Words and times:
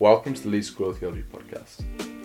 Welcome 0.00 0.34
to 0.34 0.42
the 0.42 0.48
Leeds 0.48 0.66
School 0.66 0.92
Theology 0.92 1.22
podcast. 1.22 1.84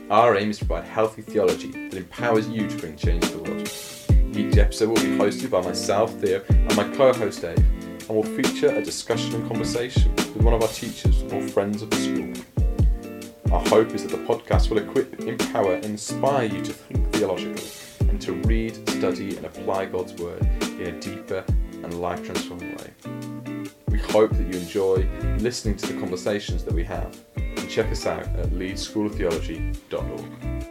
Our 0.09 0.35
aim 0.35 0.49
is 0.49 0.57
to 0.57 0.65
provide 0.65 0.85
healthy 0.85 1.21
theology 1.21 1.69
that 1.89 1.97
empowers 1.97 2.49
you 2.49 2.67
to 2.67 2.77
bring 2.77 2.95
change 2.95 3.23
to 3.25 3.37
the 3.37 3.43
world. 3.43 4.35
Each 4.35 4.57
episode 4.57 4.87
will 4.89 4.95
be 4.95 5.15
hosted 5.15 5.51
by 5.51 5.61
myself, 5.61 6.11
Theo, 6.15 6.43
and 6.49 6.75
my 6.75 6.89
co 6.97 7.13
host 7.13 7.43
Dave, 7.43 7.59
and 7.59 8.09
will 8.09 8.23
feature 8.23 8.69
a 8.69 8.83
discussion 8.83 9.35
and 9.35 9.47
conversation 9.47 10.11
with 10.15 10.37
one 10.37 10.55
of 10.55 10.63
our 10.63 10.67
teachers 10.69 11.21
or 11.31 11.47
friends 11.49 11.83
of 11.83 11.91
the 11.91 11.97
school. 11.97 13.53
Our 13.53 13.63
hope 13.67 13.93
is 13.93 14.01
that 14.01 14.17
the 14.17 14.23
podcast 14.25 14.71
will 14.71 14.79
equip, 14.79 15.19
empower, 15.19 15.75
and 15.75 15.85
inspire 15.85 16.47
you 16.47 16.63
to 16.63 16.73
think 16.73 17.11
theologically 17.11 17.69
and 18.09 18.19
to 18.19 18.33
read, 18.47 18.89
study, 18.89 19.37
and 19.37 19.45
apply 19.45 19.85
God's 19.85 20.13
Word 20.13 20.41
in 20.63 20.87
a 20.87 20.99
deeper 20.99 21.45
and 21.83 22.01
life 22.01 22.25
transforming 22.25 22.75
way. 22.77 22.93
We 23.89 23.99
hope 23.99 24.31
that 24.31 24.47
you 24.47 24.59
enjoy 24.59 25.07
listening 25.37 25.77
to 25.77 25.93
the 25.93 25.99
conversations 25.99 26.63
that 26.63 26.73
we 26.73 26.83
have 26.85 27.15
check 27.69 27.91
us 27.91 28.07
out 28.07 28.23
at 28.23 28.49
leedschooloftheology.org. 28.49 30.65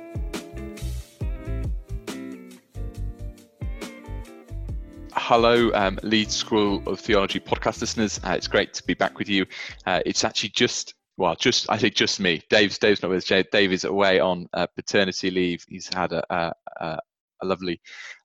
Hello, 5.13 5.71
um, 5.75 5.99
Leeds 6.03 6.35
School 6.35 6.83
of 6.89 6.99
Theology 6.99 7.39
podcast 7.39 7.81
listeners. 7.81 8.19
Uh, 8.25 8.31
it's 8.31 8.49
great 8.49 8.75
to 8.75 8.83
be 8.83 8.95
back 8.95 9.19
with 9.19 9.29
you. 9.29 9.47
Uh, 9.87 10.01
it's 10.05 10.25
actually 10.25 10.49
just 10.51 10.95
well, 11.17 11.37
just 11.37 11.71
I 11.71 11.79
say 11.79 11.91
just 11.91 12.19
me. 12.19 12.43
Dave's 12.51 12.79
Dave's 12.79 13.03
not 13.03 13.11
with 13.11 13.31
us. 13.31 13.45
Dave 13.53 13.73
is 13.73 13.85
away 13.85 14.21
on 14.21 14.49
uh, 14.53 14.67
paternity 14.75 15.31
leave. 15.31 15.65
He's 15.69 15.89
had 15.93 16.13
a, 16.13 16.25
a, 16.31 16.53
a, 16.81 17.47
lovely 17.47 17.81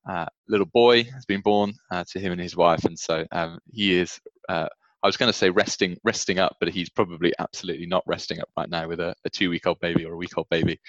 uh, 0.10 0.26
little 0.48 0.68
boy 0.68 1.04
has 1.04 1.26
been 1.26 1.42
born 1.42 1.74
uh, 1.92 2.04
to 2.12 2.20
him 2.20 2.32
and 2.32 2.42
his 2.42 2.56
wife, 2.56 2.86
and 2.86 2.98
so 2.98 3.26
um, 3.32 3.60
he 3.72 4.00
is. 4.00 4.20
I 5.04 5.08
was 5.08 5.18
going 5.18 5.32
to 5.32 5.38
say 5.38 5.50
resting, 5.50 5.98
resting 6.06 6.40
up, 6.40 6.56
but 6.60 6.70
he's 6.70 6.90
probably 6.90 7.34
absolutely 7.38 7.86
not 7.86 8.04
resting 8.08 8.40
up 8.40 8.48
right 8.58 8.70
now 8.70 8.88
with 8.88 9.02
a, 9.02 9.14
a 9.26 9.30
two-week-old 9.30 9.80
baby 9.82 10.06
or 10.06 10.14
a 10.14 10.18
week-old 10.18 10.48
baby. 10.50 10.80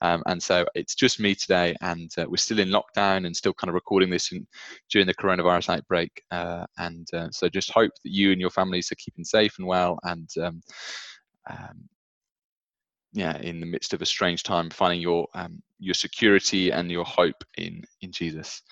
Um, 0.00 0.22
and 0.26 0.40
so 0.40 0.64
it's 0.76 0.94
just 0.94 1.18
me 1.18 1.34
today, 1.34 1.74
and 1.80 2.10
uh, 2.16 2.26
we're 2.28 2.36
still 2.36 2.60
in 2.60 2.68
lockdown 2.68 3.26
and 3.26 3.36
still 3.36 3.52
kind 3.52 3.68
of 3.68 3.74
recording 3.74 4.10
this 4.10 4.30
in, 4.30 4.46
during 4.90 5.08
the 5.08 5.14
coronavirus 5.14 5.70
outbreak. 5.70 6.22
Uh, 6.30 6.64
and 6.78 7.08
uh, 7.14 7.28
so 7.32 7.48
just 7.48 7.72
hope 7.72 7.90
that 8.04 8.12
you 8.12 8.30
and 8.30 8.40
your 8.40 8.50
families 8.50 8.92
are 8.92 8.96
keeping 8.96 9.24
safe 9.24 9.58
and 9.58 9.66
well, 9.66 9.98
and 10.04 10.30
um, 10.40 10.62
um, 11.50 11.88
yeah, 13.12 13.36
in 13.38 13.60
the 13.60 13.66
midst 13.66 13.92
of 13.92 14.02
a 14.02 14.06
strange 14.06 14.42
time, 14.42 14.70
finding 14.70 15.00
your 15.00 15.26
um, 15.34 15.62
your 15.78 15.94
security 15.94 16.70
and 16.70 16.90
your 16.90 17.04
hope 17.04 17.44
in 17.58 17.82
in 18.02 18.12
Jesus. 18.12 18.62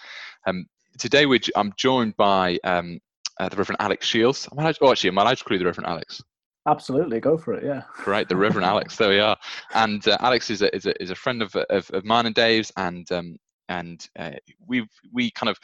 Um, 0.46 0.66
today, 0.98 1.27
we 1.27 1.40
I'm 1.56 1.72
joined 1.77 2.16
by 2.16 2.58
um, 2.64 3.00
uh, 3.41 3.48
the 3.48 3.56
Reverend 3.56 3.80
Alex 3.80 4.06
Shields. 4.06 4.48
Am 4.50 4.58
I 4.58 4.62
allowed, 4.62 4.78
oh, 4.80 4.91
actually, 4.91 5.11
am 5.11 5.19
I 5.19 5.22
allowed 5.22 5.38
to 5.38 5.44
call 5.44 5.55
you 5.55 5.58
the 5.58 5.66
Reverend 5.66 5.88
Alex? 5.88 6.22
Absolutely, 6.66 7.19
go 7.19 7.36
for 7.36 7.55
it. 7.55 7.64
Yeah. 7.64 7.83
Right, 8.06 8.28
the 8.28 8.36
Reverend 8.36 8.64
Alex. 8.64 8.97
There 8.97 9.08
we 9.08 9.19
are. 9.19 9.36
And 9.74 10.06
uh, 10.06 10.16
Alex 10.20 10.50
is 10.50 10.62
a, 10.62 10.74
is 10.74 10.86
a 10.86 11.02
is 11.02 11.11
a 11.11 11.14
friend 11.14 11.42
of 11.42 11.55
of, 11.56 11.91
of 11.91 12.05
mine 12.05 12.27
and 12.27 12.34
Dave's, 12.34 12.70
and 12.77 13.11
um, 13.11 13.36
and 13.69 14.06
uh, 14.19 14.33
we 14.66 14.86
we 15.12 15.30
kind 15.33 15.50
of 15.50 15.58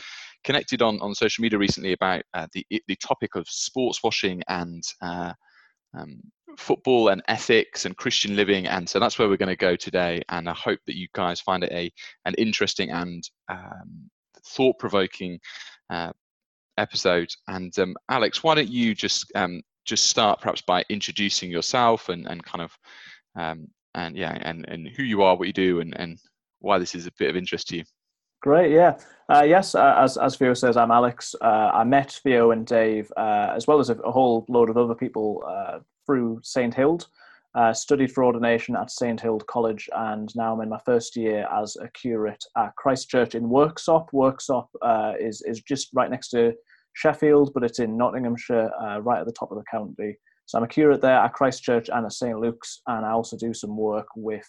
connected 0.45 0.83
on 0.83 0.99
on 1.01 1.15
social 1.15 1.43
media 1.43 1.59
recently 1.59 1.93
about 1.93 2.23
uh, 2.35 2.47
the 2.53 2.67
the 2.89 2.97
topic 2.97 3.35
of 3.35 3.49
sports 3.49 4.03
washing 4.03 4.43
and. 4.49 4.83
Uh, 5.01 5.33
um, 5.99 6.21
football 6.59 7.09
and 7.09 7.23
ethics 7.29 7.87
and 7.87 7.97
Christian 7.97 8.37
living, 8.37 8.67
and 8.67 8.87
so 8.87 8.99
that's 8.99 9.19
where 9.19 9.29
we're 9.29 9.39
going 9.39 9.49
to 9.49 9.57
go 9.57 9.75
today. 9.75 10.23
And 10.29 10.49
I 10.49 10.53
hope 10.53 10.81
that 10.87 10.97
you 10.97 11.09
guys 11.15 11.41
find 11.41 11.65
it 11.65 11.73
a 11.73 11.91
an 12.27 12.35
interesting 12.35 12.91
and 12.91 13.23
um, 13.49 14.11
thought 14.45 14.79
provoking 14.79 15.39
uh, 15.91 16.13
episode. 16.79 17.31
And 17.49 17.77
um, 17.79 17.97
Alex, 18.09 18.43
why 18.43 18.55
don't 18.55 18.69
you 18.69 18.95
just 18.95 19.31
um, 19.35 19.63
just 19.85 20.07
start 20.07 20.41
perhaps 20.41 20.63
by 20.63 20.85
introducing 20.89 21.51
yourself 21.51 22.09
and, 22.09 22.27
and 22.27 22.45
kind 22.45 22.63
of 22.63 22.79
um, 23.37 23.69
and 23.95 24.17
yeah 24.17 24.39
and, 24.43 24.67
and 24.69 24.89
who 24.89 25.03
you 25.03 25.23
are, 25.23 25.37
what 25.37 25.47
you 25.47 25.53
do, 25.53 25.81
and, 25.81 25.99
and 25.99 26.19
why 26.61 26.79
this 26.79 26.95
is 26.95 27.07
a 27.07 27.13
bit 27.19 27.31
of 27.31 27.37
interest 27.37 27.69
to 27.69 27.79
you. 27.79 27.85
Great, 28.41 28.71
yeah. 28.71 28.97
Uh, 29.29 29.43
yes, 29.43 29.75
uh, 29.75 29.97
as, 29.99 30.17
as 30.17 30.37
Theo 30.37 30.55
says, 30.55 30.77
I'm 30.77 30.93
Alex. 30.93 31.35
Uh, 31.41 31.71
I 31.75 31.83
met 31.83 32.21
Theo 32.23 32.53
and 32.53 32.65
Dave, 32.65 33.13
uh, 33.17 33.53
as 33.55 33.67
well 33.67 33.81
as 33.81 33.91
a, 33.91 33.95
a, 33.95 34.13
whole 34.13 34.47
load 34.49 34.71
of 34.71 34.77
other 34.77 34.95
people, 34.95 35.43
uh, 35.47 35.81
through 36.07 36.41
St. 36.45 36.73
Hild. 36.73 37.09
Uh, 37.55 37.73
studied 37.73 38.13
for 38.13 38.25
ordination 38.25 38.77
at 38.77 38.93
St. 38.93 39.21
Hild 39.21 39.45
College, 39.49 39.89
and 39.97 40.33
now 40.37 40.55
I'm 40.55 40.61
in 40.61 40.69
my 40.69 40.79
first 40.87 41.17
year 41.17 41.49
as 41.53 41.77
a 41.81 41.89
curate 41.89 42.45
at 42.57 42.77
Christchurch 42.77 43.35
in 43.35 43.49
Worksop. 43.49 44.11
Worksop 44.13 44.69
is, 45.19 45.43
is 45.43 45.61
just 45.63 45.89
right 45.93 46.11
next 46.11 46.29
to 46.29 46.55
Sheffield, 46.95 47.53
but 47.55 47.65
it's 47.65 47.79
in 47.79 47.97
Nottinghamshire, 47.97 48.71
right 49.01 49.21
at 49.21 49.27
the 49.27 49.33
top 49.33 49.53
of 49.53 49.59
the 49.59 49.65
county. 49.71 50.17
So 50.47 50.59
I'm 50.59 50.65
a 50.65 50.69
curate 50.69 51.03
there 51.03 51.19
at 51.19 51.35
Christ 51.35 51.63
Church 51.63 51.91
and 51.93 52.07
at 52.07 52.13
St. 52.13 52.39
Luke's, 52.39 52.81
and 52.87 53.05
I 53.05 53.11
also 53.11 53.37
do 53.37 53.53
some 53.53 53.77
work 53.77 54.07
with 54.17 54.49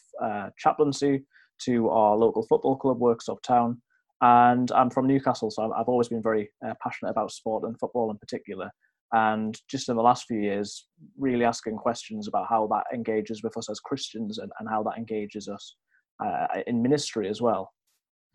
chaplaincy 0.58 1.24
to 1.66 1.90
our 1.90 2.16
local 2.16 2.46
football 2.48 2.76
club, 2.78 3.00
Worksop 3.00 3.42
Town. 3.44 3.82
And 4.22 4.72
I'm 4.72 4.90
from 4.90 5.08
Newcastle, 5.08 5.50
so 5.50 5.72
I've 5.74 5.88
always 5.88 6.10
been 6.10 6.22
very 6.22 6.50
uh, 6.66 6.74
passionate 6.84 7.12
about 7.12 7.32
sport 7.32 7.64
and 7.64 7.80
football 7.80 8.12
in 8.12 8.18
particular. 8.18 8.70
And 9.12 9.60
just 9.70 9.90
in 9.90 9.96
the 9.96 10.04
last 10.04 10.26
few 10.28 10.40
years, 10.40 10.88
really 11.18 11.46
asking 11.46 11.78
questions 11.78 12.28
about 12.28 12.48
how 12.50 12.68
that 12.68 12.84
engages 12.94 13.42
with 13.44 13.58
us 13.58 13.70
as 13.70 13.80
Christians 13.80 14.38
and, 14.38 14.52
and 14.60 14.70
how 14.70 14.84
that 14.84 14.98
engages 14.98 15.48
us 15.48 15.76
uh, 16.24 16.48
in 16.68 16.82
ministry 16.82 17.30
as 17.30 17.42
well. 17.42 17.72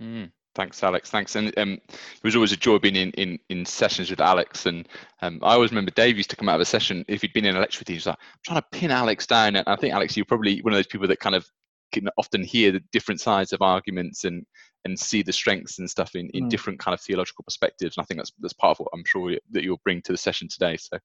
Mm. 0.03 0.31
Thanks, 0.55 0.83
Alex. 0.83 1.11
Thanks. 1.11 1.35
And 1.35 1.57
um, 1.59 1.73
it 1.73 2.23
was 2.23 2.37
always 2.37 2.53
a 2.53 2.57
joy 2.57 2.79
being 2.79 2.97
in, 2.97 3.11
in, 3.13 3.39
in 3.49 3.67
sessions 3.67 4.11
with 4.11 4.21
Alex. 4.21 4.67
And 4.67 4.89
um, 5.21 5.41
I 5.43 5.55
always 5.55 5.73
remember 5.73 5.91
Dave 5.91 6.17
used 6.17 6.31
to 6.31 6.37
come 6.37 6.49
out 6.49 6.57
of 6.57 6.61
a 6.61 6.65
session 6.65 7.05
if 7.09 7.23
he'd 7.23 7.33
been 7.33 7.45
in 7.45 7.57
a 7.57 7.61
lecture 7.61 7.81
with 7.81 7.91
you. 7.91 7.97
He's 7.97 8.07
like, 8.07 8.19
I'm 8.21 8.41
trying 8.45 8.61
to 8.61 8.79
pin 8.79 8.91
Alex 8.91 9.27
down. 9.27 9.57
And 9.57 9.67
I 9.67 9.77
think, 9.77 9.93
Alex, 9.93 10.17
you're 10.17 10.27
probably 10.27 10.61
one 10.63 10.73
of 10.73 10.79
those 10.79 10.87
people 10.87 11.09
that 11.09 11.19
kind 11.19 11.35
of 11.35 11.47
can 11.93 12.09
often 12.17 12.43
hear 12.43 12.73
the 12.73 12.83
different 12.93 13.21
sides 13.21 13.53
of 13.53 13.63
arguments 13.63 14.25
and 14.25 14.45
and 14.87 14.99
see 14.99 15.23
the 15.23 15.33
strengths 15.33 15.79
and 15.79 15.89
stuff 15.89 16.15
in, 16.15 16.29
in 16.35 16.45
mm. 16.45 16.51
different 16.51 16.79
kind 16.79 16.93
of 16.93 17.01
theological 17.01 17.43
perspectives. 17.43 17.97
And 17.97 18.03
I 18.03 18.07
think 18.07 18.19
that's 18.19 18.33
that's 18.39 18.53
part 18.53 18.73
of 18.73 18.81
what 18.81 18.91
I'm 18.93 19.05
sure 19.07 19.35
that 19.53 19.65
you'll 19.65 19.81
bring 19.83 20.03
to 20.03 20.13
the 20.13 20.19
session 20.19 20.47
today. 20.49 20.77
So 20.77 20.99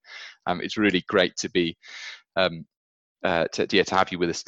um, 0.47 0.59
it's 0.61 0.77
really 0.77 1.03
great 1.07 1.37
to 1.37 1.49
be 1.49 1.77
um, 2.35 2.65
uh, 3.23 3.45
to, 3.53 3.67
yeah, 3.71 3.83
to 3.83 3.95
have 3.95 4.11
you 4.11 4.19
with 4.19 4.29
us. 4.29 4.43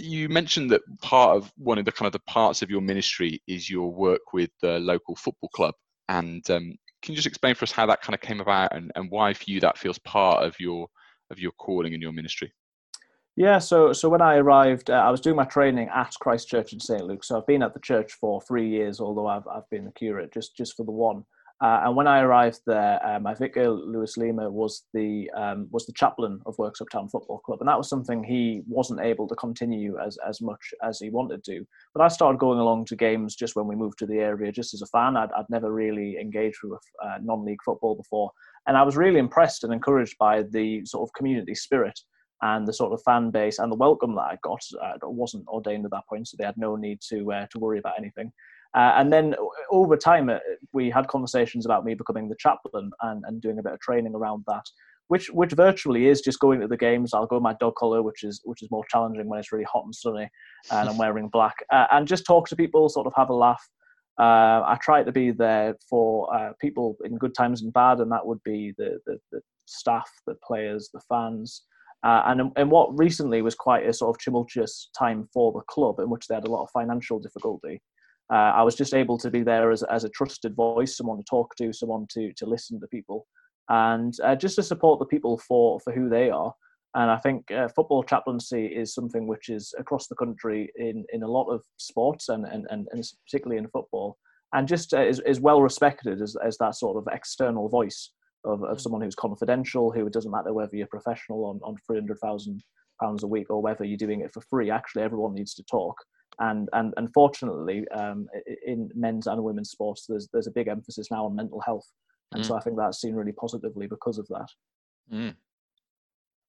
You 0.00 0.28
mentioned 0.28 0.70
that 0.70 0.80
part 1.02 1.36
of 1.36 1.52
one 1.56 1.78
of 1.78 1.84
the 1.84 1.92
kind 1.92 2.06
of 2.06 2.12
the 2.12 2.20
parts 2.20 2.62
of 2.62 2.70
your 2.70 2.80
ministry 2.80 3.42
is 3.46 3.68
your 3.68 3.92
work 3.92 4.32
with 4.32 4.50
the 4.62 4.78
local 4.78 5.14
football 5.14 5.50
club. 5.50 5.74
And 6.08 6.48
um, 6.50 6.74
can 7.02 7.12
you 7.12 7.16
just 7.16 7.26
explain 7.26 7.54
for 7.54 7.64
us 7.64 7.72
how 7.72 7.86
that 7.86 8.00
kind 8.00 8.14
of 8.14 8.20
came 8.20 8.40
about 8.40 8.74
and, 8.74 8.90
and 8.94 9.10
why 9.10 9.34
for 9.34 9.44
you 9.46 9.60
that 9.60 9.78
feels 9.78 9.98
part 9.98 10.44
of 10.44 10.58
your 10.58 10.88
of 11.30 11.38
your 11.38 11.52
calling 11.52 11.92
and 11.92 12.02
your 12.02 12.12
ministry? 12.12 12.52
Yeah, 13.36 13.58
so 13.58 13.92
so 13.92 14.08
when 14.08 14.22
I 14.22 14.36
arrived, 14.36 14.90
uh, 14.90 14.94
I 14.94 15.10
was 15.10 15.20
doing 15.20 15.36
my 15.36 15.44
training 15.44 15.88
at 15.94 16.14
Christ 16.20 16.48
Church 16.48 16.72
in 16.72 16.80
St 16.80 17.04
Luke. 17.04 17.24
So 17.24 17.38
I've 17.38 17.46
been 17.46 17.62
at 17.62 17.74
the 17.74 17.80
church 17.80 18.14
for 18.14 18.40
three 18.40 18.68
years, 18.68 19.00
although 19.00 19.26
I've 19.26 19.46
I've 19.46 19.68
been 19.70 19.84
the 19.84 19.92
curate 19.92 20.32
just 20.32 20.56
just 20.56 20.76
for 20.76 20.84
the 20.84 20.92
one. 20.92 21.24
Uh, 21.62 21.82
and 21.84 21.94
when 21.94 22.06
I 22.06 22.20
arrived 22.20 22.60
there, 22.66 22.98
my 23.20 23.34
vicar 23.34 23.68
Lewis 23.68 24.16
Lima 24.16 24.50
was 24.50 24.84
the 24.94 25.30
um, 25.36 25.68
was 25.70 25.84
the 25.84 25.92
chaplain 25.92 26.40
of 26.46 26.56
Worksop 26.56 26.88
Town 26.90 27.08
Football 27.10 27.40
Club, 27.40 27.60
and 27.60 27.68
that 27.68 27.76
was 27.76 27.88
something 27.88 28.24
he 28.24 28.62
wasn't 28.66 29.00
able 29.00 29.28
to 29.28 29.34
continue 29.34 29.98
as 29.98 30.16
as 30.26 30.40
much 30.40 30.72
as 30.82 30.98
he 30.98 31.10
wanted 31.10 31.44
to. 31.44 31.66
But 31.94 32.02
I 32.02 32.08
started 32.08 32.38
going 32.38 32.60
along 32.60 32.86
to 32.86 32.96
games 32.96 33.36
just 33.36 33.56
when 33.56 33.66
we 33.66 33.76
moved 33.76 33.98
to 33.98 34.06
the 34.06 34.20
area, 34.20 34.50
just 34.50 34.72
as 34.72 34.80
a 34.80 34.86
fan. 34.86 35.18
I'd, 35.18 35.32
I'd 35.32 35.50
never 35.50 35.70
really 35.70 36.16
engaged 36.18 36.60
with 36.62 36.80
uh, 37.04 37.18
non-league 37.22 37.62
football 37.62 37.94
before, 37.94 38.30
and 38.66 38.78
I 38.78 38.82
was 38.82 38.96
really 38.96 39.18
impressed 39.18 39.62
and 39.62 39.72
encouraged 39.72 40.16
by 40.18 40.44
the 40.44 40.86
sort 40.86 41.06
of 41.06 41.12
community 41.12 41.54
spirit 41.54 42.00
and 42.42 42.66
the 42.66 42.72
sort 42.72 42.92
of 42.92 43.02
fan 43.02 43.30
base 43.30 43.58
and 43.58 43.70
the 43.70 43.76
welcome 43.76 44.14
that 44.14 44.22
I 44.22 44.38
got. 44.42 44.62
Uh, 44.82 44.94
I 44.94 45.06
wasn't 45.06 45.46
ordained 45.46 45.84
at 45.84 45.90
that 45.90 46.06
point, 46.08 46.26
so 46.26 46.36
they 46.38 46.46
had 46.46 46.56
no 46.56 46.74
need 46.76 47.00
to 47.10 47.30
uh, 47.32 47.46
to 47.50 47.58
worry 47.58 47.78
about 47.78 47.98
anything. 47.98 48.32
Uh, 48.76 48.92
and 48.96 49.12
then 49.12 49.34
over 49.70 49.96
time, 49.96 50.28
uh, 50.28 50.38
we 50.72 50.90
had 50.90 51.08
conversations 51.08 51.66
about 51.66 51.84
me 51.84 51.94
becoming 51.94 52.28
the 52.28 52.36
chaplain 52.38 52.90
and, 53.02 53.24
and 53.26 53.42
doing 53.42 53.58
a 53.58 53.62
bit 53.62 53.72
of 53.72 53.80
training 53.80 54.14
around 54.14 54.44
that, 54.46 54.64
which 55.08 55.28
which 55.30 55.52
virtually 55.52 56.06
is 56.06 56.20
just 56.20 56.38
going 56.38 56.60
to 56.60 56.68
the 56.68 56.76
games. 56.76 57.12
I'll 57.12 57.26
go 57.26 57.38
in 57.38 57.42
my 57.42 57.54
dog 57.54 57.74
collar, 57.74 58.02
which 58.02 58.22
is 58.22 58.40
which 58.44 58.62
is 58.62 58.70
more 58.70 58.84
challenging 58.88 59.28
when 59.28 59.40
it's 59.40 59.52
really 59.52 59.64
hot 59.64 59.84
and 59.84 59.94
sunny, 59.94 60.28
and 60.70 60.88
I'm 60.88 60.98
wearing 61.04 61.28
black, 61.28 61.56
uh, 61.72 61.86
and 61.90 62.06
just 62.06 62.24
talk 62.26 62.48
to 62.48 62.56
people, 62.56 62.88
sort 62.88 63.06
of 63.06 63.12
have 63.16 63.30
a 63.30 63.34
laugh. 63.34 63.68
Uh, 64.20 64.62
I 64.66 64.76
try 64.82 65.02
to 65.02 65.12
be 65.12 65.30
there 65.30 65.76
for 65.88 66.32
uh, 66.34 66.52
people 66.60 66.96
in 67.04 67.16
good 67.16 67.34
times 67.34 67.62
and 67.62 67.72
bad, 67.72 67.98
and 67.98 68.12
that 68.12 68.26
would 68.26 68.42
be 68.44 68.74
the, 68.76 68.98
the, 69.06 69.18
the 69.32 69.40
staff, 69.64 70.10
the 70.26 70.34
players, 70.46 70.90
the 70.92 71.00
fans, 71.08 71.62
uh, 72.02 72.22
and, 72.26 72.52
and 72.56 72.70
what 72.70 72.98
recently 72.98 73.42
was 73.42 73.54
quite 73.54 73.86
a 73.86 73.92
sort 73.92 74.14
of 74.14 74.20
tumultuous 74.22 74.90
time 74.98 75.28
for 75.32 75.52
the 75.52 75.60
club 75.68 75.98
in 75.98 76.08
which 76.08 76.26
they 76.26 76.34
had 76.34 76.46
a 76.46 76.50
lot 76.50 76.62
of 76.62 76.70
financial 76.70 77.18
difficulty. 77.18 77.80
Uh, 78.32 78.52
I 78.54 78.62
was 78.62 78.76
just 78.76 78.94
able 78.94 79.18
to 79.18 79.30
be 79.30 79.42
there 79.42 79.72
as, 79.72 79.82
as 79.84 80.04
a 80.04 80.08
trusted 80.08 80.54
voice, 80.54 80.96
someone 80.96 81.18
to 81.18 81.24
talk 81.24 81.54
to, 81.56 81.72
someone 81.72 82.06
to, 82.10 82.32
to 82.34 82.46
listen 82.46 82.80
to 82.80 82.86
people, 82.86 83.26
and 83.68 84.14
uh, 84.22 84.36
just 84.36 84.56
to 84.56 84.62
support 84.62 84.98
the 84.98 85.06
people 85.06 85.38
for, 85.38 85.80
for 85.80 85.92
who 85.92 86.08
they 86.08 86.30
are. 86.30 86.52
And 86.94 87.10
I 87.10 87.18
think 87.18 87.50
uh, 87.50 87.68
football 87.68 88.02
chaplaincy 88.02 88.66
is 88.66 88.94
something 88.94 89.26
which 89.26 89.48
is 89.48 89.72
across 89.78 90.08
the 90.08 90.16
country 90.16 90.70
in, 90.76 91.04
in 91.12 91.22
a 91.22 91.28
lot 91.28 91.48
of 91.48 91.62
sports 91.76 92.28
and, 92.28 92.44
and, 92.46 92.66
and, 92.70 92.88
and 92.90 93.04
particularly 93.26 93.58
in 93.58 93.68
football, 93.68 94.16
and 94.52 94.66
just 94.66 94.94
uh, 94.94 95.02
is, 95.02 95.20
is 95.26 95.40
well 95.40 95.62
respected 95.62 96.20
as, 96.20 96.36
as 96.44 96.56
that 96.58 96.74
sort 96.74 96.96
of 96.96 97.12
external 97.12 97.68
voice 97.68 98.10
of, 98.44 98.62
of 98.64 98.78
mm. 98.78 98.80
someone 98.80 99.02
who's 99.02 99.14
confidential, 99.14 99.90
who 99.90 100.06
it 100.06 100.12
doesn't 100.12 100.32
matter 100.32 100.52
whether 100.52 100.76
you're 100.76 100.86
professional 100.86 101.44
on, 101.44 101.60
on 101.62 101.76
300,000 101.86 102.62
pounds 103.00 103.22
a 103.22 103.26
week 103.26 103.50
or 103.50 103.62
whether 103.62 103.84
you're 103.84 103.96
doing 103.96 104.20
it 104.20 104.32
for 104.32 104.40
free. 104.42 104.70
Actually, 104.70 105.02
everyone 105.02 105.34
needs 105.34 105.54
to 105.54 105.64
talk. 105.64 105.96
And 106.38 106.68
and 106.72 106.94
unfortunately, 106.96 107.86
um, 107.88 108.28
in 108.66 108.90
men's 108.94 109.26
and 109.26 109.42
women's 109.42 109.70
sports, 109.70 110.06
there's 110.08 110.28
there's 110.32 110.46
a 110.46 110.52
big 110.52 110.68
emphasis 110.68 111.10
now 111.10 111.26
on 111.26 111.36
mental 111.36 111.60
health, 111.60 111.86
and 112.32 112.42
mm. 112.42 112.46
so 112.46 112.56
I 112.56 112.60
think 112.60 112.76
that's 112.76 113.00
seen 113.00 113.14
really 113.14 113.32
positively 113.32 113.86
because 113.86 114.18
of 114.18 114.26
that. 114.28 114.48
Mm. 115.12 115.34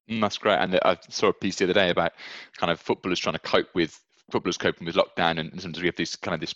mm. 0.09 0.21
That's 0.21 0.37
great. 0.37 0.59
And 0.59 0.79
I 0.85 0.97
saw 1.09 1.27
a 1.27 1.33
piece 1.33 1.57
the 1.57 1.65
other 1.65 1.73
day 1.73 1.89
about 1.89 2.13
kind 2.57 2.71
of 2.71 2.79
footballers 2.79 3.19
trying 3.19 3.33
to 3.33 3.39
cope 3.39 3.69
with 3.75 3.99
footballers 4.31 4.57
coping 4.57 4.85
with 4.85 4.95
lockdown, 4.95 5.39
and 5.39 5.61
sometimes 5.61 5.81
we 5.81 5.87
have 5.87 5.95
this 5.97 6.15
kind 6.15 6.35
of 6.35 6.41
this 6.41 6.55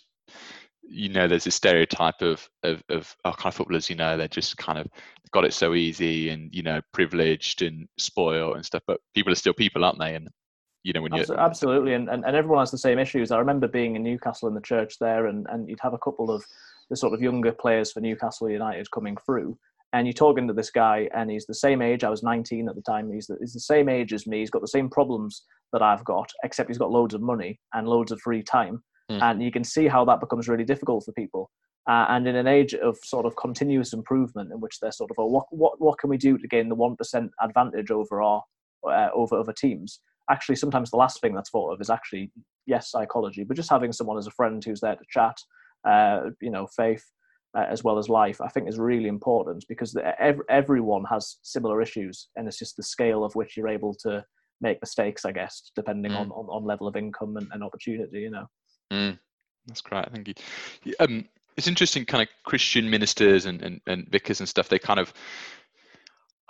you 0.88 1.08
know 1.08 1.26
there's 1.26 1.44
this 1.44 1.54
stereotype 1.54 2.22
of 2.22 2.48
of, 2.62 2.82
of 2.88 3.14
oh, 3.24 3.32
kind 3.32 3.46
of 3.46 3.54
footballers 3.54 3.90
you 3.90 3.96
know 3.96 4.16
they're 4.16 4.28
just 4.28 4.56
kind 4.56 4.78
of 4.78 4.86
got 5.32 5.44
it 5.44 5.52
so 5.52 5.74
easy 5.74 6.28
and 6.28 6.54
you 6.54 6.62
know 6.62 6.80
privileged 6.92 7.62
and 7.62 7.88
spoiled 7.98 8.56
and 8.56 8.64
stuff 8.64 8.82
but 8.86 9.00
people 9.14 9.32
are 9.32 9.36
still 9.36 9.52
people 9.52 9.84
aren't 9.84 9.98
they 9.98 10.14
and 10.14 10.28
you 10.86 10.92
know 10.92 11.02
when 11.02 11.12
you 11.14 11.24
absolutely 11.36 11.94
and, 11.94 12.08
and, 12.08 12.24
and 12.24 12.36
everyone 12.36 12.60
has 12.60 12.70
the 12.70 12.78
same 12.78 12.98
issues 12.98 13.30
i 13.30 13.38
remember 13.38 13.66
being 13.66 13.96
in 13.96 14.02
newcastle 14.02 14.48
in 14.48 14.54
the 14.54 14.60
church 14.60 14.98
there 15.00 15.26
and 15.26 15.46
and 15.50 15.68
you'd 15.68 15.80
have 15.80 15.94
a 15.94 15.98
couple 15.98 16.30
of 16.30 16.44
the 16.90 16.96
sort 16.96 17.12
of 17.12 17.20
younger 17.20 17.52
players 17.52 17.92
for 17.92 18.00
newcastle 18.00 18.48
united 18.48 18.90
coming 18.90 19.16
through 19.26 19.56
and 19.92 20.06
you're 20.06 20.12
talking 20.12 20.46
to 20.46 20.54
this 20.54 20.70
guy 20.70 21.08
and 21.14 21.30
he's 21.30 21.46
the 21.46 21.54
same 21.54 21.82
age 21.82 22.04
i 22.04 22.10
was 22.10 22.22
19 22.22 22.68
at 22.68 22.74
the 22.74 22.82
time 22.82 23.10
he's 23.12 23.26
the, 23.26 23.36
he's 23.40 23.52
the 23.52 23.60
same 23.60 23.88
age 23.88 24.12
as 24.12 24.26
me 24.26 24.40
he's 24.40 24.50
got 24.50 24.62
the 24.62 24.68
same 24.68 24.88
problems 24.88 25.44
that 25.72 25.82
i've 25.82 26.04
got 26.04 26.30
except 26.44 26.70
he's 26.70 26.78
got 26.78 26.90
loads 26.90 27.14
of 27.14 27.20
money 27.20 27.58
and 27.74 27.88
loads 27.88 28.12
of 28.12 28.20
free 28.20 28.42
time 28.42 28.82
mm. 29.10 29.22
and 29.22 29.42
you 29.42 29.50
can 29.50 29.64
see 29.64 29.86
how 29.86 30.04
that 30.04 30.20
becomes 30.20 30.48
really 30.48 30.64
difficult 30.64 31.04
for 31.04 31.12
people. 31.12 31.50
Uh, 31.88 32.06
and 32.08 32.26
in 32.26 32.34
an 32.34 32.48
age 32.48 32.74
of 32.74 32.98
sort 33.04 33.26
of 33.26 33.36
continuous 33.36 33.92
improvement, 33.92 34.50
in 34.52 34.60
which 34.60 34.80
they're 34.80 34.90
sort 34.90 35.10
of, 35.10 35.16
oh, 35.20 35.26
what 35.26 35.44
what 35.50 35.80
what 35.80 35.98
can 35.98 36.10
we 36.10 36.16
do 36.16 36.36
to 36.36 36.48
gain 36.48 36.68
the 36.68 36.74
one 36.74 36.96
percent 36.96 37.30
advantage 37.40 37.92
over 37.92 38.20
our 38.20 38.42
uh, 38.88 39.08
over 39.14 39.38
other 39.38 39.52
teams? 39.52 40.00
Actually, 40.30 40.56
sometimes 40.56 40.90
the 40.90 40.96
last 40.96 41.20
thing 41.20 41.34
that's 41.34 41.50
thought 41.50 41.72
of 41.72 41.80
is 41.80 41.90
actually 41.90 42.30
yes, 42.66 42.90
psychology, 42.90 43.44
but 43.44 43.56
just 43.56 43.70
having 43.70 43.92
someone 43.92 44.18
as 44.18 44.26
a 44.26 44.32
friend 44.32 44.62
who's 44.64 44.80
there 44.80 44.96
to 44.96 45.04
chat, 45.08 45.36
uh, 45.88 46.30
you 46.40 46.50
know, 46.50 46.66
faith. 46.76 47.04
Uh, 47.56 47.64
as 47.70 47.82
well 47.82 47.96
as 47.96 48.10
life, 48.10 48.38
I 48.42 48.48
think 48.48 48.68
is 48.68 48.78
really 48.78 49.08
important 49.08 49.64
because 49.66 49.92
the, 49.92 50.20
ev- 50.20 50.42
everyone 50.50 51.04
has 51.08 51.38
similar 51.42 51.80
issues, 51.80 52.28
and 52.36 52.46
it's 52.46 52.58
just 52.58 52.76
the 52.76 52.82
scale 52.82 53.24
of 53.24 53.34
which 53.34 53.56
you're 53.56 53.68
able 53.68 53.94
to 54.02 54.22
make 54.60 54.78
mistakes, 54.82 55.24
I 55.24 55.32
guess, 55.32 55.70
depending 55.74 56.12
mm. 56.12 56.18
on, 56.18 56.30
on, 56.32 56.46
on 56.50 56.64
level 56.64 56.86
of 56.86 56.96
income 56.96 57.38
and, 57.38 57.48
and 57.52 57.64
opportunity. 57.64 58.18
You 58.18 58.30
know. 58.30 58.46
Mm, 58.92 59.18
that's 59.66 59.80
great. 59.80 60.12
Thank 60.12 60.28
you. 60.28 60.94
Um, 61.00 61.24
it's 61.56 61.66
interesting, 61.66 62.04
kind 62.04 62.22
of 62.22 62.28
Christian 62.44 62.90
ministers 62.90 63.46
and, 63.46 63.62
and, 63.62 63.80
and 63.86 64.06
vicars 64.10 64.40
and 64.40 64.48
stuff. 64.48 64.68
They 64.68 64.78
kind 64.78 65.00
of, 65.00 65.14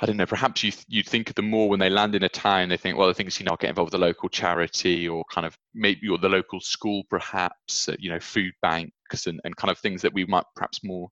I 0.00 0.06
don't 0.06 0.18
know. 0.18 0.26
Perhaps 0.26 0.62
you 0.62 0.72
you 0.88 1.02
think 1.02 1.30
of 1.30 1.36
them 1.36 1.48
more 1.48 1.68
when 1.68 1.80
they 1.80 1.88
land 1.88 2.14
in 2.14 2.22
a 2.22 2.28
town. 2.28 2.68
They 2.68 2.76
think, 2.76 2.98
well, 2.98 3.08
the 3.08 3.14
things 3.14 3.40
you 3.40 3.46
know, 3.46 3.52
I'll 3.52 3.56
get 3.56 3.70
involved 3.70 3.92
with 3.92 4.00
the 4.00 4.06
local 4.06 4.28
charity 4.28 5.08
or 5.08 5.24
kind 5.32 5.46
of 5.46 5.56
maybe 5.74 6.08
or 6.08 6.18
the 6.18 6.28
local 6.28 6.60
school, 6.60 7.04
perhaps 7.08 7.88
uh, 7.88 7.96
you 7.98 8.10
know, 8.10 8.20
food 8.20 8.52
banks 8.60 9.26
and, 9.26 9.40
and 9.44 9.56
kind 9.56 9.70
of 9.70 9.78
things 9.78 10.02
that 10.02 10.12
we 10.12 10.26
might 10.26 10.44
perhaps 10.54 10.84
more 10.84 11.08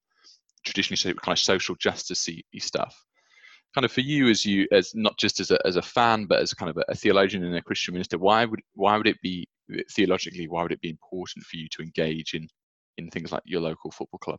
traditionally 0.64 0.96
say 0.96 1.14
kind 1.14 1.36
of 1.36 1.38
social 1.38 1.74
justice 1.76 2.28
stuff 2.58 3.04
kind 3.74 3.84
of 3.84 3.92
for 3.92 4.00
you 4.00 4.28
as 4.28 4.46
you 4.46 4.66
as 4.72 4.94
not 4.94 5.18
just 5.18 5.40
as 5.40 5.50
a, 5.50 5.66
as 5.66 5.76
a 5.76 5.82
fan 5.82 6.26
but 6.26 6.40
as 6.40 6.54
kind 6.54 6.70
of 6.70 6.76
a, 6.76 6.84
a 6.88 6.94
theologian 6.94 7.44
and 7.44 7.56
a 7.56 7.62
christian 7.62 7.92
minister 7.92 8.18
why 8.18 8.44
would 8.44 8.60
why 8.74 8.96
would 8.96 9.06
it 9.06 9.20
be 9.20 9.46
theologically 9.90 10.46
why 10.48 10.62
would 10.62 10.72
it 10.72 10.80
be 10.80 10.90
important 10.90 11.44
for 11.44 11.56
you 11.56 11.66
to 11.70 11.82
engage 11.82 12.34
in 12.34 12.46
in 12.98 13.10
things 13.10 13.32
like 13.32 13.42
your 13.44 13.60
local 13.60 13.90
football 13.90 14.18
club 14.18 14.38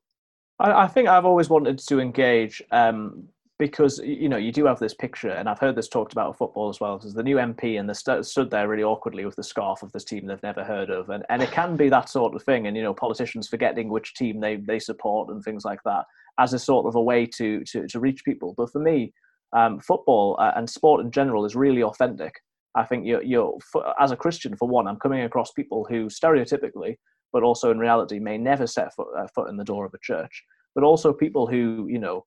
i, 0.60 0.72
I 0.72 0.88
think 0.88 1.10
i've 1.10 1.26
always 1.26 1.50
wanted 1.50 1.80
to 1.80 2.00
engage 2.00 2.62
um, 2.72 3.28
because 3.58 4.00
you 4.00 4.28
know 4.28 4.38
you 4.38 4.52
do 4.52 4.66
have 4.66 4.80
this 4.80 4.94
picture 4.94 5.30
and 5.30 5.48
i've 5.48 5.60
heard 5.60 5.78
this 5.78 5.88
talked 5.88 6.12
about 6.12 6.38
football 6.38 6.68
as 6.68 6.82
well 6.82 6.98
because 6.98 7.14
the 7.14 7.24
new 7.24 7.38
mp 7.38 7.80
and 7.80 7.88
they 7.88 7.94
st- 7.94 8.26
stood 8.26 8.52
there 8.52 8.68
really 8.68 8.84
awkwardly 8.84 9.26
with 9.26 9.36
the 9.38 9.44
scarf 9.44 9.82
of 9.82 9.92
this 9.94 10.04
team 10.04 10.26
they've 10.26 10.44
never 10.44 10.62
heard 10.62 10.90
of 10.90 11.10
and, 11.10 11.24
and 11.30 11.42
it 11.42 11.52
can 11.52 11.78
be 11.78 11.88
that 11.88 12.10
sort 12.10 12.36
of 12.36 12.44
thing 12.44 12.68
and 12.68 12.76
you 12.76 12.84
know 12.84 12.94
politicians 12.94 13.48
forgetting 13.48 13.88
which 13.88 14.14
team 14.16 14.42
they, 14.42 14.58
they 14.58 14.78
support 14.78 15.30
and 15.30 15.42
things 15.44 15.64
like 15.64 15.80
that 15.86 16.04
as 16.38 16.54
a 16.54 16.60
sort 16.60 16.86
of 16.86 16.96
a 16.96 17.02
way 17.02 17.26
to 17.26 17.64
to, 17.64 17.88
to 17.88 18.00
reach 18.02 18.26
people 18.26 18.54
but 18.58 18.70
for 18.70 18.80
me 18.80 19.14
um, 19.56 19.80
football 19.80 20.36
uh, 20.40 20.52
and 20.56 20.70
sport 20.70 21.04
in 21.04 21.12
general 21.12 21.46
is 21.46 21.56
really 21.56 21.82
authentic. 21.82 22.36
I 22.76 22.84
think 22.84 23.06
you're, 23.06 23.24
you're 23.24 23.58
as 24.00 24.12
a 24.12 24.18
Christian, 24.18 24.56
for 24.58 24.68
one, 24.68 24.86
I'm 24.88 25.00
coming 25.00 25.22
across 25.22 25.52
people 25.52 25.86
who 25.90 26.08
stereotypically, 26.08 26.98
but 27.32 27.44
also 27.44 27.72
in 27.72 27.80
reality, 27.80 28.20
may 28.20 28.38
never 28.38 28.68
set 28.68 28.94
foot, 28.94 29.08
uh, 29.18 29.28
foot 29.34 29.50
in 29.50 29.56
the 29.56 29.64
door 29.64 29.86
of 29.86 29.94
a 29.94 30.00
church. 30.02 30.44
But 30.76 30.84
also 30.84 31.14
people 31.14 31.48
who, 31.48 31.88
you 31.90 32.00
know, 32.00 32.26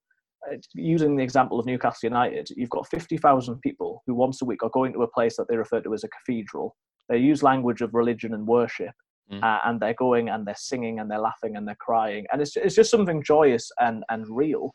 using 0.74 1.16
the 1.16 1.22
example 1.22 1.58
of 1.58 1.66
Newcastle 1.66 2.08
United, 2.08 2.48
you've 2.56 2.70
got 2.70 2.88
50,000 2.88 3.60
people 3.60 4.02
who 4.06 4.14
once 4.14 4.42
a 4.42 4.44
week 4.44 4.62
are 4.62 4.70
going 4.70 4.92
to 4.92 5.02
a 5.02 5.10
place 5.10 5.36
that 5.36 5.46
they 5.48 5.56
refer 5.56 5.80
to 5.80 5.94
as 5.94 6.04
a 6.04 6.08
cathedral. 6.08 6.76
They 7.08 7.18
use 7.18 7.42
language 7.42 7.80
of 7.80 7.94
religion 7.94 8.34
and 8.34 8.46
worship, 8.46 8.94
mm. 9.32 9.42
uh, 9.42 9.60
and 9.64 9.80
they're 9.80 9.94
going 9.94 10.28
and 10.28 10.46
they're 10.46 10.54
singing 10.56 11.00
and 11.00 11.10
they're 11.10 11.18
laughing 11.18 11.56
and 11.56 11.66
they're 11.66 11.76
crying, 11.80 12.26
and 12.32 12.42
it's 12.42 12.56
it's 12.56 12.74
just 12.74 12.90
something 12.90 13.22
joyous 13.22 13.70
and 13.80 14.04
and 14.10 14.26
real 14.28 14.74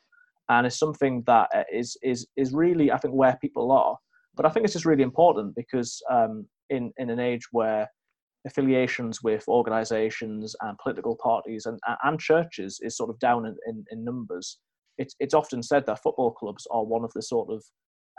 and 0.49 0.67
it's 0.67 0.79
something 0.79 1.23
that 1.25 1.49
uh, 1.55 1.63
is 1.71 1.97
is 2.03 2.27
is 2.35 2.53
really 2.53 2.91
I 2.91 2.97
think 2.97 3.13
where 3.13 3.37
people 3.41 3.71
are. 3.71 3.97
But 4.35 4.45
I 4.45 4.49
think 4.49 4.63
it's 4.65 4.73
just 4.73 4.85
really 4.85 5.03
important 5.03 5.55
because 5.55 6.01
um, 6.11 6.45
in 6.69 6.91
in 6.97 7.09
an 7.09 7.19
age 7.19 7.47
where 7.51 7.87
affiliations 8.45 9.23
with 9.23 9.47
organisations 9.47 10.55
and 10.61 10.77
political 10.79 11.17
parties 11.21 11.65
and 11.65 11.79
and 12.03 12.19
churches 12.19 12.79
is 12.81 12.97
sort 12.97 13.09
of 13.09 13.19
down 13.19 13.45
in, 13.45 13.55
in, 13.67 13.85
in, 13.91 14.03
numbers, 14.03 14.59
it's 14.97 15.15
it's 15.19 15.33
often 15.33 15.63
said 15.63 15.85
that 15.85 16.01
football 16.01 16.31
clubs 16.31 16.67
are 16.71 16.83
one 16.83 17.03
of 17.03 17.11
the 17.13 17.21
sort 17.21 17.49
of 17.49 17.63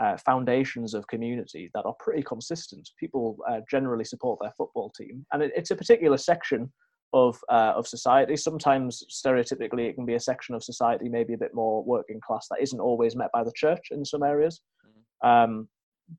uh, 0.03 0.17
foundations 0.17 0.95
of 0.95 1.07
community 1.07 1.71
that 1.75 1.85
are 1.85 1.95
pretty 2.01 2.23
consistent. 2.23 2.89
People 2.99 3.39
uh, 3.49 3.61
generally 3.71 4.05
support 4.05 4.39
their 4.41 4.53
football 4.57 4.91
team, 4.91 5.25
and 5.33 5.43
it, 5.43 5.53
it's 5.57 5.71
a 5.71 5.77
particular 5.77 6.17
section 6.17 6.73
of 7.13 7.39
uh, 7.49 7.73
of 7.77 7.87
society. 7.87 8.37
Sometimes 8.37 9.05
stereotypically, 9.11 9.89
it 9.89 9.95
can 9.95 10.05
be 10.05 10.15
a 10.15 10.21
section 10.21 10.55
of 10.55 10.65
society, 10.65 11.09
maybe 11.09 11.35
a 11.35 11.39
bit 11.39 11.55
more 11.55 11.85
working 11.85 12.21
class, 12.27 12.49
that 12.51 12.61
isn't 12.61 12.81
always 12.81 13.15
met 13.15 13.31
by 13.33 13.45
the 13.45 13.53
church 13.55 13.89
in 13.91 14.05
some 14.05 14.23
areas. 14.23 14.61
Mm-hmm. 14.87 15.29
Um, 15.29 15.69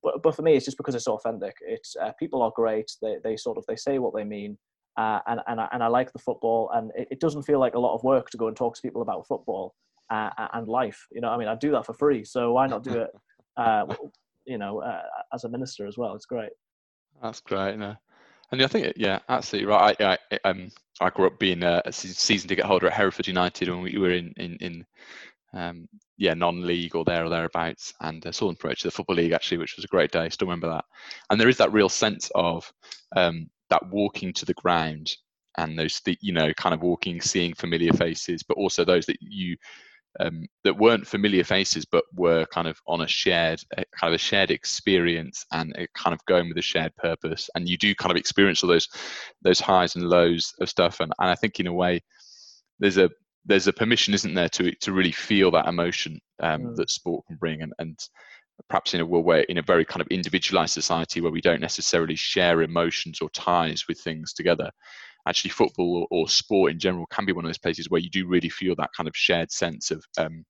but 0.01 0.22
but 0.24 0.36
for 0.36 0.42
me, 0.42 0.56
it's 0.56 0.66
just 0.66 0.78
because 0.78 0.96
it's 0.96 1.08
authentic. 1.08 1.56
It's 1.62 1.96
uh, 2.01 2.12
people 2.18 2.42
are 2.42 2.51
great. 2.56 2.90
They 3.01 3.18
they 3.24 3.38
sort 3.38 3.58
of 3.58 3.66
they 3.68 3.75
say 3.75 4.00
what 4.00 4.16
they 4.16 4.24
mean. 4.24 4.58
Uh, 4.98 5.19
and 5.28 5.42
and 5.48 5.60
I, 5.60 5.68
and 5.74 5.84
I 5.84 5.88
like 5.88 6.13
the 6.13 6.19
football, 6.19 6.72
and 6.74 6.90
it, 6.96 7.10
it, 7.12 7.19
doesn't 7.19 7.44
feel 7.44 7.60
like 7.60 7.75
a 7.75 7.80
lot 7.80 7.94
of 7.94 8.04
work 8.06 8.30
to 8.30 8.38
go 8.38 8.48
and 8.48 8.56
talk 8.56 8.75
to 8.75 8.81
people 8.81 9.01
about 9.01 9.28
football 9.28 9.75
uh, 10.10 10.30
and 10.54 10.68
life. 10.68 11.07
You 11.12 11.22
know, 11.22 11.30
I 11.30 11.38
mean, 11.38 11.48
I 11.48 11.56
do 11.56 11.72
that 11.72 11.86
for 11.86 11.94
free, 11.94 12.24
so 12.24 12.54
why 12.54 12.68
not 12.68 12.84
do 12.84 13.02
it? 13.02 13.10
Uh, 13.57 13.86
you 14.46 14.57
know, 14.57 14.81
uh, 14.81 15.02
as 15.34 15.46
a 15.46 15.50
minister 15.50 15.88
as 15.88 15.98
well. 15.98 16.13
It's 16.13 16.25
great. 16.25 16.50
That's 17.24 17.40
great. 17.40 17.78
No. 17.78 17.96
And 18.52 18.62
I 18.62 18.68
think, 18.68 18.94
yeah, 18.96 19.20
absolutely 19.29 19.68
right. 19.68 20.00
I, 20.01 20.18
I, 20.32 20.39
um, 20.44 20.70
I 21.01 21.10
grew 21.10 21.27
up 21.27 21.39
being 21.39 21.63
a, 21.63 21.82
season 21.91 22.48
ticket 22.48 22.65
holder 22.65 22.88
at 22.88 22.94
Hereford 22.94 23.27
United 23.27 23.70
when 23.70 23.82
we 23.82 23.98
were 23.98 24.12
in, 24.12 24.34
in, 24.38 24.56
in 24.58 24.86
um, 25.53 25.88
yeah, 26.18 26.34
non-league 26.34 26.96
or 26.96 27.03
there 27.03 27.25
or 27.25 27.29
thereabouts, 27.29 27.94
and 28.01 28.25
uh, 28.25 28.32
saw 28.32 28.48
them 28.48 28.56
to 28.56 28.84
the 28.84 28.91
football 28.91 29.15
league 29.15 29.32
actually, 29.32 29.58
which 29.58 29.75
was 29.75 29.86
a 29.86 29.89
great 29.89 30.12
day. 30.12 30.29
Still 30.29 30.48
remember 30.48 30.70
that. 30.70 30.86
And 31.29 31.39
there 31.39 31.50
is 31.50 31.58
that 31.58 31.74
real 31.74 31.89
sense 31.89 32.29
of 32.36 32.72
um, 33.15 33.50
that 33.70 33.89
walking 33.89 34.32
to 34.34 34.46
the 34.46 34.53
ground 34.53 35.15
and 35.58 35.79
those, 35.79 36.00
th- 36.01 36.20
you 36.22 36.34
know, 36.34 36.53
kind 36.53 36.75
of 36.75 36.82
walking, 36.82 37.22
seeing 37.22 37.53
familiar 37.53 37.94
faces, 37.94 38.44
but 38.44 38.58
also 38.58 38.84
those 38.84 39.06
that 39.06 39.18
you 39.22 39.56
um, 40.19 40.45
that 40.63 40.77
weren't 40.77 41.07
familiar 41.07 41.43
faces 41.43 41.86
but 41.86 42.03
were 42.13 42.45
kind 42.45 42.67
of 42.67 42.79
on 42.88 43.01
a 43.01 43.07
shared 43.07 43.62
a 43.77 43.84
kind 44.00 44.13
of 44.13 44.15
a 44.15 44.17
shared 44.17 44.51
experience 44.51 45.45
and 45.51 45.75
a 45.77 45.88
kind 45.95 46.13
of 46.13 46.25
going 46.25 46.48
with 46.48 46.57
a 46.57 46.62
shared 46.62 46.95
purpose. 46.95 47.50
And 47.55 47.67
you 47.67 47.77
do 47.77 47.93
kind 47.95 48.12
of 48.12 48.17
experience 48.17 48.63
all 48.63 48.69
those 48.69 48.88
those 49.41 49.60
highs 49.60 49.95
and 49.95 50.10
lows 50.10 50.53
of 50.60 50.69
stuff. 50.69 51.00
And, 51.00 51.12
and 51.19 51.29
i 51.29 51.36
think 51.36 51.60
in 51.60 51.67
a 51.67 51.74
way 51.74 52.01
there's 52.79 52.98
a 52.98 53.10
there's 53.45 53.67
a 53.67 53.74
permission 53.74 54.13
isn't 54.13 54.34
there 54.34 54.50
to 54.50 54.72
to 54.75 54.91
really 54.91 55.12
feel 55.12 55.51
that 55.51 55.67
emotion 55.67 56.19
um, 56.41 56.62
mm. 56.62 56.75
that 56.75 56.89
sport 56.89 57.25
can 57.27 57.38
bring. 57.38 57.62
And, 57.62 57.74
and 57.79 58.00
perhaps 58.69 58.93
in 58.93 59.01
a 59.01 59.05
way 59.05 59.45
in 59.50 59.57
a 59.57 59.62
very 59.62 59.86
kind 59.86 60.01
of 60.01 60.07
individualized 60.07 60.74
society 60.74 61.22
where 61.22 61.31
we 61.31 61.41
don't 61.41 61.62
necessarily 61.62 62.15
share 62.15 62.62
emotions 62.62 63.19
or 63.22 63.29
ties 63.29 63.86
with 63.88 64.00
things 64.00 64.34
together 64.34 64.72
actually 65.27 65.51
football 65.51 66.08
or, 66.12 66.20
or, 66.20 66.29
sport 66.29 66.72
in 66.72 66.79
general 66.79 67.05
can 67.08 67.25
be 67.25 67.32
one 67.32 67.46
of 67.46 67.50
those 67.50 67.58
places 67.58 67.89
where 67.89 68.01
you 68.01 68.10
do 68.10 68.27
really 68.27 68.50
feel 68.50 68.75
that 68.75 68.91
kind 68.96 69.08
of 69.08 69.15
shared 69.15 69.51
sense 69.51 69.91
of 69.91 70.03
um, 70.17 70.46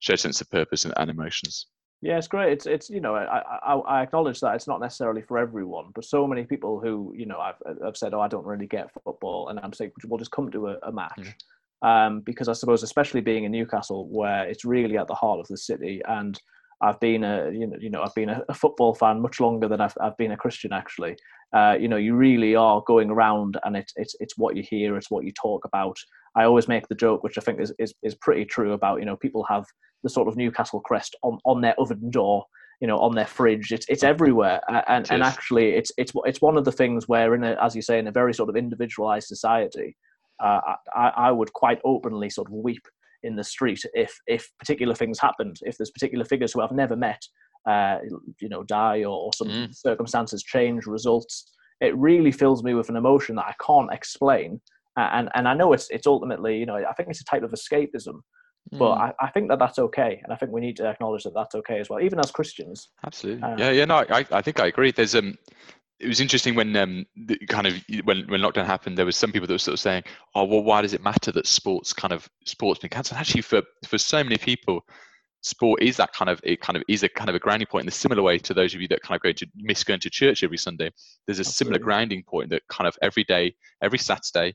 shared 0.00 0.20
sense 0.20 0.40
of 0.40 0.50
purpose 0.50 0.84
and, 0.84 0.94
and, 0.96 1.10
emotions. 1.10 1.66
Yeah, 2.00 2.18
it's 2.18 2.28
great. 2.28 2.52
It's 2.52 2.66
it's 2.66 2.90
you 2.90 3.00
know 3.00 3.14
I, 3.14 3.42
I, 3.64 3.74
I 3.74 4.02
acknowledge 4.02 4.40
that 4.40 4.54
it's 4.54 4.66
not 4.66 4.80
necessarily 4.80 5.22
for 5.22 5.38
everyone, 5.38 5.86
but 5.94 6.04
so 6.04 6.26
many 6.26 6.44
people 6.44 6.80
who 6.80 7.12
you 7.16 7.26
know 7.26 7.38
I've 7.38 7.54
I've 7.84 7.96
said 7.96 8.12
oh 8.14 8.20
I 8.20 8.28
don't 8.28 8.46
really 8.46 8.66
get 8.66 8.92
football, 9.04 9.48
and 9.48 9.60
I'm 9.60 9.72
saying 9.72 9.92
well 10.06 10.18
just 10.18 10.32
come 10.32 10.50
to 10.50 10.68
a, 10.68 10.78
a 10.82 10.92
match. 10.92 11.34
Um, 11.82 12.20
because 12.20 12.48
I 12.48 12.52
suppose, 12.52 12.84
especially 12.84 13.22
being 13.22 13.42
in 13.42 13.50
Newcastle, 13.50 14.08
where 14.08 14.46
it's 14.46 14.64
really 14.64 14.96
at 14.98 15.08
the 15.08 15.14
heart 15.14 15.40
of 15.40 15.48
the 15.48 15.56
city, 15.56 16.00
and 16.06 16.40
I've 16.82 16.98
been 16.98 17.22
a 17.22 17.50
you 17.52 17.66
know 17.66 17.76
you 17.80 17.90
know 17.90 18.02
I've 18.02 18.14
been 18.14 18.30
a, 18.30 18.54
football 18.54 18.94
fan 18.94 19.22
much 19.22 19.40
longer 19.40 19.68
than 19.68 19.80
I've 19.80 19.96
I've 20.00 20.16
been 20.16 20.32
a 20.32 20.36
Christian 20.36 20.72
actually. 20.72 21.16
Uh, 21.54 21.76
you 21.78 21.86
know 21.86 21.96
you 21.96 22.14
really 22.14 22.54
are 22.56 22.82
going 22.86 23.10
around 23.10 23.56
and 23.64 23.76
it's 23.76 23.92
it's 23.96 24.16
it's 24.20 24.36
what 24.36 24.56
you 24.56 24.64
hear, 24.68 24.96
it's 24.96 25.10
what 25.10 25.24
you 25.24 25.32
talk 25.32 25.64
about. 25.64 25.96
I 26.34 26.44
always 26.44 26.68
make 26.68 26.88
the 26.88 26.94
joke, 26.94 27.22
which 27.22 27.38
I 27.38 27.40
think 27.40 27.60
is 27.60 27.72
is, 27.78 27.94
is 28.02 28.14
pretty 28.16 28.44
true 28.44 28.72
about 28.72 28.98
you 28.98 29.06
know 29.06 29.16
people 29.16 29.44
have 29.48 29.64
the 30.02 30.10
sort 30.10 30.28
of 30.28 30.36
Newcastle 30.36 30.80
crest 30.80 31.16
on 31.22 31.38
on 31.44 31.60
their 31.60 31.78
oven 31.78 32.10
door. 32.10 32.44
you 32.80 32.88
know 32.88 32.98
on 32.98 33.14
their 33.14 33.26
fridge. 33.26 33.70
It's 33.70 33.86
it's 33.88 34.02
everywhere, 34.02 34.60
and 34.88 35.08
and 35.10 35.22
actually 35.22 35.74
it's 35.74 35.92
it's 35.96 36.12
it's 36.24 36.42
one 36.42 36.56
of 36.56 36.64
the 36.64 36.72
things 36.72 37.06
where 37.06 37.34
in 37.36 37.44
a, 37.44 37.56
as 37.62 37.76
you 37.76 37.82
say 37.82 38.00
in 38.00 38.08
a 38.08 38.12
very 38.12 38.34
sort 38.34 38.48
of 38.48 38.56
individualized 38.56 39.28
society, 39.28 39.96
uh, 40.42 40.60
I, 40.94 41.12
I 41.28 41.30
would 41.30 41.52
quite 41.52 41.80
openly 41.84 42.28
sort 42.28 42.48
of 42.48 42.54
weep 42.54 42.84
in 43.22 43.36
the 43.36 43.44
street 43.44 43.80
if 43.94 44.18
if 44.26 44.48
particular 44.58 44.94
things 44.94 45.18
happened, 45.18 45.56
if 45.62 45.76
there's 45.76 45.90
particular 45.90 46.24
figures 46.24 46.52
who 46.52 46.60
I've 46.60 46.72
never 46.72 46.96
met, 46.96 47.22
uh, 47.68 47.98
you 48.40 48.48
know, 48.48 48.62
die 48.64 49.00
or, 49.04 49.16
or 49.26 49.32
some 49.34 49.48
mm. 49.48 49.74
circumstances 49.74 50.42
change, 50.42 50.86
results. 50.86 51.50
It 51.80 51.96
really 51.96 52.30
fills 52.30 52.62
me 52.62 52.74
with 52.74 52.88
an 52.88 52.96
emotion 52.96 53.36
that 53.36 53.46
I 53.46 53.54
can't 53.64 53.92
explain, 53.92 54.60
and 54.96 55.28
and 55.34 55.48
I 55.48 55.54
know 55.54 55.72
it's 55.72 55.88
it's 55.90 56.06
ultimately 56.06 56.58
you 56.58 56.66
know 56.66 56.76
I 56.76 56.92
think 56.92 57.08
it's 57.08 57.20
a 57.20 57.24
type 57.24 57.42
of 57.42 57.50
escapism, 57.50 58.20
but 58.70 58.94
mm. 58.94 59.00
I, 59.00 59.12
I 59.20 59.30
think 59.30 59.48
that 59.48 59.58
that's 59.58 59.78
okay, 59.78 60.20
and 60.22 60.32
I 60.32 60.36
think 60.36 60.52
we 60.52 60.60
need 60.60 60.76
to 60.76 60.86
acknowledge 60.86 61.24
that 61.24 61.34
that's 61.34 61.54
okay 61.56 61.80
as 61.80 61.88
well, 61.90 62.00
even 62.00 62.20
as 62.20 62.30
Christians. 62.30 62.90
Absolutely, 63.04 63.42
uh, 63.42 63.56
yeah, 63.58 63.70
yeah. 63.70 63.84
No, 63.84 64.04
I 64.10 64.24
I 64.30 64.42
think 64.42 64.60
I 64.60 64.66
agree. 64.66 64.92
There's 64.92 65.16
um 65.16 65.36
it 66.02 66.08
was 66.08 66.20
interesting 66.20 66.54
when 66.56 66.74
um, 66.76 67.06
kind 67.48 67.66
of 67.66 67.74
when, 68.04 68.26
when 68.26 68.40
lockdown 68.40 68.66
happened 68.66 68.98
there 68.98 69.06
was 69.06 69.16
some 69.16 69.30
people 69.30 69.46
that 69.46 69.54
were 69.54 69.58
sort 69.58 69.74
of 69.74 69.80
saying 69.80 70.02
oh 70.34 70.44
well 70.44 70.62
why 70.62 70.82
does 70.82 70.92
it 70.92 71.02
matter 71.02 71.30
that 71.30 71.46
sports 71.46 71.92
kind 71.92 72.12
of 72.12 72.28
sports 72.44 72.80
been 72.80 72.90
cancelled 72.90 73.18
actually 73.18 73.42
for 73.42 73.62
for 73.86 73.98
so 73.98 74.22
many 74.22 74.36
people 74.36 74.84
sport 75.42 75.82
is 75.82 75.96
that 75.96 76.12
kind 76.12 76.28
of 76.28 76.40
it 76.42 76.60
kind 76.60 76.76
of 76.76 76.82
is 76.88 77.02
a 77.02 77.08
kind 77.08 77.30
of 77.30 77.36
a 77.36 77.38
grounding 77.38 77.66
point 77.66 77.84
in 77.84 77.88
a 77.88 77.92
similar 77.92 78.22
way 78.22 78.38
to 78.38 78.52
those 78.52 78.74
of 78.74 78.80
you 78.80 78.88
that 78.88 79.02
kind 79.02 79.16
of 79.16 79.22
go 79.22 79.32
to 79.32 79.46
miss 79.56 79.84
going 79.84 80.00
to 80.00 80.10
church 80.10 80.42
every 80.42 80.58
sunday 80.58 80.90
there's 81.26 81.38
a 81.38 81.40
Absolutely. 81.40 81.52
similar 81.52 81.78
grounding 81.78 82.22
point 82.22 82.50
that 82.50 82.62
kind 82.68 82.86
of 82.86 82.96
every 83.00 83.24
day 83.24 83.54
every 83.82 83.98
saturday 83.98 84.54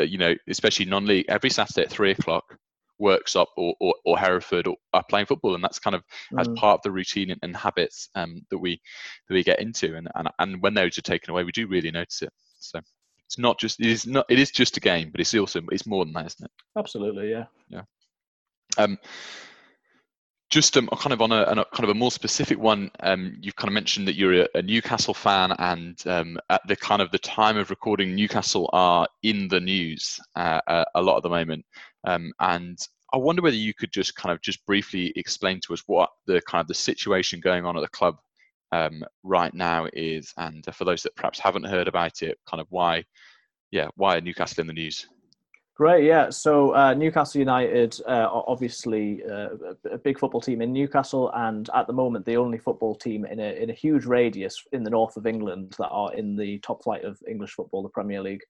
uh, 0.00 0.02
you 0.02 0.18
know 0.18 0.34
especially 0.48 0.84
non-league 0.84 1.26
every 1.28 1.50
saturday 1.50 1.82
at 1.82 1.90
three 1.90 2.10
o'clock 2.10 2.58
Worksop 3.00 3.46
or, 3.56 3.74
or, 3.80 3.94
or 4.04 4.18
Hereford 4.18 4.66
or 4.66 4.76
are 4.92 5.04
playing 5.08 5.26
football, 5.26 5.54
and 5.54 5.62
that's 5.62 5.78
kind 5.78 5.94
of 5.94 6.02
mm. 6.32 6.40
as 6.40 6.48
part 6.48 6.78
of 6.78 6.82
the 6.82 6.90
routine 6.90 7.30
and, 7.30 7.40
and 7.42 7.56
habits 7.56 8.08
um, 8.14 8.42
that 8.50 8.58
we 8.58 8.80
that 9.28 9.34
we 9.34 9.42
get 9.42 9.60
into. 9.60 9.96
And, 9.96 10.08
and 10.14 10.28
and 10.38 10.62
when 10.62 10.74
those 10.74 10.98
are 10.98 11.02
taken 11.02 11.30
away, 11.30 11.44
we 11.44 11.52
do 11.52 11.66
really 11.66 11.90
notice 11.90 12.22
it. 12.22 12.32
So 12.58 12.80
it's 13.26 13.38
not 13.38 13.58
just 13.58 13.80
it 13.80 13.86
is 13.86 14.06
not 14.06 14.26
it 14.28 14.38
is 14.38 14.50
just 14.50 14.76
a 14.76 14.80
game, 14.80 15.10
but 15.10 15.20
it's 15.20 15.34
also 15.34 15.62
it's 15.70 15.86
more 15.86 16.04
than 16.04 16.14
that, 16.14 16.26
isn't 16.26 16.44
it? 16.44 16.50
Absolutely, 16.78 17.30
yeah. 17.30 17.44
Yeah. 17.68 17.82
Um, 18.78 18.98
just 20.48 20.76
um, 20.76 20.88
kind 20.88 21.12
of 21.12 21.20
on 21.20 21.32
a, 21.32 21.42
a, 21.42 21.54
kind 21.54 21.84
of 21.84 21.90
a 21.90 21.94
more 21.94 22.12
specific 22.12 22.58
one, 22.58 22.90
um, 23.00 23.36
you've 23.40 23.56
kind 23.56 23.68
of 23.68 23.74
mentioned 23.74 24.06
that 24.06 24.14
you're 24.14 24.42
a, 24.42 24.48
a 24.54 24.62
Newcastle 24.62 25.14
fan, 25.14 25.52
and 25.58 26.00
um, 26.06 26.38
at 26.50 26.62
the 26.68 26.76
kind 26.76 27.02
of 27.02 27.10
the 27.10 27.18
time 27.18 27.56
of 27.56 27.70
recording, 27.70 28.14
Newcastle 28.14 28.70
are 28.72 29.08
in 29.22 29.48
the 29.48 29.60
news 29.60 30.20
uh, 30.36 30.60
a, 30.68 30.84
a 30.94 31.02
lot 31.02 31.16
at 31.16 31.22
the 31.24 31.28
moment. 31.28 31.64
Um, 32.06 32.32
and 32.40 32.78
I 33.12 33.18
wonder 33.18 33.42
whether 33.42 33.56
you 33.56 33.74
could 33.74 33.92
just 33.92 34.16
kind 34.16 34.32
of 34.32 34.40
just 34.40 34.64
briefly 34.66 35.12
explain 35.16 35.60
to 35.66 35.74
us 35.74 35.82
what 35.86 36.10
the 36.26 36.40
kind 36.42 36.60
of 36.60 36.68
the 36.68 36.74
situation 36.74 37.40
going 37.40 37.64
on 37.64 37.76
at 37.76 37.80
the 37.80 37.88
club 37.88 38.16
um, 38.72 39.04
right 39.22 39.52
now 39.54 39.86
is, 39.92 40.32
and 40.38 40.64
for 40.74 40.84
those 40.84 41.02
that 41.02 41.14
perhaps 41.16 41.38
haven't 41.38 41.64
heard 41.64 41.88
about 41.88 42.22
it, 42.22 42.38
kind 42.48 42.60
of 42.60 42.66
why, 42.70 43.04
yeah, 43.70 43.88
why 43.96 44.16
are 44.16 44.20
Newcastle 44.20 44.60
in 44.60 44.66
the 44.66 44.72
news? 44.72 45.06
Great, 45.76 46.04
yeah. 46.04 46.30
So 46.30 46.74
uh, 46.74 46.94
Newcastle 46.94 47.38
United, 47.38 48.00
uh, 48.08 48.28
obviously 48.32 49.22
uh, 49.30 49.48
a 49.90 49.98
big 49.98 50.18
football 50.18 50.40
team 50.40 50.62
in 50.62 50.72
Newcastle, 50.72 51.30
and 51.34 51.68
at 51.74 51.86
the 51.86 51.92
moment 51.92 52.24
the 52.24 52.38
only 52.38 52.56
football 52.56 52.94
team 52.94 53.26
in 53.26 53.38
a 53.38 53.62
in 53.62 53.68
a 53.68 53.74
huge 53.74 54.06
radius 54.06 54.64
in 54.72 54.82
the 54.82 54.90
north 54.90 55.18
of 55.18 55.26
England 55.26 55.74
that 55.78 55.90
are 55.90 56.14
in 56.14 56.34
the 56.34 56.58
top 56.60 56.82
flight 56.82 57.04
of 57.04 57.20
English 57.28 57.52
football, 57.52 57.82
the 57.82 57.90
Premier 57.90 58.22
League. 58.22 58.40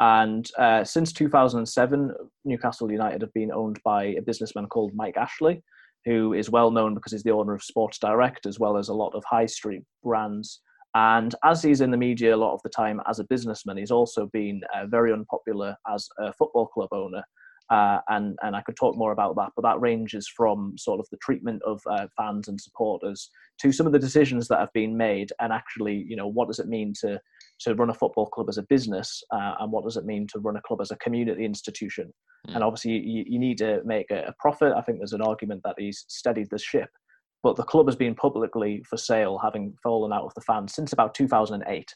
And 0.00 0.48
uh, 0.58 0.84
since 0.84 1.12
2007, 1.12 2.12
Newcastle 2.44 2.90
United 2.90 3.20
have 3.22 3.32
been 3.34 3.52
owned 3.52 3.80
by 3.84 4.04
a 4.04 4.22
businessman 4.22 4.66
called 4.66 4.92
Mike 4.94 5.16
Ashley, 5.16 5.62
who 6.04 6.34
is 6.34 6.50
well 6.50 6.70
known 6.70 6.94
because 6.94 7.12
he's 7.12 7.24
the 7.24 7.32
owner 7.32 7.54
of 7.54 7.62
Sports 7.62 7.98
Direct 7.98 8.46
as 8.46 8.58
well 8.60 8.76
as 8.76 8.88
a 8.88 8.94
lot 8.94 9.14
of 9.14 9.24
high 9.24 9.46
street 9.46 9.82
brands. 10.04 10.60
And 10.94 11.34
as 11.44 11.62
he's 11.62 11.80
in 11.80 11.90
the 11.90 11.96
media 11.96 12.34
a 12.34 12.36
lot 12.36 12.54
of 12.54 12.62
the 12.62 12.70
time 12.70 13.00
as 13.08 13.18
a 13.18 13.24
businessman, 13.24 13.76
he's 13.76 13.90
also 13.90 14.26
been 14.32 14.60
uh, 14.74 14.86
very 14.86 15.12
unpopular 15.12 15.76
as 15.92 16.08
a 16.18 16.32
football 16.32 16.66
club 16.66 16.88
owner. 16.92 17.22
Uh, 17.70 17.98
and 18.08 18.38
and 18.42 18.56
I 18.56 18.62
could 18.62 18.76
talk 18.76 18.96
more 18.96 19.12
about 19.12 19.36
that, 19.36 19.50
but 19.54 19.62
that 19.62 19.80
ranges 19.80 20.26
from 20.26 20.74
sort 20.78 21.00
of 21.00 21.06
the 21.10 21.18
treatment 21.18 21.62
of 21.66 21.82
uh, 21.90 22.06
fans 22.16 22.48
and 22.48 22.58
supporters 22.58 23.30
to 23.60 23.72
some 23.72 23.86
of 23.86 23.92
the 23.92 23.98
decisions 23.98 24.48
that 24.48 24.60
have 24.60 24.72
been 24.72 24.96
made, 24.96 25.32
and 25.40 25.52
actually, 25.52 26.06
you 26.08 26.16
know, 26.16 26.26
what 26.26 26.48
does 26.48 26.58
it 26.58 26.68
mean 26.68 26.94
to 27.00 27.20
to 27.60 27.74
run 27.74 27.90
a 27.90 27.94
football 27.94 28.26
club 28.26 28.48
as 28.48 28.56
a 28.56 28.62
business, 28.64 29.22
uh, 29.32 29.54
and 29.60 29.70
what 29.70 29.84
does 29.84 29.98
it 29.98 30.06
mean 30.06 30.26
to 30.28 30.38
run 30.38 30.56
a 30.56 30.62
club 30.62 30.80
as 30.80 30.90
a 30.90 30.96
community 30.96 31.44
institution? 31.44 32.12
Mm. 32.48 32.54
And 32.54 32.64
obviously, 32.64 32.92
you, 32.92 33.24
you 33.26 33.38
need 33.38 33.58
to 33.58 33.82
make 33.84 34.10
a, 34.10 34.24
a 34.28 34.34
profit. 34.38 34.72
I 34.74 34.80
think 34.80 34.98
there's 34.98 35.12
an 35.12 35.22
argument 35.22 35.60
that 35.64 35.76
he's 35.76 36.06
steadied 36.08 36.48
the 36.50 36.58
ship, 36.58 36.88
but 37.42 37.56
the 37.56 37.64
club 37.64 37.86
has 37.86 37.96
been 37.96 38.14
publicly 38.14 38.82
for 38.88 38.96
sale, 38.96 39.38
having 39.42 39.74
fallen 39.82 40.12
out 40.12 40.24
of 40.24 40.34
the 40.34 40.40
fans 40.40 40.72
since 40.74 40.92
about 40.92 41.14
2008. 41.14 41.94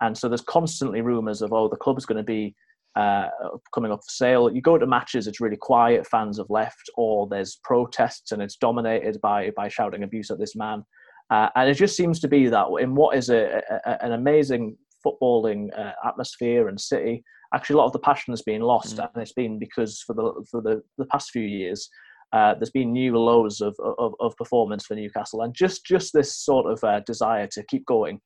And 0.00 0.18
so 0.18 0.28
there's 0.28 0.42
constantly 0.42 1.00
rumours 1.00 1.40
of, 1.40 1.52
oh, 1.52 1.68
the 1.68 1.76
club's 1.76 2.04
going 2.04 2.18
to 2.18 2.24
be 2.24 2.54
uh, 2.96 3.28
coming 3.74 3.92
up 3.92 4.00
for 4.00 4.10
sale. 4.10 4.52
You 4.52 4.62
go 4.62 4.78
to 4.78 4.86
matches, 4.86 5.26
it's 5.26 5.40
really 5.40 5.56
quiet, 5.56 6.06
fans 6.06 6.38
have 6.38 6.50
left, 6.50 6.90
or 6.96 7.26
there's 7.28 7.58
protests 7.64 8.32
and 8.32 8.40
it's 8.40 8.56
dominated 8.56 9.20
by, 9.20 9.50
by 9.56 9.68
shouting 9.68 10.02
abuse 10.02 10.30
at 10.30 10.38
this 10.38 10.54
man. 10.54 10.84
Uh, 11.30 11.48
and 11.56 11.68
it 11.68 11.74
just 11.74 11.96
seems 11.96 12.20
to 12.20 12.28
be 12.28 12.48
that 12.48 12.66
in 12.80 12.94
what 12.94 13.16
is 13.16 13.30
a, 13.30 13.62
a 13.84 14.04
an 14.04 14.12
amazing 14.12 14.76
footballing 15.04 15.68
uh, 15.78 15.92
atmosphere 16.06 16.68
and 16.68 16.80
city, 16.80 17.24
actually 17.54 17.74
a 17.74 17.76
lot 17.78 17.86
of 17.86 17.92
the 17.92 17.98
passion 17.98 18.32
has 18.32 18.42
been 18.42 18.60
lost, 18.60 18.96
mm. 18.96 19.08
and 19.14 19.22
it's 19.22 19.32
been 19.32 19.58
because 19.58 20.02
for 20.06 20.14
the 20.14 20.44
for 20.50 20.60
the, 20.60 20.82
the 20.98 21.06
past 21.06 21.30
few 21.30 21.42
years, 21.42 21.88
uh, 22.32 22.54
there's 22.54 22.70
been 22.70 22.92
new 22.92 23.16
lows 23.16 23.60
of, 23.60 23.74
of, 23.98 24.12
of, 24.20 24.36
performance 24.36 24.84
for 24.84 24.94
Newcastle, 24.94 25.42
and 25.42 25.54
just 25.54 25.86
just 25.86 26.12
this 26.12 26.36
sort 26.36 26.70
of 26.70 26.82
uh, 26.84 27.00
desire 27.06 27.46
to 27.52 27.64
keep 27.68 27.86
going 27.86 28.20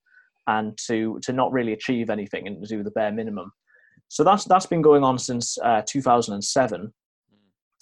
and 0.48 0.76
to 0.86 1.18
to 1.22 1.32
not 1.32 1.52
really 1.52 1.72
achieve 1.72 2.10
anything 2.10 2.46
and 2.46 2.62
do 2.66 2.82
the 2.82 2.90
bare 2.90 3.12
minimum. 3.12 3.52
So 4.08 4.24
that's 4.24 4.44
that's 4.44 4.66
been 4.66 4.82
going 4.82 5.04
on 5.04 5.18
since 5.18 5.58
uh, 5.58 5.82
2007. 5.86 6.92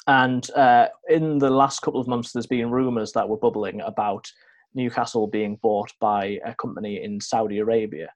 And 0.08 0.50
uh, 0.52 0.88
in 1.08 1.38
the 1.38 1.50
last 1.50 1.80
couple 1.82 2.00
of 2.00 2.06
months, 2.06 2.32
there's 2.32 2.46
been 2.46 2.70
rumours 2.70 3.12
that 3.12 3.28
were 3.28 3.38
bubbling 3.38 3.80
about 3.80 4.26
Newcastle 4.74 5.26
being 5.26 5.58
bought 5.62 5.90
by 6.00 6.38
a 6.44 6.54
company 6.54 7.02
in 7.02 7.20
Saudi 7.20 7.58
Arabia. 7.58 8.08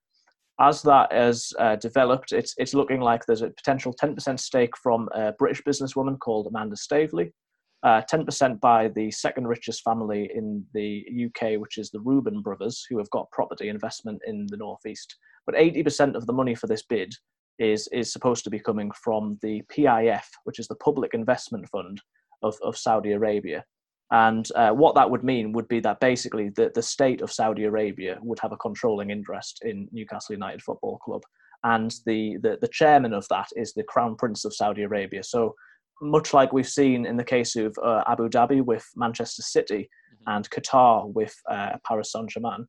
As 0.60 0.82
that 0.82 1.10
has 1.12 1.52
uh, 1.58 1.76
developed, 1.76 2.32
it's 2.32 2.54
it's 2.58 2.74
looking 2.74 3.00
like 3.00 3.24
there's 3.24 3.42
a 3.42 3.50
potential 3.50 3.94
10% 3.94 4.38
stake 4.38 4.76
from 4.76 5.08
a 5.14 5.32
British 5.32 5.62
businesswoman 5.62 6.18
called 6.18 6.46
Amanda 6.46 6.76
Staveley, 6.76 7.32
uh, 7.82 8.02
10% 8.12 8.60
by 8.60 8.88
the 8.88 9.10
second 9.10 9.48
richest 9.48 9.82
family 9.82 10.30
in 10.34 10.64
the 10.74 11.06
UK, 11.26 11.58
which 11.58 11.78
is 11.78 11.90
the 11.90 12.00
Reuben 12.00 12.42
brothers, 12.42 12.84
who 12.88 12.98
have 12.98 13.08
got 13.10 13.30
property 13.30 13.68
investment 13.68 14.20
in 14.26 14.46
the 14.50 14.58
Northeast. 14.58 15.16
But 15.46 15.54
80% 15.54 16.14
of 16.14 16.26
the 16.26 16.34
money 16.34 16.54
for 16.54 16.66
this 16.66 16.82
bid 16.82 17.14
is, 17.60 17.88
is 17.92 18.12
supposed 18.12 18.42
to 18.44 18.50
be 18.50 18.58
coming 18.58 18.90
from 18.92 19.38
the 19.42 19.62
PIF, 19.72 20.24
which 20.44 20.58
is 20.58 20.66
the 20.66 20.74
Public 20.76 21.14
Investment 21.14 21.68
Fund 21.68 22.00
of, 22.42 22.56
of 22.62 22.76
Saudi 22.76 23.12
Arabia. 23.12 23.64
And 24.10 24.48
uh, 24.56 24.70
what 24.70 24.96
that 24.96 25.08
would 25.08 25.22
mean 25.22 25.52
would 25.52 25.68
be 25.68 25.78
that 25.80 26.00
basically 26.00 26.48
the, 26.48 26.72
the 26.74 26.82
state 26.82 27.20
of 27.20 27.30
Saudi 27.30 27.64
Arabia 27.64 28.18
would 28.22 28.40
have 28.40 28.50
a 28.50 28.56
controlling 28.56 29.10
interest 29.10 29.60
in 29.62 29.86
Newcastle 29.92 30.34
United 30.34 30.62
Football 30.62 30.98
Club. 30.98 31.22
And 31.62 31.94
the, 32.06 32.38
the, 32.42 32.58
the 32.60 32.68
chairman 32.68 33.12
of 33.12 33.26
that 33.28 33.48
is 33.54 33.72
the 33.72 33.84
Crown 33.84 34.16
Prince 34.16 34.44
of 34.44 34.54
Saudi 34.54 34.82
Arabia. 34.82 35.22
So 35.22 35.54
much 36.02 36.32
like 36.32 36.52
we've 36.52 36.68
seen 36.68 37.06
in 37.06 37.16
the 37.16 37.24
case 37.24 37.54
of 37.56 37.76
uh, 37.84 38.02
Abu 38.08 38.28
Dhabi 38.28 38.64
with 38.64 38.84
Manchester 38.96 39.42
City 39.42 39.88
mm-hmm. 40.14 40.36
and 40.36 40.50
Qatar 40.50 41.12
with 41.12 41.34
uh, 41.48 41.72
Paris 41.86 42.12
Saint 42.12 42.30
Germain, 42.30 42.66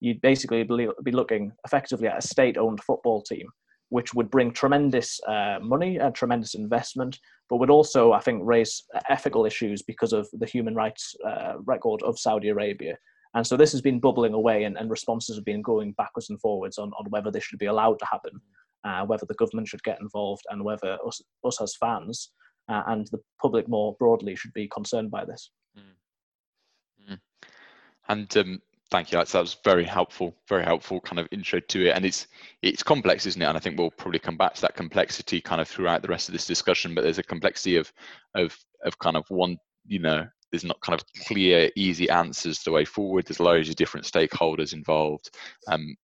you'd 0.00 0.20
basically 0.20 0.62
be 0.62 1.10
looking 1.10 1.50
effectively 1.64 2.08
at 2.08 2.18
a 2.18 2.26
state 2.26 2.58
owned 2.58 2.82
football 2.84 3.22
team, 3.22 3.46
which 3.90 4.14
would 4.14 4.30
bring 4.30 4.50
tremendous 4.50 5.20
uh, 5.28 5.58
money 5.60 5.98
and 5.98 6.14
tremendous 6.14 6.54
investment, 6.54 7.18
but 7.48 7.58
would 7.58 7.70
also, 7.70 8.12
I 8.12 8.20
think, 8.20 8.42
raise 8.44 8.84
ethical 9.08 9.46
issues 9.46 9.82
because 9.82 10.12
of 10.12 10.28
the 10.32 10.46
human 10.46 10.74
rights 10.74 11.14
uh, 11.26 11.54
record 11.64 12.02
of 12.02 12.18
Saudi 12.18 12.48
Arabia. 12.48 12.96
And 13.34 13.46
so 13.46 13.56
this 13.56 13.72
has 13.72 13.82
been 13.82 14.00
bubbling 14.00 14.32
away, 14.32 14.64
and, 14.64 14.76
and 14.78 14.90
responses 14.90 15.36
have 15.36 15.44
been 15.44 15.62
going 15.62 15.92
backwards 15.92 16.30
and 16.30 16.40
forwards 16.40 16.78
on, 16.78 16.92
on 16.98 17.06
whether 17.10 17.30
this 17.30 17.44
should 17.44 17.58
be 17.58 17.66
allowed 17.66 17.98
to 17.98 18.06
happen, 18.06 18.40
uh, 18.84 19.04
whether 19.04 19.26
the 19.26 19.34
government 19.34 19.68
should 19.68 19.82
get 19.82 20.00
involved, 20.00 20.44
and 20.50 20.64
whether 20.64 20.98
us, 21.06 21.20
us 21.44 21.60
as 21.60 21.76
fans 21.76 22.30
uh, 22.68 22.82
and 22.86 23.08
the 23.08 23.18
public 23.42 23.68
more 23.68 23.96
broadly 23.98 24.36
should 24.36 24.52
be 24.52 24.68
concerned 24.68 25.10
by 25.10 25.24
this. 25.24 25.50
Mm. 25.76 27.12
Mm. 27.12 27.18
And 28.08 28.36
um, 28.36 28.62
thank 28.94 29.10
you. 29.10 29.18
That 29.18 29.34
was 29.34 29.56
very 29.64 29.82
helpful, 29.82 30.36
very 30.48 30.62
helpful 30.62 31.00
kind 31.00 31.18
of 31.18 31.26
intro 31.32 31.58
to 31.58 31.86
it. 31.88 31.96
And 31.96 32.04
it's 32.04 32.28
it's 32.62 32.84
complex, 32.84 33.26
isn't 33.26 33.42
it? 33.42 33.44
And 33.44 33.56
I 33.56 33.60
think 33.60 33.76
we'll 33.76 33.90
probably 33.90 34.20
come 34.20 34.36
back 34.36 34.54
to 34.54 34.60
that 34.60 34.76
complexity 34.76 35.40
kind 35.40 35.60
of 35.60 35.66
throughout 35.66 36.00
the 36.00 36.08
rest 36.08 36.28
of 36.28 36.32
this 36.32 36.46
discussion. 36.46 36.94
But 36.94 37.02
there's 37.02 37.18
a 37.18 37.24
complexity 37.24 37.76
of 37.76 37.92
of 38.36 38.56
of 38.84 38.96
kind 39.00 39.16
of 39.16 39.24
one, 39.30 39.58
you 39.86 39.98
know, 39.98 40.24
there's 40.52 40.64
not 40.64 40.80
kind 40.80 40.94
of 40.98 41.04
clear, 41.26 41.70
easy 41.74 42.08
answers 42.08 42.60
the 42.62 42.70
way 42.70 42.84
forward. 42.84 43.26
There's 43.26 43.40
loads 43.40 43.68
of 43.68 43.74
different 43.74 44.06
stakeholders 44.06 44.72
involved. 44.72 45.28
Um, 45.66 45.96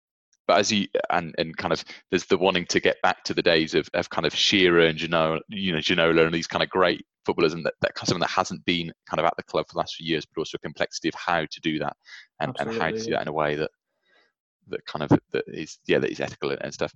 but 0.49 0.59
as 0.59 0.73
you 0.73 0.88
and 1.11 1.32
and 1.38 1.56
kind 1.56 1.73
of 1.73 1.85
there's 2.11 2.26
the 2.26 2.38
wanting 2.38 2.66
to 2.66 2.80
get 2.80 3.00
back 3.02 3.23
to 3.23 3.35
the 3.35 3.42
days 3.42 3.75
of, 3.75 3.88
of 3.94 4.11
kind 4.11 4.26
of 4.26 4.35
Shearer 4.35 4.87
and 4.87 4.99
Ginola, 4.99 5.38
you 5.49 5.73
know 5.73 5.78
Ginola 5.78 6.25
and 6.25 6.35
these 6.35 6.49
kind 6.49 6.64
of 6.64 6.68
great 6.70 7.06
footballers 7.25 7.55
and 7.55 7.65
that, 7.65 7.75
that 7.81 7.99
someone 8.05 8.21
that 8.21 8.31
hasn't 8.31 8.65
been 8.65 8.93
kind 9.09 9.21
of 9.21 9.27
at 9.27 9.35
the 9.37 9.43
club 9.43 9.67
for 9.69 9.75
the 9.75 9.79
last 9.79 9.97
few 9.97 10.07
years, 10.07 10.27
but 10.27 10.41
also 10.41 10.57
a 10.57 10.59
complexity 10.61 11.09
of 11.09 11.15
how 11.15 11.41
to 11.41 11.61
do 11.61 11.79
that 11.79 11.97
and, 12.41 12.55
and 12.59 12.73
how 12.81 12.91
to 12.91 13.03
do 13.03 13.11
that 13.11 13.23
in 13.23 13.29
a 13.29 13.33
way 13.33 13.57
that 13.57 13.71
that 14.69 14.85
kind 14.87 15.03
of 15.03 15.19
that 15.33 15.45
is 15.49 15.79
yeah 15.87 15.99
that 15.99 16.11
is 16.11 16.21
ethical 16.21 16.50
and, 16.50 16.62
and 16.62 16.73
stuff. 16.73 16.93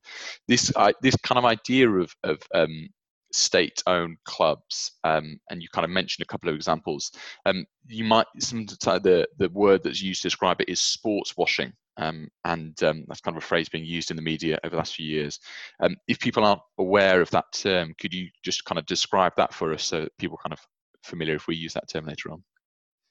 This 0.49 0.73
uh, 0.77 0.93
this 1.03 1.17
kind 1.17 1.39
of 1.39 1.45
idea 1.45 1.89
of 1.91 2.15
of 2.23 2.39
um, 2.55 2.89
state-owned 3.33 4.17
clubs, 4.25 4.93
um, 5.03 5.39
and 5.51 5.61
you 5.61 5.69
kind 5.75 5.85
of 5.85 5.91
mentioned 5.91 6.25
a 6.25 6.31
couple 6.31 6.49
of 6.49 6.55
examples. 6.55 7.11
Um, 7.47 7.67
you 7.87 8.05
might 8.05 8.27
sometimes 8.39 9.03
the 9.03 9.27
the 9.39 9.49
word 9.51 9.83
that's 9.83 10.03
used 10.03 10.23
to 10.23 10.29
describe 10.29 10.61
it 10.61 10.69
is 10.69 10.81
sports 10.81 11.37
washing, 11.37 11.73
um, 11.97 12.29
and 12.45 12.83
um, 12.83 13.05
that's 13.07 13.21
kind 13.21 13.37
of 13.37 13.43
a 13.43 13.47
phrase 13.47 13.69
being 13.69 13.85
used 13.85 14.11
in 14.11 14.17
the 14.17 14.23
media 14.23 14.59
over 14.65 14.73
the 14.73 14.79
last 14.79 14.95
few 14.95 15.07
years. 15.07 15.39
Um, 15.81 15.97
if 16.09 16.19
people 16.19 16.45
aren't 16.45 16.63
aware 16.79 17.21
of 17.21 17.31
that 17.31 17.47
term, 17.53 17.95
could 17.99 18.13
you 18.13 18.29
just 18.43 18.65
kind 18.65 18.79
of 18.79 18.87
describe 18.87 19.33
that 19.37 19.55
for 19.55 19.73
us 19.73 19.85
so 19.85 20.09
people 20.19 20.39
kind 20.43 20.53
of 20.53 20.61
familiar 21.03 21.35
if 21.35 21.47
we 21.47 21.57
use 21.57 21.75
that 21.75 21.89
term 21.89 22.07
later 22.07 22.31
on? 22.33 22.43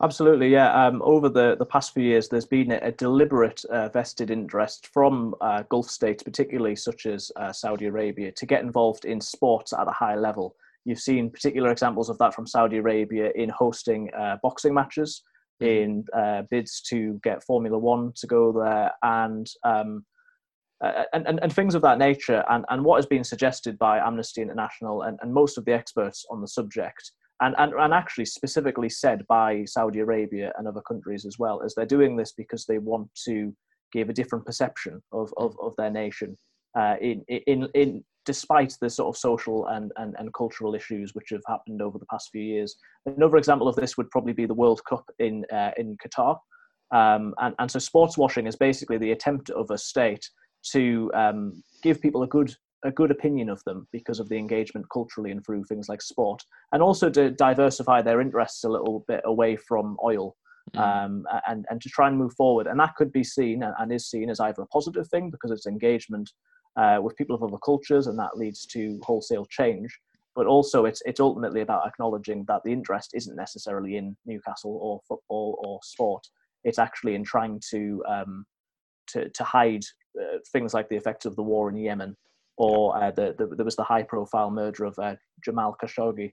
Absolutely, 0.01 0.49
yeah. 0.49 0.85
Um, 0.85 1.01
over 1.03 1.29
the, 1.29 1.55
the 1.57 1.65
past 1.65 1.93
few 1.93 2.03
years, 2.03 2.27
there's 2.27 2.45
been 2.45 2.71
a, 2.71 2.79
a 2.81 2.91
deliberate 2.91 3.63
uh, 3.65 3.87
vested 3.89 4.31
interest 4.31 4.87
from 4.87 5.33
uh, 5.39 5.63
Gulf 5.69 5.89
states, 5.89 6.23
particularly 6.23 6.75
such 6.75 7.05
as 7.05 7.31
uh, 7.37 7.53
Saudi 7.53 7.85
Arabia, 7.85 8.31
to 8.33 8.45
get 8.45 8.63
involved 8.63 9.05
in 9.05 9.21
sports 9.21 9.71
at 9.71 9.87
a 9.87 9.91
high 9.91 10.15
level. 10.15 10.55
You've 10.83 10.99
seen 10.99 11.29
particular 11.29 11.71
examples 11.71 12.09
of 12.09 12.17
that 12.17 12.33
from 12.33 12.47
Saudi 12.47 12.77
Arabia 12.77 13.31
in 13.35 13.47
hosting 13.49 14.13
uh, 14.13 14.37
boxing 14.43 14.73
matches. 14.73 15.23
In 15.63 16.05
uh, 16.15 16.43
bids 16.49 16.81
to 16.89 17.19
get 17.23 17.43
Formula 17.43 17.77
One 17.77 18.13
to 18.17 18.27
go 18.27 18.51
there, 18.51 18.91
and 19.01 19.47
um, 19.63 20.05
and, 20.81 21.25
and, 21.27 21.39
and, 21.41 21.53
things 21.53 21.75
of 21.75 21.81
that 21.83 21.97
nature. 21.97 22.43
And, 22.49 22.65
and 22.69 22.83
what 22.83 22.97
has 22.97 23.05
been 23.05 23.23
suggested 23.23 23.79
by 23.79 23.99
Amnesty 23.99 24.41
International 24.41 25.03
and, 25.03 25.17
and 25.21 25.33
most 25.33 25.57
of 25.57 25.63
the 25.63 25.71
experts 25.71 26.25
on 26.29 26.41
the 26.41 26.47
subject 26.47 27.11
and, 27.41 27.55
and, 27.57 27.73
and 27.73 27.93
actually 27.93 28.25
specifically 28.25 28.89
said 28.89 29.25
by 29.27 29.65
Saudi 29.65 29.99
Arabia 29.99 30.51
and 30.57 30.67
other 30.67 30.81
countries 30.81 31.25
as 31.25 31.37
well, 31.39 31.61
as 31.63 31.73
they're 31.75 31.85
doing 31.85 32.15
this 32.15 32.31
because 32.31 32.65
they 32.65 32.77
want 32.77 33.09
to 33.25 33.55
give 33.91 34.09
a 34.09 34.13
different 34.13 34.45
perception 34.45 35.01
of, 35.11 35.33
of, 35.37 35.55
of 35.61 35.73
their 35.77 35.89
nation 35.89 36.35
uh, 36.77 36.95
in, 37.01 37.23
in, 37.27 37.67
in, 37.73 38.03
despite 38.25 38.75
the 38.81 38.89
sort 38.89 39.13
of 39.13 39.19
social 39.19 39.67
and, 39.67 39.91
and, 39.97 40.15
and 40.17 40.33
cultural 40.33 40.75
issues 40.75 41.13
which 41.13 41.29
have 41.29 41.41
happened 41.47 41.81
over 41.81 41.97
the 41.97 42.05
past 42.05 42.29
few 42.31 42.41
years. 42.41 42.75
Another 43.05 43.37
example 43.37 43.67
of 43.67 43.75
this 43.75 43.97
would 43.97 44.09
probably 44.09 44.33
be 44.33 44.45
the 44.45 44.53
World 44.53 44.81
Cup 44.87 45.05
in, 45.19 45.45
uh, 45.51 45.71
in 45.77 45.97
Qatar. 45.97 46.37
Um, 46.93 47.33
and, 47.39 47.55
and 47.59 47.71
so 47.71 47.79
sports 47.79 48.17
washing 48.17 48.47
is 48.47 48.55
basically 48.55 48.97
the 48.97 49.11
attempt 49.11 49.49
of 49.49 49.71
a 49.71 49.77
state 49.77 50.29
to 50.71 51.11
um, 51.13 51.63
give 51.81 52.01
people 52.01 52.23
a 52.23 52.27
good 52.27 52.55
a 52.85 52.91
good 52.91 53.11
opinion 53.11 53.49
of 53.49 53.63
them 53.63 53.87
because 53.93 54.19
of 54.19 54.27
the 54.27 54.37
engagement 54.37 54.85
culturally 54.91 55.31
and 55.31 55.45
through 55.45 55.63
things 55.63 55.87
like 55.87 56.01
sport, 56.01 56.43
and 56.73 56.83
also 56.83 57.09
to 57.09 57.31
diversify 57.31 58.01
their 58.01 58.19
interests 58.19 58.65
a 58.65 58.69
little 58.69 59.05
bit 59.07 59.21
away 59.23 59.55
from 59.55 59.97
oil. 60.03 60.35
Mm. 60.75 60.79
Um, 60.79 61.25
and 61.47 61.65
and 61.69 61.81
to 61.81 61.89
try 61.89 62.07
and 62.07 62.17
move 62.17 62.33
forward, 62.33 62.67
and 62.67 62.79
that 62.79 62.95
could 62.95 63.11
be 63.11 63.23
seen 63.23 63.63
and 63.63 63.91
is 63.91 64.09
seen 64.09 64.29
as 64.29 64.39
either 64.39 64.61
a 64.61 64.67
positive 64.67 65.07
thing 65.09 65.29
because 65.29 65.51
it's 65.51 65.65
engagement 65.65 66.29
uh, 66.75 66.99
with 67.01 67.15
people 67.15 67.35
of 67.35 67.43
other 67.43 67.57
cultures, 67.63 68.07
and 68.07 68.17
that 68.19 68.37
leads 68.37 68.65
to 68.67 68.99
wholesale 69.03 69.45
change. 69.45 69.97
But 70.35 70.47
also, 70.47 70.85
it's 70.85 71.01
it's 71.05 71.19
ultimately 71.19 71.61
about 71.61 71.87
acknowledging 71.87 72.45
that 72.47 72.61
the 72.63 72.73
interest 72.73 73.11
isn't 73.13 73.35
necessarily 73.35 73.97
in 73.97 74.15
Newcastle 74.25 74.79
or 74.81 75.01
football 75.07 75.59
or 75.63 75.79
sport. 75.83 76.25
It's 76.63 76.79
actually 76.79 77.15
in 77.15 77.23
trying 77.23 77.61
to 77.71 78.03
um, 78.07 78.45
to 79.07 79.29
to 79.29 79.43
hide 79.43 79.83
uh, 80.19 80.37
things 80.51 80.73
like 80.73 80.89
the 80.89 80.95
effects 80.95 81.25
of 81.25 81.35
the 81.35 81.43
war 81.43 81.69
in 81.69 81.77
Yemen 81.77 82.15
or 82.57 82.95
uh, 83.01 83.11
the, 83.11 83.35
the, 83.37 83.47
there 83.55 83.65
was 83.65 83.75
the 83.75 83.83
high 83.83 84.03
profile 84.03 84.51
murder 84.51 84.85
of 84.85 84.97
uh, 84.99 85.15
Jamal 85.43 85.75
Khashoggi, 85.81 86.31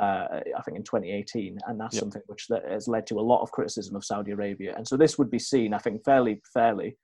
uh, 0.00 0.40
I 0.56 0.62
think 0.64 0.76
in 0.76 0.84
2018, 0.84 1.58
and 1.66 1.80
that's 1.80 1.94
yep. 1.94 2.00
something 2.00 2.22
which 2.26 2.46
has 2.68 2.86
led 2.86 3.06
to 3.08 3.18
a 3.18 3.20
lot 3.20 3.42
of 3.42 3.50
criticism 3.50 3.96
of 3.96 4.04
Saudi 4.04 4.32
Arabia. 4.32 4.74
And 4.76 4.86
so 4.86 4.96
this 4.96 5.18
would 5.18 5.30
be 5.30 5.38
seen, 5.38 5.74
I 5.74 5.78
think, 5.78 6.04
fairly 6.04 6.40
fairly 6.52 6.96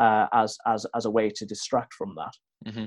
uh, 0.00 0.26
as 0.32 0.56
as 0.66 0.86
as 0.94 1.04
a 1.04 1.10
way 1.10 1.30
to 1.30 1.46
distract 1.46 1.94
from 1.94 2.14
that. 2.16 2.70
Mm-hmm. 2.70 2.84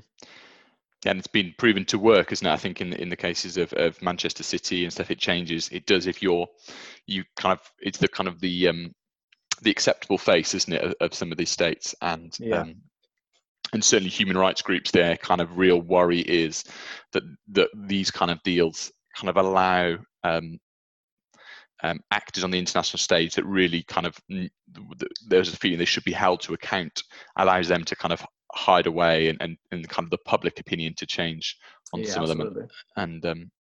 And 1.06 1.20
it's 1.20 1.28
been 1.28 1.54
proven 1.58 1.84
to 1.86 2.00
work, 2.00 2.32
isn't 2.32 2.48
it? 2.48 2.52
I 2.52 2.58
think 2.58 2.80
in 2.80 2.92
the, 2.92 3.02
in 3.02 3.10
the 3.10 3.18
cases 3.18 3.58
of, 3.58 3.74
of 3.74 4.02
Manchester 4.02 4.42
City 4.42 4.84
and 4.84 4.94
stuff, 4.94 5.12
it 5.12 5.20
changes. 5.20 5.68
It 5.70 5.86
does 5.86 6.08
if 6.08 6.22
you're 6.22 6.48
you 7.08 7.24
kind 7.36 7.58
of 7.58 7.72
it's 7.82 7.98
the 7.98 8.08
kind 8.08 8.28
of 8.28 8.40
the 8.40 8.68
um, 8.70 8.94
the 9.62 9.72
acceptable 9.72 10.18
face, 10.18 10.54
isn't 10.54 10.74
it, 10.74 10.82
of, 10.82 10.94
of 11.02 11.14
some 11.14 11.32
of 11.32 11.38
these 11.38 11.52
states, 11.52 11.94
and 12.02 12.36
yeah. 12.40 12.62
um, 12.62 12.76
and 13.74 13.84
certainly 13.84 14.10
human 14.10 14.38
rights 14.38 14.62
groups 14.62 14.92
their 14.92 15.18
kind 15.18 15.42
of 15.42 15.58
real 15.58 15.82
worry 15.82 16.22
is 16.22 16.64
that 17.12 17.24
that 17.50 17.70
these 17.76 18.10
kind 18.10 18.32
of 18.32 18.42
deals 18.44 18.92
kind 19.16 19.30
of 19.30 19.38
allow 19.38 19.98
um, 20.24 20.58
um, 21.84 22.00
actors 22.12 22.44
on 22.44 22.52
the 22.52 22.60
international 22.60 23.00
stage 23.00 23.36
that 23.36 23.46
really 23.46 23.84
kind 23.84 24.08
of 24.08 24.18
there's 25.28 25.54
a 25.54 25.58
feeling 25.58 25.78
they 25.78 25.86
should 25.86 26.04
be 26.04 26.12
held 26.12 26.42
to 26.42 26.54
account 26.54 27.04
allows 27.38 27.68
them 27.68 27.84
to 27.84 27.96
kind 27.96 28.14
of 28.14 28.26
hide 28.54 28.88
away 28.88 29.30
and, 29.30 29.42
and, 29.42 29.58
and 29.72 29.88
kind 29.90 30.06
of 30.06 30.10
the 30.10 30.18
public 30.26 30.60
opinion 30.60 30.94
to 30.96 31.06
change 31.06 31.58
on 31.94 32.02
yeah, 32.02 32.10
some 32.10 32.24
absolutely. 32.24 32.48
of 32.48 32.54
them 32.56 32.68
and 32.98 33.26
um, 33.26 33.52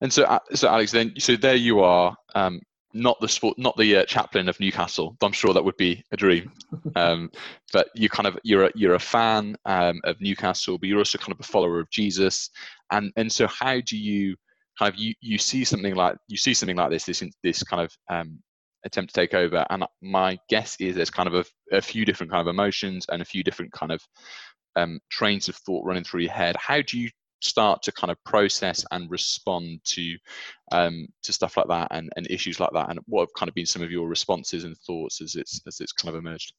and 0.00 0.12
so 0.12 0.24
uh, 0.24 0.38
so 0.52 0.68
Alex 0.68 0.92
then 0.92 1.14
so 1.18 1.36
there 1.36 1.54
you 1.54 1.80
are 1.80 2.14
um, 2.34 2.60
not 2.96 3.20
the 3.20 3.28
sport, 3.28 3.58
not 3.58 3.76
the 3.76 3.96
uh, 3.96 4.04
chaplain 4.06 4.48
of 4.48 4.58
Newcastle. 4.58 5.16
I'm 5.22 5.32
sure 5.32 5.52
that 5.52 5.64
would 5.64 5.76
be 5.76 6.02
a 6.12 6.16
dream. 6.16 6.52
Um, 6.94 7.30
but 7.74 7.88
you 7.94 8.08
kind 8.08 8.26
of 8.26 8.38
you're 8.42 8.66
a, 8.66 8.70
you're 8.74 8.94
a 8.94 8.98
fan 8.98 9.54
um, 9.66 10.00
of 10.04 10.18
Newcastle, 10.20 10.78
but 10.78 10.88
you're 10.88 10.98
also 10.98 11.18
kind 11.18 11.32
of 11.32 11.40
a 11.40 11.42
follower 11.42 11.78
of 11.78 11.90
Jesus. 11.90 12.48
And 12.90 13.12
and 13.16 13.30
so 13.30 13.46
how 13.48 13.80
do 13.80 13.98
you 13.98 14.34
kind 14.78 14.92
of 14.92 14.98
you 14.98 15.14
you 15.20 15.38
see 15.38 15.64
something 15.64 15.94
like 15.94 16.16
you 16.28 16.36
see 16.36 16.54
something 16.54 16.76
like 16.76 16.90
this 16.90 17.04
this 17.04 17.22
this 17.42 17.62
kind 17.62 17.82
of 17.82 17.92
um, 18.10 18.38
attempt 18.84 19.14
to 19.14 19.20
take 19.20 19.34
over? 19.34 19.66
And 19.70 19.84
my 20.02 20.38
guess 20.48 20.76
is 20.80 20.96
there's 20.96 21.10
kind 21.10 21.28
of 21.28 21.34
a, 21.34 21.76
a 21.76 21.82
few 21.82 22.04
different 22.04 22.30
kind 22.32 22.40
of 22.40 22.52
emotions 22.52 23.06
and 23.08 23.22
a 23.22 23.26
few 23.26 23.42
different 23.42 23.72
kind 23.72 23.92
of 23.92 24.02
um, 24.76 25.00
trains 25.10 25.48
of 25.48 25.56
thought 25.56 25.84
running 25.84 26.04
through 26.04 26.22
your 26.22 26.32
head. 26.32 26.56
How 26.58 26.82
do 26.82 26.98
you 26.98 27.10
start 27.42 27.82
to 27.82 27.92
kind 27.92 28.10
of 28.10 28.22
process 28.24 28.84
and 28.92 29.10
respond 29.10 29.80
to 29.84 30.16
um, 30.72 31.06
to 31.22 31.32
stuff 31.32 31.56
like 31.56 31.68
that 31.68 31.88
and, 31.90 32.10
and 32.16 32.30
issues 32.30 32.60
like 32.60 32.70
that 32.72 32.90
and 32.90 32.98
what 33.06 33.22
have 33.22 33.34
kind 33.36 33.48
of 33.48 33.54
been 33.54 33.66
some 33.66 33.82
of 33.82 33.90
your 33.90 34.08
responses 34.08 34.64
and 34.64 34.76
thoughts 34.78 35.20
as 35.20 35.34
it's 35.34 35.60
as 35.66 35.80
it's 35.80 35.92
kind 35.92 36.14
of 36.14 36.18
emerged 36.18 36.54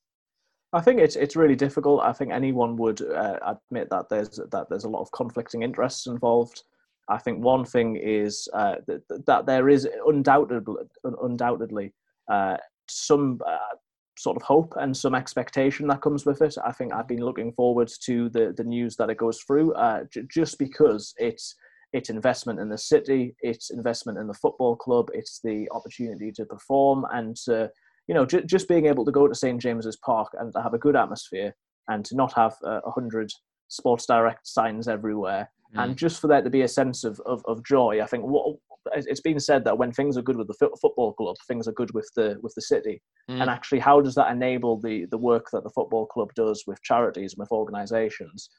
I 0.73 0.81
think 0.81 0.99
it's 0.99 1.15
it's 1.15 1.35
really 1.35 1.55
difficult. 1.55 2.01
I 2.01 2.11
think 2.11 2.31
anyone 2.31 2.75
would 2.77 3.01
uh, 3.01 3.39
admit 3.45 3.89
that 3.89 4.09
there's 4.09 4.39
that 4.51 4.67
there's 4.69 4.83
a 4.83 4.89
lot 4.89 5.01
of 5.01 5.11
conflicting 5.11 5.63
interests 5.63 6.07
involved. 6.07 6.63
I 7.09 7.17
think 7.17 7.43
one 7.43 7.65
thing 7.65 7.95
is 7.95 8.47
uh, 8.53 8.75
that, 8.87 9.25
that 9.25 9.45
there 9.45 9.69
is 9.69 9.87
undoubtedly 10.05 10.75
undoubtedly 11.21 11.93
uh, 12.29 12.57
some 12.89 13.39
uh, 13.47 13.75
sort 14.17 14.35
of 14.35 14.43
hope 14.43 14.73
and 14.77 14.95
some 14.95 15.15
expectation 15.15 15.87
that 15.87 16.01
comes 16.01 16.25
with 16.25 16.41
it. 16.41 16.55
I 16.65 16.71
think 16.71 16.93
I've 16.93 17.07
been 17.07 17.23
looking 17.23 17.53
forward 17.53 17.89
to 18.05 18.29
the 18.29 18.53
the 18.55 18.63
news 18.63 18.95
that 18.97 19.09
it 19.09 19.17
goes 19.17 19.39
through, 19.41 19.73
uh, 19.73 20.03
j- 20.11 20.23
just 20.29 20.59
because 20.59 21.13
it's 21.17 21.55
it's 21.93 22.09
investment 22.09 22.59
in 22.59 22.67
the 22.69 22.77
city, 22.77 23.35
it's 23.39 23.69
investment 23.69 24.17
in 24.17 24.27
the 24.27 24.33
football 24.33 24.75
club, 24.75 25.09
it's 25.13 25.39
the 25.41 25.67
opportunity 25.71 26.31
to 26.33 26.45
perform 26.45 27.05
and 27.13 27.37
you 27.47 28.13
know 28.15 28.25
j- 28.25 28.43
just 28.43 28.67
being 28.67 28.87
able 28.87 29.05
to 29.05 29.11
go 29.11 29.27
to 29.27 29.35
St 29.35 29.61
James's 29.61 29.97
Park 29.97 30.33
and 30.39 30.53
have 30.61 30.73
a 30.73 30.79
good 30.79 30.95
atmosphere 30.95 31.55
and 31.87 32.03
to 32.05 32.15
not 32.15 32.33
have 32.33 32.55
a 32.63 32.81
uh, 32.85 32.91
hundred 32.91 33.31
Sports 33.69 34.05
Direct 34.05 34.47
signs 34.47 34.87
everywhere. 34.87 35.49
Mm. 35.75 35.83
And 35.83 35.97
just 35.97 36.21
for 36.21 36.27
there 36.27 36.41
to 36.41 36.49
be 36.49 36.61
a 36.61 36.67
sense 36.67 37.03
of, 37.03 37.19
of, 37.25 37.43
of 37.45 37.63
joy, 37.63 38.01
I 38.01 38.05
think 38.05 38.23
what 38.23 38.55
it's 38.95 39.21
been 39.21 39.39
said 39.39 39.63
that 39.65 39.77
when 39.77 39.91
things 39.91 40.17
are 40.17 40.21
good 40.21 40.37
with 40.37 40.47
the 40.47 40.69
football 40.81 41.13
club, 41.13 41.35
things 41.47 41.67
are 41.67 41.73
good 41.73 41.93
with 41.93 42.09
the 42.15 42.37
with 42.41 42.53
the 42.55 42.61
city. 42.61 43.01
Mm. 43.29 43.41
And 43.41 43.49
actually, 43.49 43.79
how 43.79 44.01
does 44.01 44.15
that 44.15 44.31
enable 44.31 44.79
the 44.79 45.05
the 45.11 45.17
work 45.17 45.47
that 45.51 45.63
the 45.63 45.71
football 45.71 46.05
club 46.05 46.33
does 46.35 46.63
with 46.67 46.81
charities 46.83 47.33
and 47.33 47.39
with 47.39 47.51
organisations? 47.51 48.49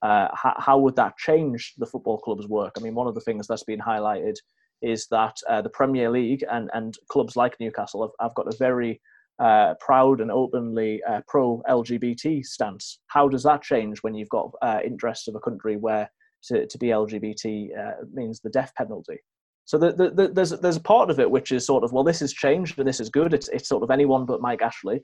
Uh, 0.00 0.28
how, 0.32 0.54
how, 0.58 0.78
would 0.78 0.94
that 0.94 1.16
change 1.16 1.74
the 1.78 1.86
football 1.86 2.18
club's 2.18 2.46
work? 2.46 2.74
I 2.76 2.80
mean, 2.80 2.94
one 2.94 3.08
of 3.08 3.16
the 3.16 3.20
things 3.20 3.48
that's 3.48 3.64
been 3.64 3.80
highlighted 3.80 4.36
is 4.80 5.08
that 5.10 5.34
uh, 5.48 5.60
the 5.60 5.70
Premier 5.70 6.10
League 6.10 6.44
and 6.50 6.70
and 6.72 6.94
clubs 7.08 7.34
like 7.36 7.58
Newcastle 7.58 8.02
have, 8.02 8.28
have 8.28 8.34
got 8.34 8.52
a 8.52 8.56
very 8.58 9.00
uh, 9.38 9.74
proud 9.80 10.20
and 10.20 10.30
openly 10.30 11.00
uh, 11.08 11.20
pro 11.28 11.62
LGBT 11.68 12.44
stance. 12.44 13.00
How 13.06 13.28
does 13.28 13.42
that 13.44 13.62
change 13.62 13.98
when 14.00 14.14
you've 14.14 14.28
got 14.28 14.52
uh, 14.62 14.80
interests 14.84 15.28
of 15.28 15.34
a 15.34 15.40
country 15.40 15.76
where 15.76 16.10
to, 16.44 16.66
to 16.66 16.78
be 16.78 16.88
LGBT 16.88 17.68
uh, 17.78 18.04
means 18.12 18.40
the 18.40 18.50
death 18.50 18.72
penalty? 18.76 19.18
So 19.64 19.76
the, 19.76 19.92
the, 19.92 20.10
the, 20.10 20.28
there's 20.28 20.50
there's 20.50 20.76
a 20.76 20.80
part 20.80 21.10
of 21.10 21.20
it 21.20 21.30
which 21.30 21.52
is 21.52 21.66
sort 21.66 21.84
of 21.84 21.92
well, 21.92 22.04
this 22.04 22.20
has 22.20 22.32
changed 22.32 22.78
and 22.78 22.88
this 22.88 23.00
is 23.00 23.10
good. 23.10 23.34
It's 23.34 23.48
it's 23.48 23.68
sort 23.68 23.82
of 23.82 23.90
anyone 23.90 24.24
but 24.24 24.40
Mike 24.40 24.62
Ashley. 24.62 25.02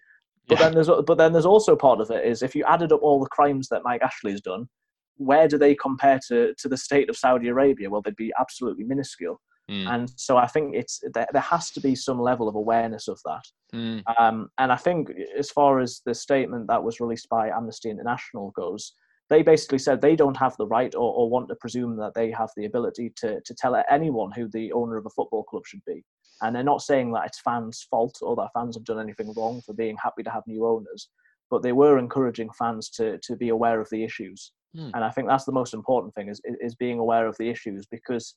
But 0.49 0.59
yeah. 0.59 0.65
then 0.65 0.75
there's 0.75 0.91
but 1.07 1.19
then 1.19 1.33
there's 1.33 1.47
also 1.47 1.77
part 1.77 2.01
of 2.01 2.11
it 2.11 2.25
is 2.25 2.43
if 2.43 2.55
you 2.55 2.65
added 2.65 2.93
up 2.93 3.03
all 3.03 3.21
the 3.21 3.29
crimes 3.29 3.69
that 3.69 3.83
Mike 3.85 4.03
Ashley's 4.03 4.41
done, 4.41 4.69
where 5.17 5.49
do 5.49 5.59
they 5.59 5.75
compare 5.75 6.19
to 6.29 6.55
to 6.57 6.69
the 6.69 6.77
state 6.77 7.11
of 7.11 7.17
Saudi 7.17 7.49
Arabia? 7.49 7.91
Well, 7.91 8.03
they'd 8.03 8.17
be 8.17 8.33
absolutely 8.39 8.85
minuscule. 8.85 9.41
Mm. 9.71 9.87
And 9.89 10.13
so 10.17 10.37
I 10.37 10.47
think 10.47 10.75
it's 10.75 11.03
there, 11.15 11.27
there 11.33 11.43
has 11.43 11.71
to 11.73 11.81
be 11.81 11.95
some 11.95 12.21
level 12.21 12.49
of 12.49 12.55
awareness 12.55 13.09
of 13.09 13.19
that. 13.25 13.43
Mm. 13.75 14.03
Um, 14.19 14.49
and 14.59 14.71
I 14.71 14.77
think 14.77 15.11
as 15.39 15.51
far 15.51 15.81
as 15.81 16.03
the 16.05 16.15
statement 16.15 16.67
that 16.69 16.83
was 16.83 17.01
released 17.01 17.29
by 17.29 17.49
Amnesty 17.49 17.91
International 17.91 18.51
goes, 18.51 18.93
they 19.35 19.43
basically 19.43 19.79
said 19.79 20.01
they 20.01 20.15
don't 20.15 20.37
have 20.37 20.57
the 20.59 20.67
right 20.67 20.95
or, 20.95 21.13
or 21.13 21.29
want 21.29 21.49
to 21.49 21.57
presume 21.57 21.97
that 21.97 22.15
they 22.15 22.31
have 22.31 22.51
the 22.57 22.67
ability 22.67 23.13
to, 23.17 23.41
to 23.41 23.55
tell 23.55 23.75
anyone 23.91 24.31
who 24.31 24.47
the 24.49 24.71
owner 24.73 24.97
of 24.97 25.07
a 25.07 25.11
football 25.11 25.43
club 25.43 25.65
should 25.67 25.85
be. 25.85 26.05
And 26.43 26.55
they're 26.55 26.63
not 26.63 26.83
saying 26.83 27.13
that 27.13 27.27
it's 27.27 27.41
fans' 27.41 27.85
fault 27.91 28.17
or 28.23 28.37
that 28.37 28.51
fans 28.55 28.77
have 28.77 28.85
done 28.85 29.01
anything 29.01 29.33
wrong 29.37 29.61
for 29.67 29.75
being 29.75 29.97
happy 30.01 30.23
to 30.23 30.31
have 30.31 30.45
new 30.47 30.65
owners, 30.65 31.09
but 31.51 31.65
they 31.65 31.73
were 31.73 31.99
encouraging 31.99 32.49
fans 32.57 32.91
to, 32.91 33.19
to 33.25 33.35
be 33.35 33.49
aware 33.49 33.81
of 33.81 33.91
the 33.91 34.05
issues. 34.05 34.53
Mm. 34.77 34.93
And 34.95 35.05
I 35.05 35.11
think 35.11 35.27
that's 35.27 35.45
the 35.45 35.53
most 35.53 35.75
important 35.75 36.15
thing 36.15 36.29
is, 36.29 36.41
is 36.45 36.77
being 36.77 37.01
aware 37.01 37.27
of 37.27 37.37
the 37.39 37.49
issues 37.51 37.87
because 37.91 38.37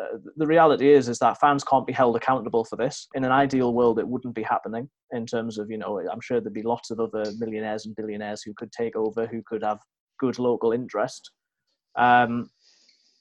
uh, 0.00 0.18
the 0.36 0.46
reality 0.46 0.92
is 0.92 1.08
is 1.08 1.18
that 1.18 1.38
fans 1.40 1.64
can't 1.64 1.86
be 1.86 1.92
held 1.92 2.16
accountable 2.16 2.64
for 2.64 2.76
this. 2.76 3.08
In 3.14 3.24
an 3.24 3.32
ideal 3.32 3.74
world, 3.74 3.98
it 3.98 4.08
wouldn't 4.08 4.34
be 4.34 4.42
happening. 4.42 4.88
In 5.12 5.26
terms 5.26 5.58
of 5.58 5.70
you 5.70 5.78
know, 5.78 6.00
I'm 6.10 6.20
sure 6.20 6.40
there'd 6.40 6.54
be 6.54 6.62
lots 6.62 6.90
of 6.90 7.00
other 7.00 7.24
millionaires 7.38 7.86
and 7.86 7.96
billionaires 7.96 8.42
who 8.42 8.54
could 8.54 8.72
take 8.72 8.96
over, 8.96 9.26
who 9.26 9.42
could 9.46 9.62
have 9.62 9.80
good 10.18 10.38
local 10.38 10.72
interest. 10.72 11.30
Um, 11.98 12.50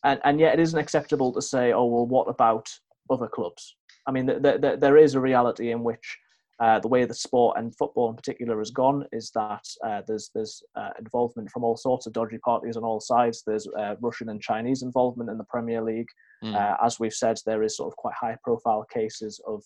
and 0.04 0.20
and 0.24 0.40
yet, 0.40 0.54
it 0.54 0.62
isn't 0.62 0.80
acceptable 0.80 1.32
to 1.34 1.42
say, 1.42 1.74
oh 1.74 1.86
well, 1.86 2.08
what 2.08 2.28
about 2.28 2.68
other 3.10 3.28
clubs? 3.28 3.76
I 4.08 4.12
mean, 4.12 4.28
th- 4.28 4.62
th- 4.62 4.80
there 4.80 4.98
is 4.98 5.16
a 5.16 5.20
reality 5.20 5.72
in 5.72 5.84
which 5.84 6.18
uh, 6.62 6.80
the 6.80 6.88
way 6.88 7.06
the 7.06 7.13
sport 7.13 7.58
and 7.58 7.76
football 7.76 8.12
in 8.12 8.15
particular 8.15 8.60
has 8.60 8.69
gone 8.69 9.04
is 9.12 9.32
that 9.34 9.63
uh, 9.84 10.02
there's 10.08 10.30
there's 10.36 10.62
uh, 10.76 10.91
involvement 11.00 11.50
from 11.50 11.63
all 11.63 11.76
sorts 11.76 12.06
of 12.06 12.13
dodgy 12.13 12.38
parties 12.38 12.78
on 12.78 12.84
all 12.84 13.00
sides. 13.00 13.41
There's 13.45 13.67
uh, 13.80 13.95
Russian 14.00 14.30
and 14.30 14.39
Chinese 14.39 14.84
involvement 14.84 15.32
in 15.32 15.39
the 15.39 15.43
Premier 15.45 15.82
League. 15.82 16.10
Mm. 16.43 16.78
as 16.84 17.00
we've 17.00 17.13
said, 17.13 17.38
there 17.45 17.62
is 17.62 17.78
sort 17.78 17.91
of 17.91 17.95
quite 17.97 18.15
high 18.19 18.36
profile 18.43 18.84
cases 18.91 19.39
of 19.47 19.63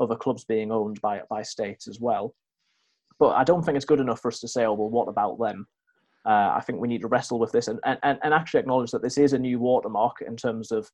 other 0.00 0.16
clubs 0.16 0.44
being 0.44 0.70
owned 0.70 1.00
by 1.00 1.20
by 1.28 1.42
states 1.42 1.88
as 1.88 2.00
well. 2.00 2.32
But 3.18 3.30
I 3.30 3.42
don't 3.42 3.64
think 3.64 3.76
it's 3.76 3.84
good 3.84 4.00
enough 4.00 4.20
for 4.20 4.28
us 4.28 4.40
to 4.40 4.48
say, 4.48 4.64
oh 4.64 4.74
well, 4.74 4.90
what 4.90 5.08
about 5.08 5.38
them? 5.40 5.66
Uh, 6.24 6.54
I 6.56 6.62
think 6.64 6.80
we 6.80 6.88
need 6.88 7.02
to 7.02 7.08
wrestle 7.08 7.38
with 7.38 7.52
this 7.52 7.68
and, 7.68 7.78
and, 7.84 8.18
and 8.22 8.34
actually 8.34 8.60
acknowledge 8.60 8.90
that 8.90 9.02
this 9.02 9.16
is 9.16 9.32
a 9.32 9.38
new 9.38 9.60
watermark 9.60 10.16
in 10.26 10.36
terms 10.36 10.72
of 10.72 10.90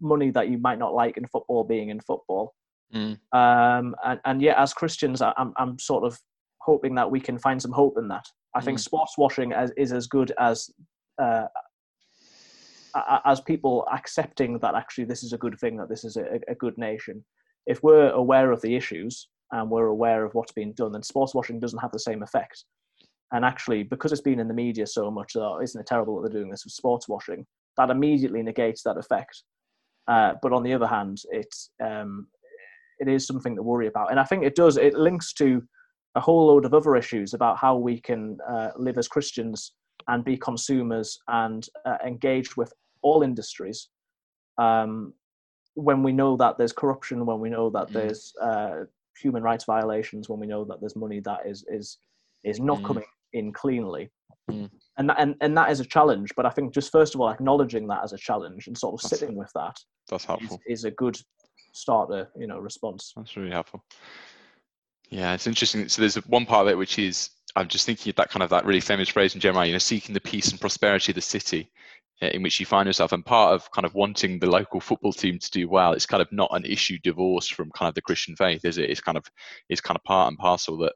money 0.00 0.30
that 0.30 0.48
you 0.48 0.58
might 0.58 0.78
not 0.78 0.94
like 0.94 1.16
in 1.16 1.26
football 1.26 1.64
being 1.64 1.88
in 1.88 2.00
football. 2.00 2.54
Mm. 2.92 3.18
Um, 3.32 3.94
and, 4.04 4.20
and 4.24 4.42
yet, 4.42 4.58
as 4.58 4.72
Christians, 4.72 5.22
I'm, 5.22 5.52
I'm 5.56 5.78
sort 5.78 6.04
of 6.04 6.18
hoping 6.60 6.94
that 6.96 7.10
we 7.10 7.20
can 7.20 7.38
find 7.38 7.60
some 7.60 7.72
hope 7.72 7.98
in 7.98 8.08
that. 8.08 8.24
I 8.54 8.60
think 8.60 8.78
mm. 8.78 8.82
sports 8.82 9.14
washing 9.18 9.52
as, 9.52 9.72
is 9.76 9.92
as 9.92 10.06
good 10.06 10.32
as 10.38 10.70
uh, 11.20 11.46
as 13.24 13.40
people 13.40 13.86
accepting 13.92 14.58
that 14.60 14.74
actually 14.74 15.04
this 15.04 15.22
is 15.22 15.32
a 15.32 15.38
good 15.38 15.58
thing, 15.58 15.76
that 15.76 15.88
this 15.88 16.04
is 16.04 16.16
a, 16.16 16.38
a, 16.48 16.54
good 16.54 16.76
nation. 16.78 17.24
If 17.66 17.82
we're 17.82 18.10
aware 18.10 18.52
of 18.52 18.60
the 18.62 18.76
issues 18.76 19.28
and 19.52 19.70
we're 19.70 19.86
aware 19.86 20.24
of 20.24 20.34
what's 20.34 20.52
being 20.52 20.72
done, 20.74 20.92
then 20.92 21.02
sports 21.02 21.34
washing 21.34 21.58
doesn't 21.58 21.80
have 21.80 21.92
the 21.92 21.98
same 21.98 22.22
effect. 22.22 22.64
And 23.32 23.44
actually, 23.44 23.82
because 23.82 24.12
it's 24.12 24.20
been 24.20 24.38
in 24.38 24.48
the 24.48 24.54
media 24.54 24.86
so 24.86 25.10
much, 25.10 25.32
oh, 25.34 25.60
isn't 25.60 25.80
it 25.80 25.86
terrible 25.86 26.20
that 26.20 26.30
they're 26.30 26.40
doing 26.40 26.50
this 26.50 26.64
with 26.64 26.72
sports 26.72 27.08
washing? 27.08 27.44
That 27.76 27.90
immediately 27.90 28.42
negates 28.42 28.82
that 28.84 28.96
effect. 28.96 29.42
Uh, 30.06 30.34
but 30.40 30.52
on 30.52 30.62
the 30.62 30.72
other 30.72 30.86
hand, 30.86 31.18
it 31.30 31.52
um, 31.82 32.28
it 32.98 33.08
is 33.08 33.26
something 33.26 33.56
to 33.56 33.62
worry 33.62 33.86
about. 33.86 34.10
And 34.10 34.20
I 34.20 34.24
think 34.24 34.44
it 34.44 34.54
does, 34.54 34.76
it 34.76 34.94
links 34.94 35.32
to 35.34 35.62
a 36.14 36.20
whole 36.20 36.46
load 36.46 36.64
of 36.64 36.74
other 36.74 36.96
issues 36.96 37.34
about 37.34 37.58
how 37.58 37.76
we 37.76 38.00
can 38.00 38.38
uh, 38.48 38.70
live 38.76 38.98
as 38.98 39.08
Christians 39.08 39.72
and 40.08 40.24
be 40.24 40.36
consumers 40.36 41.18
and 41.28 41.66
uh, 41.84 41.96
engage 42.06 42.56
with 42.56 42.72
all 43.02 43.22
industries. 43.22 43.88
Um, 44.58 45.12
when 45.74 46.02
we 46.02 46.12
know 46.12 46.36
that 46.36 46.56
there's 46.56 46.72
corruption, 46.72 47.26
when 47.26 47.40
we 47.40 47.50
know 47.50 47.70
that 47.70 47.88
mm. 47.88 47.92
there's 47.92 48.32
uh, 48.40 48.84
human 49.20 49.42
rights 49.42 49.64
violations, 49.64 50.28
when 50.28 50.38
we 50.38 50.46
know 50.46 50.64
that 50.64 50.80
there's 50.80 50.96
money 50.96 51.20
that 51.20 51.40
is 51.46 51.64
is 51.68 51.98
is 52.44 52.60
not 52.60 52.78
mm. 52.78 52.86
coming 52.86 53.04
in 53.32 53.52
cleanly, 53.52 54.08
mm. 54.48 54.70
and 54.98 55.08
that, 55.10 55.16
and 55.18 55.34
and 55.40 55.56
that 55.56 55.70
is 55.70 55.80
a 55.80 55.84
challenge. 55.84 56.30
But 56.36 56.46
I 56.46 56.50
think 56.50 56.72
just 56.72 56.92
first 56.92 57.14
of 57.14 57.20
all 57.20 57.30
acknowledging 57.30 57.88
that 57.88 58.04
as 58.04 58.12
a 58.12 58.18
challenge 58.18 58.68
and 58.68 58.78
sort 58.78 58.94
of 58.94 59.00
that's, 59.02 59.18
sitting 59.18 59.36
with 59.36 59.50
that 59.56 59.76
that's 60.08 60.24
helpful 60.24 60.60
is, 60.66 60.80
is 60.80 60.84
a 60.84 60.92
good 60.92 61.18
starter, 61.74 62.28
you 62.36 62.46
know, 62.46 62.58
response. 62.58 63.12
That's 63.16 63.36
really 63.36 63.50
helpful. 63.50 63.84
Yeah, 65.10 65.34
it's 65.34 65.46
interesting. 65.46 65.88
So 65.88 66.00
there's 66.00 66.16
one 66.26 66.46
part 66.46 66.66
of 66.66 66.72
it 66.72 66.78
which 66.78 66.98
is 66.98 67.30
I'm 67.56 67.68
just 67.68 67.86
thinking 67.86 68.10
of 68.10 68.16
that 68.16 68.30
kind 68.30 68.42
of 68.42 68.50
that 68.50 68.64
really 68.64 68.80
famous 68.80 69.08
phrase 69.08 69.34
in 69.34 69.40
Jeremiah, 69.40 69.66
you 69.66 69.72
know, 69.72 69.78
seeking 69.78 70.14
the 70.14 70.20
peace 70.20 70.50
and 70.50 70.60
prosperity 70.60 71.12
of 71.12 71.16
the 71.16 71.20
city 71.20 71.70
uh, 72.22 72.26
in 72.26 72.42
which 72.42 72.58
you 72.58 72.66
find 72.66 72.86
yourself. 72.86 73.12
And 73.12 73.24
part 73.24 73.54
of 73.54 73.70
kind 73.70 73.84
of 73.84 73.94
wanting 73.94 74.38
the 74.38 74.50
local 74.50 74.80
football 74.80 75.12
team 75.12 75.38
to 75.38 75.50
do 75.50 75.68
well, 75.68 75.92
it's 75.92 76.06
kind 76.06 76.22
of 76.22 76.30
not 76.32 76.50
an 76.52 76.64
issue 76.64 76.98
divorced 77.02 77.54
from 77.54 77.70
kind 77.70 77.88
of 77.88 77.94
the 77.94 78.02
Christian 78.02 78.34
faith, 78.36 78.64
is 78.64 78.78
it? 78.78 78.90
It's 78.90 79.00
kind 79.00 79.18
of 79.18 79.24
it's 79.68 79.80
kind 79.80 79.96
of 79.96 80.04
part 80.04 80.28
and 80.28 80.38
parcel 80.38 80.78
that 80.78 80.94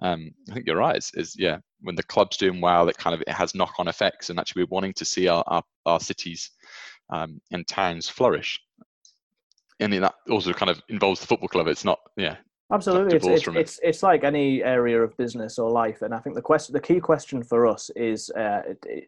um, 0.00 0.30
I 0.50 0.54
think 0.54 0.66
you're 0.66 0.76
right. 0.76 0.96
Is, 0.96 1.10
is 1.14 1.34
yeah, 1.38 1.58
when 1.80 1.94
the 1.94 2.02
club's 2.02 2.36
doing 2.36 2.60
well, 2.60 2.88
it 2.88 2.96
kind 2.96 3.14
of 3.14 3.20
it 3.22 3.30
has 3.30 3.54
knock-on 3.54 3.88
effects, 3.88 4.30
and 4.30 4.38
actually 4.38 4.62
we're 4.62 4.74
wanting 4.74 4.94
to 4.94 5.04
see 5.04 5.28
our 5.28 5.44
our, 5.46 5.62
our 5.84 6.00
cities 6.00 6.50
um, 7.10 7.40
and 7.50 7.66
towns 7.66 8.08
flourish 8.08 8.60
and 9.82 10.04
that 10.04 10.14
also 10.30 10.52
kind 10.52 10.70
of 10.70 10.80
involves 10.88 11.20
the 11.20 11.26
football 11.26 11.48
club. 11.48 11.66
It's 11.66 11.84
not, 11.84 11.98
yeah. 12.16 12.36
Absolutely, 12.72 13.16
it's 13.16 13.26
it's, 13.26 13.48
it's, 13.48 13.80
it's 13.82 14.02
like 14.02 14.24
any 14.24 14.62
area 14.62 15.02
of 15.02 15.14
business 15.18 15.58
or 15.58 15.70
life, 15.70 16.00
and 16.00 16.14
I 16.14 16.20
think 16.20 16.36
the 16.36 16.42
question, 16.42 16.72
the 16.72 16.80
key 16.80 17.00
question 17.00 17.42
for 17.42 17.66
us 17.66 17.90
is 17.96 18.30
uh, 18.30 18.62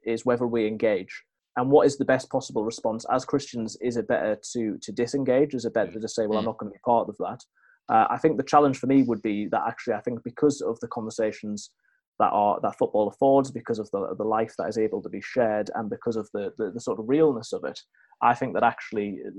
is 0.04 0.26
whether 0.26 0.46
we 0.46 0.66
engage, 0.66 1.22
and 1.56 1.70
what 1.70 1.86
is 1.86 1.96
the 1.96 2.04
best 2.04 2.30
possible 2.30 2.62
response 2.62 3.06
as 3.10 3.24
Christians? 3.24 3.78
Is 3.80 3.96
it 3.96 4.06
better 4.06 4.38
to 4.52 4.76
to 4.82 4.92
disengage? 4.92 5.54
Is 5.54 5.64
it 5.64 5.72
better 5.72 5.98
to 5.98 6.08
say, 6.08 6.26
well, 6.26 6.38
I'm 6.38 6.44
mm. 6.44 6.48
not 6.48 6.58
going 6.58 6.72
to 6.72 6.74
be 6.74 6.80
part 6.84 7.08
of 7.08 7.16
that? 7.18 7.40
Uh, 7.88 8.06
I 8.10 8.18
think 8.18 8.36
the 8.36 8.42
challenge 8.42 8.78
for 8.78 8.86
me 8.86 9.02
would 9.02 9.22
be 9.22 9.46
that 9.48 9.62
actually, 9.66 9.94
I 9.94 10.00
think 10.02 10.22
because 10.24 10.60
of 10.60 10.78
the 10.80 10.88
conversations 10.88 11.70
that 12.18 12.30
are 12.30 12.60
that 12.62 12.78
football 12.78 13.08
affords, 13.08 13.50
because 13.50 13.78
of 13.78 13.90
the 13.90 14.14
the 14.16 14.24
life 14.24 14.54
that 14.58 14.68
is 14.68 14.78
able 14.78 15.02
to 15.02 15.08
be 15.08 15.20
shared, 15.20 15.70
and 15.74 15.90
because 15.90 16.16
of 16.16 16.28
the, 16.32 16.52
the, 16.58 16.70
the 16.70 16.80
sort 16.80 16.98
of 16.98 17.08
realness 17.08 17.52
of 17.52 17.64
it, 17.64 17.80
I 18.22 18.34
think 18.34 18.54
that 18.54 18.62
actually 18.62 19.18
uh, 19.26 19.30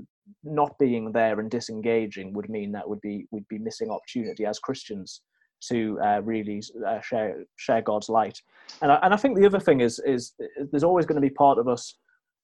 not 0.44 0.78
being 0.78 1.12
there 1.12 1.40
and 1.40 1.50
disengaging 1.50 2.32
would 2.34 2.48
mean 2.50 2.72
that 2.72 2.88
would 2.88 3.00
be 3.00 3.26
we'd 3.30 3.48
be 3.48 3.58
missing 3.58 3.90
opportunity 3.90 4.44
as 4.44 4.58
Christians 4.58 5.22
to 5.68 5.98
uh, 6.04 6.20
really 6.22 6.62
uh, 6.86 7.00
share 7.00 7.44
share 7.56 7.82
God's 7.82 8.08
light. 8.08 8.38
And 8.82 8.92
I, 8.92 8.96
and 9.02 9.14
I 9.14 9.16
think 9.16 9.36
the 9.36 9.46
other 9.46 9.60
thing 9.60 9.80
is 9.80 9.98
is 10.00 10.34
there's 10.70 10.84
always 10.84 11.06
going 11.06 11.20
to 11.20 11.26
be 11.26 11.34
part 11.34 11.58
of 11.58 11.68
us 11.68 11.98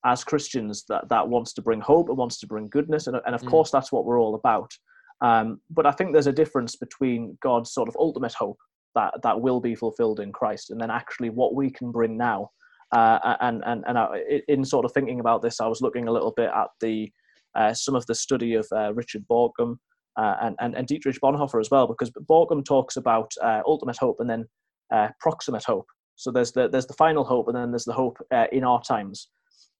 as 0.05 0.25
Christians 0.25 0.85
that 0.88 1.09
that 1.11 1.29
wants 1.29 1.53
to 1.55 1.62
bring 1.62 1.81
hope 1.81 2.09
and 2.09 2.18
wants 2.18 2.38
to 2.40 2.47
bring 2.47 2.68
goodness, 2.68 3.07
and 3.07 3.16
and 3.27 3.35
of 3.35 3.42
mm. 3.42 3.51
course 3.51 3.71
that's 3.71 3.92
what 3.92 4.05
we're 4.05 4.21
all 4.21 4.35
about. 4.35 4.73
Um, 5.21 5.61
but 5.71 5.87
I 5.87 5.92
think 5.92 6.12
there's 6.12 6.27
a 6.27 6.33
difference 6.33 6.75
between 6.75 7.38
God's 7.40 7.73
sort 7.73 7.88
of 7.88 7.97
ultimate 7.97 8.35
hope 8.35 8.59
that 8.94 9.14
that 9.22 9.40
will 9.40 9.61
be 9.61 9.74
fulfilled 9.74 10.20
in 10.20 10.33
Christ, 10.33 10.70
and 10.70 10.81
then 10.81 10.90
actually 10.90 11.31
what 11.31 11.55
we 11.55 11.70
can 11.70 11.90
bring 11.90 12.16
now 12.16 12.50
uh, 12.92 13.37
and 13.40 13.62
and 13.64 13.85
and 13.87 13.98
I, 13.98 14.22
in 14.48 14.64
sort 14.64 14.85
of 14.85 14.92
thinking 14.92 15.20
about 15.20 15.42
this, 15.42 15.61
I 15.61 15.66
was 15.66 15.81
looking 15.81 16.09
a 16.09 16.12
little 16.12 16.33
bit 16.33 16.50
at 16.55 16.68
the 16.81 17.11
uh, 17.55 17.72
some 17.72 17.94
of 17.94 18.07
the 18.07 18.14
study 18.14 18.55
of 18.55 18.66
uh, 18.70 18.92
Richard 18.94 19.24
Bauckham 19.31 19.78
uh, 20.16 20.37
and, 20.42 20.57
and 20.61 20.76
and 20.76 20.87
Dietrich 20.87 21.18
Bonhoeffer 21.22 21.61
as 21.61 21.70
well, 21.70 21.87
because 21.87 22.11
Bauckham 22.11 22.64
talks 22.64 22.96
about 22.96 23.33
uh, 23.42 23.62
ultimate 23.66 23.96
hope 23.96 24.16
and 24.20 24.28
then 24.28 24.46
uh, 24.92 25.09
proximate 25.20 25.64
hope. 25.64 25.87
So 26.16 26.31
there's 26.31 26.52
the 26.52 26.68
there's 26.68 26.87
the 26.87 26.94
final 26.94 27.24
hope, 27.24 27.48
and 27.48 27.57
then 27.57 27.70
there's 27.70 27.87
the 27.87 27.94
hope 27.94 28.18
in 28.52 28.62
our 28.62 28.83
times. 28.83 29.28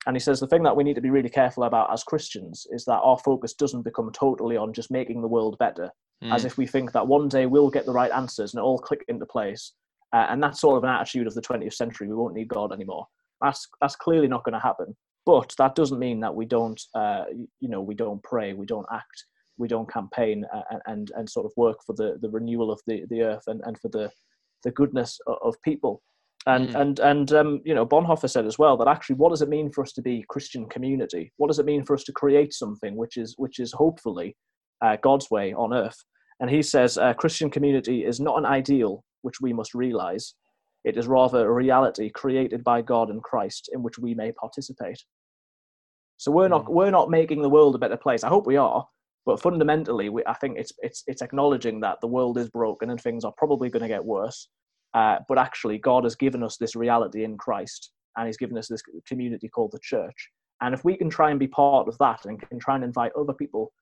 And 0.07 0.17
he 0.17 0.21
says 0.21 0.41
the 0.41 0.49
thing 0.49 0.65
that 0.65 0.75
we 0.75 0.83
need 0.83 0.95
to 0.95 1.01
be 1.01 1.11
really 1.11 1.29
careful 1.29 1.63
about 1.63 1.93
as 1.93 2.03
Christians 2.03 2.67
is 2.71 2.85
that 2.87 2.99
our 2.99 3.19
focus 3.19 3.55
doesn't 3.55 3.83
become 3.83 4.11
totally 4.13 4.57
on 4.57 4.73
just 4.73 4.91
making 4.91 5.21
the 5.21 5.29
world 5.29 5.57
better, 5.59 5.91
mm. 6.23 6.33
as 6.33 6.45
if 6.45 6.57
we 6.57 6.67
think 6.67 6.93
that 6.93 7.07
one 7.07 7.29
day 7.29 7.47
we'll 7.47 7.71
get 7.71 7.87
the 7.87 7.93
right 7.93 8.11
answers 8.13 8.55
and 8.55 8.61
it 8.61 8.65
all 8.65 8.79
click 8.79 9.05
into 9.09 9.27
place 9.27 9.73
uh, 10.13 10.27
and 10.29 10.43
that's 10.43 10.61
sort 10.61 10.77
of 10.77 10.85
an 10.85 10.91
attitude 10.91 11.27
of 11.27 11.35
the 11.35 11.41
20th 11.41 11.75
century. 11.75 12.09
We 12.09 12.15
won't 12.15 12.35
need 12.35 12.49
God 12.49 12.73
anymore. 12.73 13.07
That's 13.41 13.67
that's 13.81 13.97
clearly 13.97 14.29
not 14.29 14.45
going 14.45 14.53
to 14.53 14.61
happen. 14.61 14.95
But 15.25 15.55
that 15.59 15.75
doesn't 15.75 15.99
mean 15.99 16.21
that 16.21 16.35
we 16.35 16.47
don't, 16.47 16.81
uh, 16.95 17.25
you 17.61 17.69
know, 17.69 17.81
we 17.81 17.95
don't 17.95 18.23
pray, 18.23 18.55
we 18.55 18.67
don't 18.67 18.87
act, 18.93 19.25
we 19.57 19.69
don't 19.69 19.91
campaign, 19.91 20.45
uh, 20.53 20.79
and 20.87 21.11
and 21.17 21.29
sort 21.29 21.47
of 21.47 21.53
work 21.57 21.79
for 21.87 21.95
the, 21.95 22.19
the 22.21 22.29
renewal 22.29 22.71
of 22.71 22.81
the, 22.87 23.05
the 23.09 23.23
earth 23.23 23.45
and, 23.47 23.61
and 23.65 23.79
for 23.81 23.89
the 23.89 24.11
the 24.65 24.71
goodness 24.73 25.19
of 25.27 25.55
people. 25.65 26.03
And 26.47 26.71
mm. 26.71 26.81
and 26.81 26.99
and 27.01 27.33
um, 27.33 27.61
you 27.65 27.75
know, 27.75 27.87
Bonhoeffer 27.87 28.29
said 28.29 28.47
as 28.47 28.59
well 28.59 28.77
that 28.77 28.89
actually, 28.89 29.17
what 29.17 29.31
does 29.31 29.43
it 29.43 29.49
mean 29.49 29.71
for 29.73 29.83
us 29.83 29.93
to 29.93 30.03
be 30.03 30.25
Christian 30.29 30.69
community? 30.69 31.33
What 31.39 31.49
does 31.49 31.59
it 31.59 31.67
mean 31.67 31.85
for 31.85 31.95
us 31.95 32.05
to 32.05 32.13
create 32.13 32.53
something 32.53 32.97
which 32.97 33.17
is 33.17 33.35
which 33.39 33.61
is 33.61 33.73
hopefully 33.73 34.37
uh, 34.85 34.97
God's 35.03 35.31
way 35.31 35.55
on 35.55 35.73
earth? 35.73 35.97
And 36.41 36.51
he 36.51 36.63
says, 36.63 36.99
uh, 36.99 37.15
Christian 37.15 37.51
community 37.51 38.05
is 38.05 38.21
not 38.21 38.39
an 38.39 38.47
ideal, 38.47 39.05
which 39.23 39.41
we 39.41 39.53
must 39.53 39.75
realize. 39.75 40.35
It 40.85 40.97
is 40.97 41.07
rather 41.07 41.47
a 41.47 41.53
reality 41.53 42.11
created 42.11 42.65
by 42.65 42.83
God 42.83 43.11
and 43.11 43.23
Christ 43.23 43.71
in 43.73 43.83
which 43.83 43.99
we 43.99 44.15
may 44.15 44.33
participate. 44.33 44.99
So 46.17 46.31
we're 46.31 46.49
not 46.49 46.67
hmm. 46.67 46.73
we're 46.73 46.91
not 46.91 47.11
making 47.11 47.43
the 47.43 47.51
world 47.51 47.75
a 47.75 47.79
better 47.79 47.97
place. 47.97 48.23
I 48.23 48.29
hope 48.29 48.47
we 48.47 48.57
are, 48.57 48.87
but 49.27 49.41
fundamentally, 49.41 50.09
we, 50.09 50.23
I 50.27 50.35
think 50.35 50.59
it's 50.59 50.73
it's 50.79 51.03
it's 51.07 51.23
acknowledging 51.23 51.81
that 51.81 52.01
the 52.01 52.07
world 52.07 52.39
is 52.39 52.49
broken 52.49 52.91
and 52.91 53.01
things 53.01 53.25
are 53.25 53.35
probably 53.37 53.71
going 53.71 53.83
to 53.83 53.89
get 53.89 54.05
worse. 54.05 54.49
Uh, 54.95 55.19
but 55.29 55.39
actually, 55.39 55.79
God 55.79 56.05
has 56.05 56.15
given 56.15 56.43
us 56.43 56.57
this 56.57 56.77
reality 56.77 57.25
in 57.25 57.39
Christ, 57.39 57.91
and 58.17 58.27
He's 58.27 58.37
given 58.37 58.59
us 58.59 58.69
this 58.69 58.83
community 59.07 59.49
called 59.49 59.73
the 59.73 59.81
church. 59.83 60.29
And 60.61 60.75
if 60.75 60.85
we 60.85 60.97
can 60.97 61.11
try 61.11 61.31
and 61.31 61.41
be 61.41 61.49
part 61.49 61.89
of 61.89 61.99
that, 61.99 62.25
and 62.25 62.41
can 62.41 62.59
try 62.59 62.77
and 62.77 62.85
invite 62.85 63.13
other 63.19 63.33
people 63.33 63.73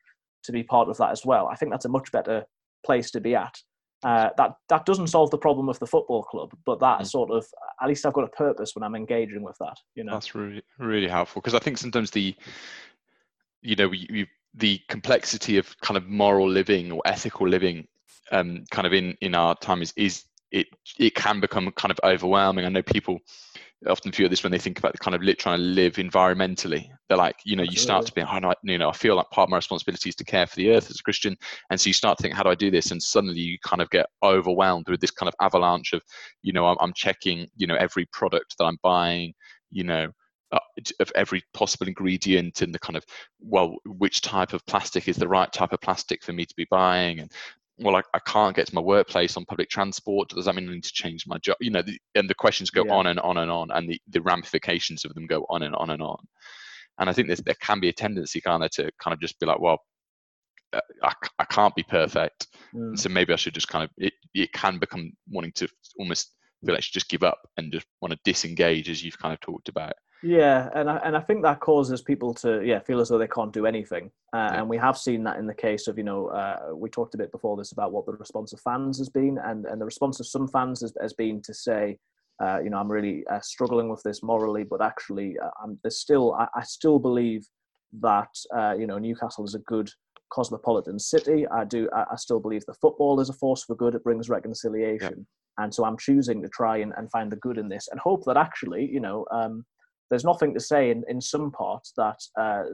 to 0.44 0.52
be 0.52 0.62
part 0.62 0.88
of 0.88 0.96
that 0.98 1.10
as 1.10 1.24
well, 1.24 1.48
I 1.48 1.56
think 1.56 1.70
that's 1.72 1.84
a 1.84 1.88
much 1.88 2.10
better 2.12 2.44
place 2.84 3.10
to 3.12 3.20
be 3.20 3.34
at 3.34 3.56
Uh, 4.02 4.30
that 4.38 4.52
that 4.70 4.86
doesn't 4.86 5.08
solve 5.08 5.30
the 5.30 5.36
problem 5.36 5.68
of 5.68 5.78
the 5.78 5.86
football 5.86 6.22
club, 6.22 6.50
but 6.64 6.80
that 6.80 7.00
Mm. 7.00 7.06
sort 7.06 7.30
of 7.30 7.46
at 7.82 7.88
least 7.88 8.06
I've 8.06 8.14
got 8.14 8.24
a 8.24 8.28
purpose 8.28 8.74
when 8.74 8.82
I'm 8.82 8.94
engaging 8.94 9.42
with 9.42 9.58
that. 9.60 9.76
You 9.94 10.04
know. 10.04 10.12
That's 10.12 10.34
really 10.34 10.62
really 10.78 11.08
helpful 11.08 11.42
because 11.42 11.54
I 11.54 11.58
think 11.58 11.76
sometimes 11.76 12.10
the 12.10 12.34
you 13.60 13.76
know 13.76 13.88
we, 13.88 14.06
we 14.10 14.26
the 14.54 14.80
complexity 14.88 15.58
of 15.58 15.78
kind 15.80 15.98
of 15.98 16.08
moral 16.08 16.48
living 16.48 16.90
or 16.90 17.02
ethical 17.04 17.46
living 17.46 17.86
um, 18.32 18.64
kind 18.70 18.86
of 18.86 18.92
in 18.94 19.16
in 19.20 19.34
our 19.34 19.54
time 19.56 19.82
is 19.82 19.92
is 19.96 20.24
it 20.50 20.68
it 20.98 21.14
can 21.14 21.38
become 21.38 21.70
kind 21.72 21.92
of 21.92 22.00
overwhelming. 22.02 22.64
I 22.64 22.70
know 22.70 22.82
people 22.82 23.18
often 23.88 24.12
feel 24.12 24.28
this 24.28 24.42
when 24.42 24.52
they 24.52 24.58
think 24.58 24.78
about 24.78 24.92
the 24.92 24.98
kind 24.98 25.14
of 25.14 25.22
lit 25.22 25.38
trying 25.38 25.58
to 25.58 25.64
live 25.64 25.94
environmentally. 25.94 26.86
They're 27.08 27.16
like, 27.16 27.36
you 27.44 27.56
know, 27.56 27.62
you 27.62 27.76
start 27.76 28.06
to 28.06 28.12
be, 28.12 28.22
oh, 28.22 28.38
no, 28.38 28.54
you 28.62 28.78
know, 28.78 28.90
I 28.90 28.92
feel 28.92 29.16
like 29.16 29.30
part 29.30 29.46
of 29.46 29.50
my 29.50 29.56
responsibility 29.56 30.10
is 30.10 30.16
to 30.16 30.24
care 30.24 30.46
for 30.46 30.56
the 30.56 30.70
earth 30.70 30.90
as 30.90 31.00
a 31.00 31.02
Christian, 31.02 31.36
and 31.70 31.80
so 31.80 31.88
you 31.88 31.94
start 31.94 32.18
to 32.18 32.22
think, 32.22 32.34
how 32.34 32.42
do 32.42 32.50
I 32.50 32.54
do 32.54 32.70
this? 32.70 32.90
And 32.90 33.02
suddenly 33.02 33.40
you 33.40 33.58
kind 33.64 33.80
of 33.80 33.88
get 33.90 34.06
overwhelmed 34.22 34.88
with 34.88 35.00
this 35.00 35.10
kind 35.10 35.28
of 35.28 35.34
avalanche 35.40 35.92
of, 35.92 36.02
you 36.42 36.52
know, 36.52 36.66
I'm, 36.66 36.76
I'm 36.80 36.92
checking, 36.94 37.46
you 37.56 37.66
know, 37.66 37.76
every 37.76 38.06
product 38.12 38.56
that 38.58 38.64
I'm 38.64 38.78
buying, 38.82 39.32
you 39.70 39.84
know, 39.84 40.08
uh, 40.52 40.58
of 40.98 41.12
every 41.14 41.42
possible 41.54 41.86
ingredient 41.86 42.60
and 42.60 42.74
the 42.74 42.78
kind 42.80 42.96
of 42.96 43.04
well 43.38 43.76
which 43.84 44.20
type 44.20 44.52
of 44.52 44.66
plastic 44.66 45.06
is 45.06 45.16
the 45.16 45.28
right 45.28 45.52
type 45.52 45.72
of 45.72 45.80
plastic 45.80 46.24
for 46.24 46.32
me 46.32 46.44
to 46.44 46.54
be 46.56 46.66
buying 46.72 47.20
and 47.20 47.30
well 47.80 47.96
I, 47.96 48.02
I 48.14 48.18
can't 48.26 48.54
get 48.56 48.66
to 48.68 48.74
my 48.74 48.80
workplace 48.80 49.36
on 49.36 49.44
public 49.44 49.68
transport. 49.68 50.28
Does 50.30 50.44
that 50.44 50.54
mean 50.54 50.68
i 50.68 50.72
need 50.72 50.84
to 50.84 50.92
change 50.92 51.24
my 51.26 51.38
job? 51.38 51.56
You 51.60 51.70
know 51.70 51.82
the, 51.82 51.98
and 52.14 52.28
the 52.28 52.34
questions 52.34 52.70
go 52.70 52.84
Yeah. 52.84 52.92
on 52.94 53.06
and 53.06 53.20
on 53.20 53.38
and 53.38 53.50
on 53.50 53.70
and 53.72 53.88
the, 53.88 54.00
the 54.08 54.20
ramifications 54.22 55.04
of 55.04 55.14
them 55.14 55.26
go 55.26 55.46
on 55.48 55.62
and 55.62 55.74
on 55.76 55.90
and 55.90 56.02
on. 56.02 56.18
And 56.98 57.08
i 57.08 57.12
think 57.12 57.26
there's, 57.28 57.40
there 57.40 57.54
can 57.60 57.80
be 57.80 57.88
a 57.88 57.92
tendency 57.92 58.40
kind 58.40 58.62
of 58.64 58.70
to 58.72 58.90
kind 59.02 59.14
of 59.14 59.20
just 59.20 59.38
be 59.40 59.46
like 59.46 59.60
well 59.60 59.78
I, 60.72 60.80
I, 61.02 61.12
I 61.40 61.44
can't 61.46 61.74
be 61.74 61.82
perfect. 61.82 62.46
Mm. 62.74 62.98
so 62.98 63.08
maybe 63.08 63.32
i 63.32 63.36
should 63.36 63.54
just 63.54 63.68
kind 63.68 63.84
of 63.84 63.90
it, 63.96 64.12
it 64.34 64.52
can 64.52 64.78
become 64.78 65.12
wanting 65.28 65.52
to 65.56 65.68
almost 65.98 66.34
feel 66.64 66.74
like 66.74 66.84
I 66.84 66.86
just 66.92 67.08
give 67.08 67.22
up 67.22 67.40
and 67.56 67.72
just 67.72 67.86
want 68.02 68.12
to 68.12 68.18
disengage 68.24 68.90
as 68.90 69.02
you've 69.02 69.18
kind 69.18 69.32
of 69.32 69.40
talked 69.40 69.68
about 69.70 69.94
Yeah, 70.22 70.68
and 70.74 70.90
I, 70.90 70.96
and 70.98 71.16
I 71.16 71.20
think 71.20 71.42
that 71.42 71.60
causes 71.60 72.02
people 72.02 72.34
to 72.34 72.62
yeah 72.62 72.80
feel 72.80 73.00
as 73.00 73.08
though 73.08 73.16
they 73.18 73.26
can't 73.26 73.52
do 73.52 73.64
anything, 73.64 74.10
uh, 74.34 74.50
Yeah. 74.52 74.60
and 74.60 74.68
we 74.68 74.76
have 74.76 74.98
seen 74.98 75.24
that 75.24 75.38
in 75.38 75.46
the 75.46 75.54
case 75.54 75.88
of 75.88 75.96
you 75.96 76.04
know 76.04 76.26
uh, 76.28 76.74
we 76.74 76.90
talked 76.90 77.14
a 77.14 77.18
bit 77.18 77.32
before 77.32 77.56
this 77.56 77.72
about 77.72 77.92
what 77.92 78.04
the 78.04 78.12
response 78.12 78.52
of 78.52 78.60
fans 78.60 78.98
has 78.98 79.08
been, 79.08 79.38
and 79.38 79.64
and 79.64 79.80
the 79.80 79.84
response 79.86 80.20
of 80.20 80.26
some 80.26 80.46
fans 80.46 80.82
has, 80.82 80.92
has 81.00 81.14
been 81.14 81.40
to 81.42 81.54
say, 81.54 81.98
uh, 82.42 82.58
you 82.62 82.68
know, 82.68 82.76
I'm 82.78 82.90
really 82.92 83.26
uh, 83.28 83.40
struggling 83.40 83.88
with 83.88 84.02
this 84.02 84.22
morally, 84.22 84.62
but 84.62 84.82
actually, 84.82 85.38
uh, 85.38 85.50
I'm 85.62 85.78
there's 85.82 85.98
still 85.98 86.34
I, 86.34 86.48
I 86.54 86.64
still 86.64 86.98
believe 86.98 87.46
that 88.00 88.34
uh, 88.54 88.74
you 88.78 88.86
know 88.86 88.98
Newcastle 88.98 89.44
is 89.46 89.54
a 89.54 89.60
good 89.60 89.90
cosmopolitan 90.30 90.98
city. 90.98 91.46
I 91.48 91.64
do 91.64 91.88
I, 91.94 92.04
I 92.12 92.16
still 92.16 92.40
believe 92.40 92.66
the 92.66 92.74
football 92.74 93.20
is 93.20 93.30
a 93.30 93.34
force 93.34 93.64
for 93.64 93.74
good. 93.74 93.94
It 93.94 94.04
brings 94.04 94.28
reconciliation, 94.28 95.26
and 95.56 95.74
so 95.74 95.86
I'm 95.86 95.96
choosing 95.96 96.42
to 96.42 96.48
try 96.50 96.76
and, 96.78 96.92
and 96.98 97.10
find 97.10 97.32
the 97.32 97.36
good 97.36 97.56
in 97.56 97.70
this, 97.70 97.88
and 97.90 97.98
hope 97.98 98.24
that 98.26 98.36
actually 98.36 98.84
you 98.84 99.00
know. 99.00 99.24
Um, 99.32 99.64
there's 100.10 100.24
nothing 100.24 100.52
to 100.54 100.60
say 100.60 100.90
in, 100.90 101.04
in 101.08 101.20
some 101.20 101.50
parts 101.50 101.92
that 101.96 102.18
uh, 102.38 102.64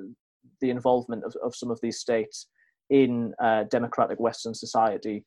the 0.60 0.70
involvement 0.70 1.24
of, 1.24 1.34
of 1.44 1.54
some 1.54 1.70
of 1.70 1.78
these 1.82 1.98
states 1.98 2.48
in 2.90 3.34
uh, 3.42 3.64
democratic 3.64 4.18
Western 4.20 4.54
society 4.54 5.24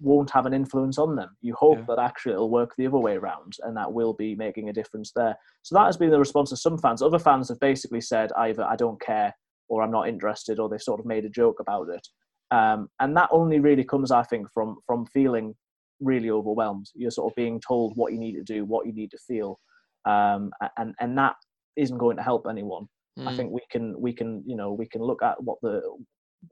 won't 0.00 0.30
have 0.30 0.44
an 0.46 0.52
influence 0.52 0.98
on 0.98 1.16
them. 1.16 1.30
You 1.40 1.54
hope 1.54 1.78
Yeah. 1.78 1.84
that 1.88 1.98
actually 1.98 2.32
it'll 2.34 2.50
work 2.50 2.74
the 2.76 2.86
other 2.86 2.98
way 2.98 3.16
around 3.16 3.54
and 3.62 3.76
that 3.76 3.92
will 3.92 4.12
be 4.12 4.34
making 4.34 4.68
a 4.68 4.72
difference 4.72 5.12
there. 5.16 5.36
So 5.62 5.74
that 5.74 5.86
has 5.86 5.96
been 5.96 6.10
the 6.10 6.18
response 6.18 6.52
of 6.52 6.58
some 6.58 6.78
fans. 6.78 7.00
Other 7.02 7.18
fans 7.18 7.48
have 7.48 7.60
basically 7.60 8.02
said 8.02 8.30
either 8.36 8.62
I 8.62 8.76
don't 8.76 9.00
care 9.00 9.34
or 9.68 9.82
I'm 9.82 9.90
not 9.90 10.08
interested 10.08 10.58
or 10.58 10.68
they've 10.68 10.82
sort 10.82 11.00
of 11.00 11.06
made 11.06 11.24
a 11.24 11.30
joke 11.30 11.60
about 11.60 11.88
it. 11.88 12.06
Um, 12.50 12.88
and 13.00 13.16
that 13.16 13.30
only 13.32 13.58
really 13.58 13.84
comes, 13.84 14.10
I 14.10 14.22
think, 14.22 14.48
from 14.52 14.76
from 14.86 15.06
feeling 15.06 15.54
really 16.00 16.30
overwhelmed. 16.30 16.86
You're 16.94 17.10
sort 17.10 17.32
of 17.32 17.34
being 17.34 17.58
told 17.66 17.96
what 17.96 18.12
you 18.12 18.18
need 18.18 18.34
to 18.34 18.42
do, 18.42 18.66
what 18.66 18.86
you 18.86 18.92
need 18.92 19.10
to 19.12 19.18
feel 19.26 19.58
um, 20.04 20.50
and 20.76 20.94
and 21.00 21.16
that 21.18 21.36
isn't 21.76 21.98
going 21.98 22.16
to 22.16 22.22
help 22.22 22.46
anyone. 22.48 22.86
I 23.26 23.30
Mm. 23.32 23.36
think 23.36 23.52
we 23.52 23.60
can 23.70 24.00
we 24.00 24.12
can 24.12 24.42
you 24.46 24.56
know 24.56 24.72
we 24.72 24.86
can 24.88 25.00
look 25.02 25.22
at 25.22 25.40
what 25.42 25.58
the 25.62 25.82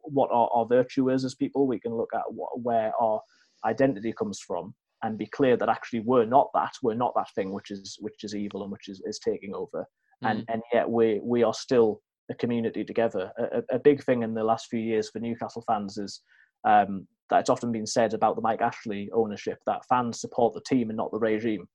what 0.03 0.31
our, 0.33 0.49
our 0.55 0.67
virtue 0.67 1.11
is 1.11 1.25
as 1.25 1.35
people. 1.35 1.67
We 1.67 1.81
can 1.81 1.95
look 1.95 2.11
at 2.15 2.23
what, 2.33 2.61
where 2.61 2.93
our 3.01 3.21
identity 3.65 4.13
comes 4.13 4.41
from 4.41 4.75
and 5.03 5.19
be 5.19 5.27
clear 5.27 5.57
that 5.57 5.69
actually 5.69 6.01
we're 6.01 6.25
not 6.25 6.51
that. 6.55 6.73
We're 6.83 6.95
not 6.95 7.15
that 7.17 7.29
thing 7.35 7.53
which 7.53 7.71
is 7.71 7.97
which 8.01 8.23
is 8.25 8.35
evil 8.35 8.63
and 8.63 8.71
which 8.73 8.89
is, 8.89 9.03
is 9.05 9.19
taking 9.19 9.55
over. 9.55 9.85
And 10.23 10.45
and 10.49 10.63
yet 10.73 10.89
we 10.89 11.21
we 11.23 11.43
are 11.43 11.55
still 11.55 12.01
a 12.31 12.35
community 12.35 12.85
together. 12.85 13.33
A, 13.39 13.59
a- 13.59 13.77
a 13.77 13.79
big 13.81 14.05
thing 14.05 14.23
in 14.23 14.35
the 14.35 14.45
last 14.45 14.69
few 14.69 14.79
years 14.81 15.11
for 15.11 15.19
Newcastle 15.19 15.65
fans 15.67 15.99
is 15.99 16.23
um, 16.65 17.09
that 17.29 17.41
it's 17.41 17.51
often 17.51 17.73
been 17.73 17.87
said 17.87 18.15
about 18.15 18.37
the 18.37 18.43
Mike 18.43 18.61
Ashley 18.63 19.11
ownership 19.13 19.59
that 19.67 19.85
fans 19.89 20.21
support 20.21 20.55
the 20.55 20.61
team 20.61 20.91
and 20.91 20.97
not 20.97 21.11
the 21.11 21.19
regime. 21.19 21.67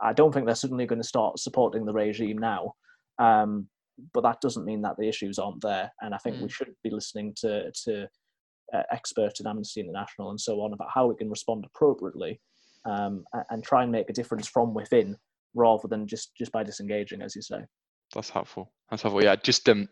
I 0.00 0.12
don't 0.12 0.32
think 0.32 0.46
they're 0.46 0.54
suddenly 0.54 0.86
going 0.86 1.00
to 1.00 1.08
start 1.08 1.38
supporting 1.38 1.84
the 1.84 1.92
regime 1.92 2.38
now. 2.38 2.74
Um, 3.18 3.68
but 4.12 4.22
that 4.22 4.40
doesn't 4.40 4.66
mean 4.66 4.82
that 4.82 4.96
the 4.98 5.08
issues 5.08 5.38
aren't 5.38 5.62
there. 5.62 5.90
And 6.02 6.14
I 6.14 6.18
think 6.18 6.40
we 6.40 6.50
should 6.50 6.74
be 6.84 6.90
listening 6.90 7.34
to, 7.38 7.70
to 7.84 8.08
uh, 8.74 8.82
experts 8.92 9.40
in 9.40 9.46
Amnesty 9.46 9.80
International 9.80 10.30
and 10.30 10.40
so 10.40 10.60
on 10.60 10.72
about 10.72 10.88
how 10.92 11.06
we 11.06 11.16
can 11.16 11.30
respond 11.30 11.64
appropriately 11.64 12.40
um, 12.84 13.24
and 13.50 13.64
try 13.64 13.82
and 13.82 13.92
make 13.92 14.10
a 14.10 14.12
difference 14.12 14.46
from 14.46 14.74
within 14.74 15.16
rather 15.54 15.88
than 15.88 16.06
just, 16.06 16.36
just 16.36 16.52
by 16.52 16.62
disengaging, 16.62 17.22
as 17.22 17.34
you 17.34 17.42
say. 17.42 17.60
That's 18.14 18.30
helpful. 18.30 18.70
That's 18.90 19.02
helpful. 19.02 19.22
Yeah, 19.24 19.36
just 19.36 19.68
um, 19.68 19.88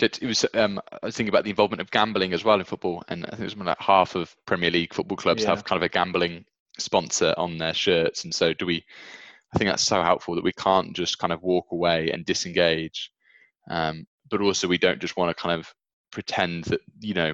it 0.00 0.20
was 0.22 0.44
um, 0.54 0.80
I 0.90 1.06
was 1.06 1.16
thinking 1.16 1.32
about 1.32 1.44
the 1.44 1.50
involvement 1.50 1.80
of 1.80 1.90
gambling 1.90 2.32
as 2.32 2.44
well 2.44 2.58
in 2.58 2.64
football, 2.64 3.04
and 3.08 3.24
I 3.24 3.30
think 3.30 3.42
it 3.42 3.56
was 3.56 3.56
like 3.56 3.78
half 3.78 4.16
of 4.16 4.34
Premier 4.46 4.70
League 4.70 4.92
football 4.92 5.16
clubs 5.16 5.44
Yeah. 5.44 5.50
have 5.50 5.64
kind 5.64 5.76
of 5.76 5.84
a 5.84 5.88
gambling 5.88 6.44
sponsor 6.78 7.34
on 7.36 7.58
their 7.58 7.74
shirts, 7.74 8.24
and 8.24 8.34
so 8.34 8.52
do 8.52 8.66
we. 8.66 8.84
I 9.54 9.58
think 9.58 9.70
that's 9.70 9.82
so 9.82 10.02
helpful 10.02 10.34
that 10.34 10.44
we 10.44 10.52
can't 10.52 10.94
just 10.94 11.18
kind 11.18 11.32
of 11.32 11.42
walk 11.42 11.66
away 11.72 12.10
and 12.10 12.24
disengage, 12.26 13.10
um, 13.70 14.06
but 14.30 14.40
also 14.40 14.68
we 14.68 14.78
don't 14.78 15.00
just 15.00 15.16
want 15.16 15.34
to 15.34 15.42
kind 15.42 15.58
of 15.58 15.72
pretend 16.10 16.64
that 16.64 16.80
you 17.00 17.14
know, 17.14 17.32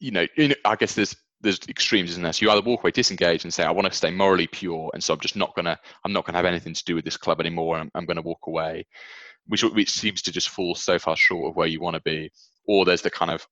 you 0.00 0.10
know, 0.10 0.26
know, 0.36 0.54
I 0.64 0.76
guess 0.76 0.94
there's 0.94 1.16
there's 1.44 1.60
extremes 1.68 2.16
in 2.16 2.22
there. 2.22 2.32
So 2.32 2.44
you 2.44 2.50
either 2.50 2.62
walk 2.62 2.82
away, 2.82 2.90
disengage, 2.90 3.44
and 3.44 3.54
say, 3.54 3.64
I 3.64 3.70
want 3.70 3.86
to 3.86 3.96
stay 3.96 4.10
morally 4.10 4.46
pure, 4.46 4.90
and 4.94 5.04
so 5.04 5.14
I'm 5.14 5.20
just 5.20 5.36
not 5.36 5.54
gonna, 5.54 5.78
I'm 6.04 6.12
not 6.12 6.24
gonna 6.24 6.38
have 6.38 6.46
anything 6.46 6.74
to 6.74 6.84
do 6.84 6.94
with 6.94 7.04
this 7.04 7.16
club 7.16 7.40
anymore. 7.40 7.78
I'm, 7.78 7.90
I'm 7.94 8.06
gonna 8.06 8.22
walk 8.22 8.46
away, 8.46 8.86
which 9.46 9.62
which 9.62 9.90
seems 9.90 10.22
to 10.22 10.32
just 10.32 10.48
fall 10.48 10.74
so 10.74 10.98
far 10.98 11.16
short 11.16 11.50
of 11.50 11.56
where 11.56 11.68
you 11.68 11.80
want 11.80 11.94
to 11.94 12.02
be. 12.02 12.32
Or 12.66 12.84
there's 12.84 13.02
the 13.02 13.10
kind 13.10 13.30
of, 13.30 13.46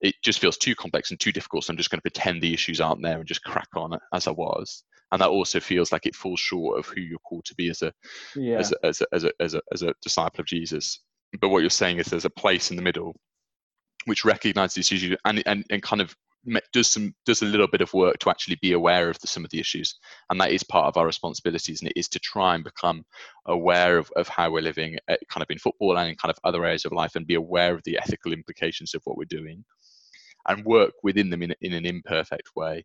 it 0.00 0.14
just 0.22 0.38
feels 0.38 0.56
too 0.56 0.74
complex 0.74 1.10
and 1.10 1.18
too 1.18 1.32
difficult, 1.32 1.64
so 1.64 1.72
I'm 1.72 1.76
just 1.76 1.90
going 1.90 1.98
to 1.98 2.10
pretend 2.10 2.40
the 2.40 2.54
issues 2.54 2.80
aren't 2.80 3.02
there 3.02 3.18
and 3.18 3.26
just 3.26 3.42
crack 3.42 3.68
on 3.74 3.98
as 4.12 4.26
I 4.26 4.30
was. 4.30 4.84
And 5.10 5.20
that 5.20 5.30
also 5.30 5.58
feels 5.58 5.90
like 5.90 6.06
it 6.06 6.14
falls 6.14 6.38
short 6.38 6.78
of 6.78 6.86
who 6.86 7.00
you're 7.00 7.18
called 7.20 7.44
to 7.46 7.54
be 7.54 7.70
as 7.70 7.82
a 7.82 7.92
Yeah. 8.36 8.58
as 8.58 8.72
a, 8.72 8.86
as 8.86 9.00
a, 9.00 9.06
as 9.12 9.24
a, 9.24 9.32
as 9.40 9.54
a, 9.54 9.62
as 9.72 9.82
a 9.82 9.94
disciple 10.02 10.40
of 10.40 10.46
Jesus. 10.46 11.00
But 11.40 11.48
what 11.48 11.60
you're 11.60 11.70
saying 11.70 11.98
is 11.98 12.06
there's 12.06 12.24
a 12.24 12.30
place 12.30 12.70
in 12.70 12.76
the 12.76 12.82
middle 12.82 13.14
which 14.04 14.24
recognizes 14.24 14.74
this 14.74 14.92
issue 14.92 15.16
and, 15.24 15.42
and, 15.46 15.64
and 15.70 15.82
kind 15.82 16.00
of 16.00 16.14
does 16.72 16.88
some 16.88 17.14
does 17.26 17.42
a 17.42 17.46
little 17.46 17.66
bit 17.66 17.80
of 17.80 17.92
work 17.92 18.18
to 18.18 18.30
actually 18.30 18.56
be 18.62 18.72
aware 18.72 19.10
of 19.10 19.18
the, 19.20 19.26
some 19.26 19.44
of 19.44 19.50
the 19.50 19.60
issues 19.60 19.98
and 20.30 20.40
that 20.40 20.52
is 20.52 20.62
part 20.62 20.86
of 20.86 20.96
our 20.96 21.06
responsibilities 21.06 21.80
and 21.80 21.90
it 21.90 21.98
is 21.98 22.08
to 22.08 22.18
try 22.20 22.54
and 22.54 22.64
become 22.64 23.04
aware 23.46 23.98
of, 23.98 24.10
of 24.16 24.28
how 24.28 24.50
we're 24.50 24.62
living 24.62 24.96
uh, 25.08 25.16
kind 25.30 25.42
of 25.42 25.50
in 25.50 25.58
football 25.58 25.98
and 25.98 26.08
in 26.08 26.16
kind 26.16 26.30
of 26.30 26.38
other 26.44 26.64
areas 26.64 26.84
of 26.84 26.92
life 26.92 27.16
and 27.16 27.26
be 27.26 27.34
aware 27.34 27.74
of 27.74 27.82
the 27.84 27.98
ethical 27.98 28.32
implications 28.32 28.94
of 28.94 29.02
what 29.04 29.16
we're 29.16 29.24
doing 29.24 29.64
and 30.48 30.64
work 30.64 30.92
within 31.02 31.28
them 31.28 31.42
in, 31.42 31.54
in 31.60 31.72
an 31.72 31.84
imperfect 31.84 32.50
way 32.56 32.84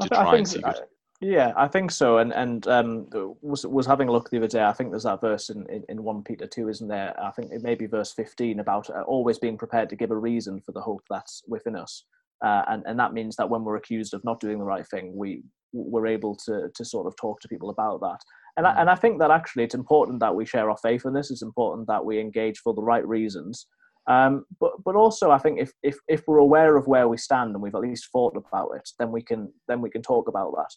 to 0.00 0.08
I 0.10 0.22
try 0.22 0.30
think 0.30 0.38
and 0.38 0.48
see 0.48 0.62
I- 0.64 0.72
good. 0.72 0.82
Yeah, 1.22 1.54
I 1.56 1.66
think 1.66 1.92
so. 1.92 2.18
And 2.18 2.30
and 2.34 2.66
um, 2.68 3.06
was 3.40 3.66
was 3.66 3.86
having 3.86 4.08
a 4.08 4.12
look 4.12 4.28
the 4.28 4.36
other 4.36 4.48
day. 4.48 4.62
I 4.62 4.74
think 4.74 4.90
there's 4.90 5.04
that 5.04 5.22
verse 5.22 5.48
in, 5.48 5.66
in, 5.70 5.82
in 5.88 6.02
one 6.02 6.22
Peter 6.22 6.46
two, 6.46 6.68
isn't 6.68 6.88
there? 6.88 7.18
I 7.18 7.30
think 7.30 7.52
it 7.52 7.62
may 7.62 7.74
be 7.74 7.86
verse 7.86 8.12
fifteen 8.12 8.60
about 8.60 8.90
uh, 8.90 9.00
always 9.00 9.38
being 9.38 9.56
prepared 9.56 9.88
to 9.88 9.96
give 9.96 10.10
a 10.10 10.16
reason 10.16 10.60
for 10.60 10.72
the 10.72 10.80
hope 10.82 11.04
that's 11.08 11.42
within 11.48 11.74
us. 11.74 12.04
Uh, 12.44 12.62
and 12.68 12.82
and 12.86 12.98
that 12.98 13.12
means 13.14 13.36
that 13.36 13.48
when 13.48 13.64
we're 13.64 13.76
accused 13.76 14.14
of 14.14 14.24
not 14.24 14.40
doing 14.40 14.58
the 14.58 14.64
right 14.64 14.86
thing, 14.88 15.12
we 15.16 15.42
we're 15.72 16.06
able 16.06 16.36
to 16.46 16.68
to 16.74 16.84
sort 16.84 17.06
of 17.06 17.14
talk 17.16 17.40
to 17.40 17.48
people 17.48 17.70
about 17.70 18.00
that. 18.00 18.18
And 18.56 18.66
I, 18.66 18.80
and 18.80 18.88
I 18.88 18.94
think 18.94 19.18
that 19.18 19.30
actually 19.30 19.64
it's 19.64 19.74
important 19.74 20.20
that 20.20 20.34
we 20.34 20.46
share 20.46 20.70
our 20.70 20.78
faith 20.78 21.04
in 21.04 21.12
this. 21.12 21.30
It's 21.30 21.42
important 21.42 21.86
that 21.88 22.04
we 22.04 22.18
engage 22.18 22.58
for 22.60 22.72
the 22.74 22.82
right 22.82 23.06
reasons. 23.06 23.66
Um, 24.06 24.44
but 24.60 24.72
but 24.84 24.94
also 24.96 25.30
I 25.30 25.38
think 25.38 25.60
if, 25.60 25.72
if 25.82 25.96
if 26.08 26.22
we're 26.26 26.38
aware 26.38 26.76
of 26.76 26.86
where 26.86 27.08
we 27.08 27.16
stand 27.16 27.52
and 27.54 27.62
we've 27.62 27.74
at 27.74 27.80
least 27.80 28.08
thought 28.12 28.36
about 28.36 28.70
it, 28.76 28.88
then 28.98 29.10
we 29.12 29.22
can 29.22 29.52
then 29.68 29.80
we 29.80 29.90
can 29.90 30.02
talk 30.02 30.28
about 30.28 30.52
that. 30.56 30.72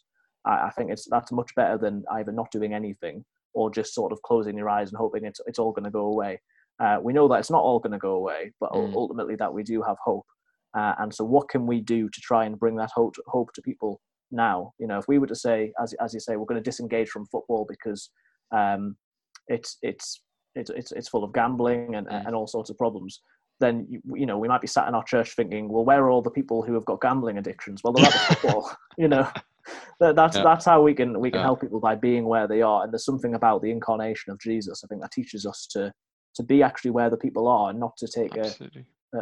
I, 0.49 0.67
I 0.67 0.71
think 0.71 0.91
it's 0.91 1.07
that's 1.09 1.31
much 1.31 1.53
better 1.55 1.77
than 1.77 2.03
either 2.11 2.31
not 2.31 2.51
doing 2.51 2.73
anything 2.73 3.23
or 3.53 3.69
just 3.69 3.93
sort 3.93 4.11
of 4.11 4.21
closing 4.23 4.57
your 4.57 4.69
eyes 4.69 4.89
and 4.89 4.97
hoping 4.97 5.25
it's 5.25 5.41
it's 5.45 5.59
all 5.59 5.71
going 5.71 5.83
to 5.85 5.91
go 5.91 6.05
away. 6.05 6.41
Uh, 6.81 6.97
we 7.01 7.13
know 7.13 7.27
that 7.27 7.39
it's 7.39 7.51
not 7.51 7.61
all 7.61 7.79
going 7.79 7.91
to 7.91 7.97
go 7.99 8.13
away, 8.13 8.51
but 8.59 8.71
Mm. 8.71 8.93
ultimately 8.93 9.35
that 9.35 9.53
we 9.53 9.63
do 9.63 9.81
have 9.81 9.97
hope. 10.03 10.25
Uh, 10.77 10.93
and 10.99 11.13
so, 11.13 11.23
what 11.23 11.49
can 11.49 11.65
we 11.65 11.81
do 11.81 12.09
to 12.09 12.21
try 12.21 12.45
and 12.45 12.59
bring 12.59 12.75
that 12.75 12.91
hope 12.93 13.15
hope 13.27 13.51
to 13.53 13.61
people 13.61 13.99
now? 14.31 14.71
You 14.79 14.87
know, 14.87 14.99
if 14.99 15.07
we 15.07 15.17
were 15.17 15.27
to 15.27 15.35
say, 15.35 15.71
as 15.81 15.93
as 16.01 16.13
you 16.13 16.19
say, 16.19 16.35
we're 16.35 16.45
going 16.45 16.61
to 16.63 16.69
disengage 16.69 17.09
from 17.09 17.25
football 17.27 17.65
because 17.67 18.09
um, 18.55 18.95
it's 19.47 19.77
it's 19.81 20.21
it's 20.55 20.69
it's 20.69 20.91
it's 20.91 21.09
full 21.09 21.23
of 21.23 21.33
gambling 21.33 21.95
and, 21.95 22.07
Mm. 22.07 22.25
and 22.27 22.35
all 22.35 22.47
sorts 22.47 22.69
of 22.69 22.77
problems. 22.77 23.21
then 23.59 23.85
you, 23.89 23.99
you 24.15 24.25
know 24.25 24.37
we 24.37 24.47
might 24.47 24.61
be 24.61 24.67
sat 24.67 24.87
in 24.87 24.95
our 24.95 25.03
church 25.03 25.35
thinking, 25.35 25.67
well, 25.69 25.83
where 25.83 26.01
are 26.03 26.09
all 26.09 26.21
the 26.21 26.31
people 26.39 26.61
who 26.63 26.73
have 26.73 26.85
got 26.85 27.01
gambling 27.01 27.37
addictions? 27.37 27.81
Well, 27.83 27.91
they're 27.93 28.05
at 28.05 28.13
the 28.13 28.19
football. 28.29 28.71
you 28.97 29.07
know, 29.07 29.27
that, 29.99 30.15
that's 30.15 30.37
Yeah. 30.37 30.43
that's 30.43 30.65
how 30.65 30.81
we 30.81 30.93
can 30.93 31.19
we 31.19 31.29
can 31.31 31.39
Yeah. 31.39 31.45
help 31.45 31.61
people 31.61 31.79
by 31.79 31.95
being 31.95 32.25
where 32.25 32.47
they 32.47 32.61
are. 32.61 32.83
And 32.83 32.91
there's 32.93 33.05
something 33.05 33.33
about 33.35 33.61
the 33.61 33.71
incarnation 33.71 34.31
of 34.31 34.39
Jesus. 34.39 34.83
I 34.83 34.87
think 34.87 35.01
that 35.01 35.11
teaches 35.11 35.45
us 35.45 35.67
to 35.71 35.91
to 36.35 36.43
be 36.43 36.61
actually 36.63 36.91
where 36.91 37.09
the 37.09 37.17
people 37.17 37.47
are 37.47 37.69
and 37.71 37.79
not 37.79 37.97
to 37.97 38.07
take 38.07 38.35
a, 38.37 38.49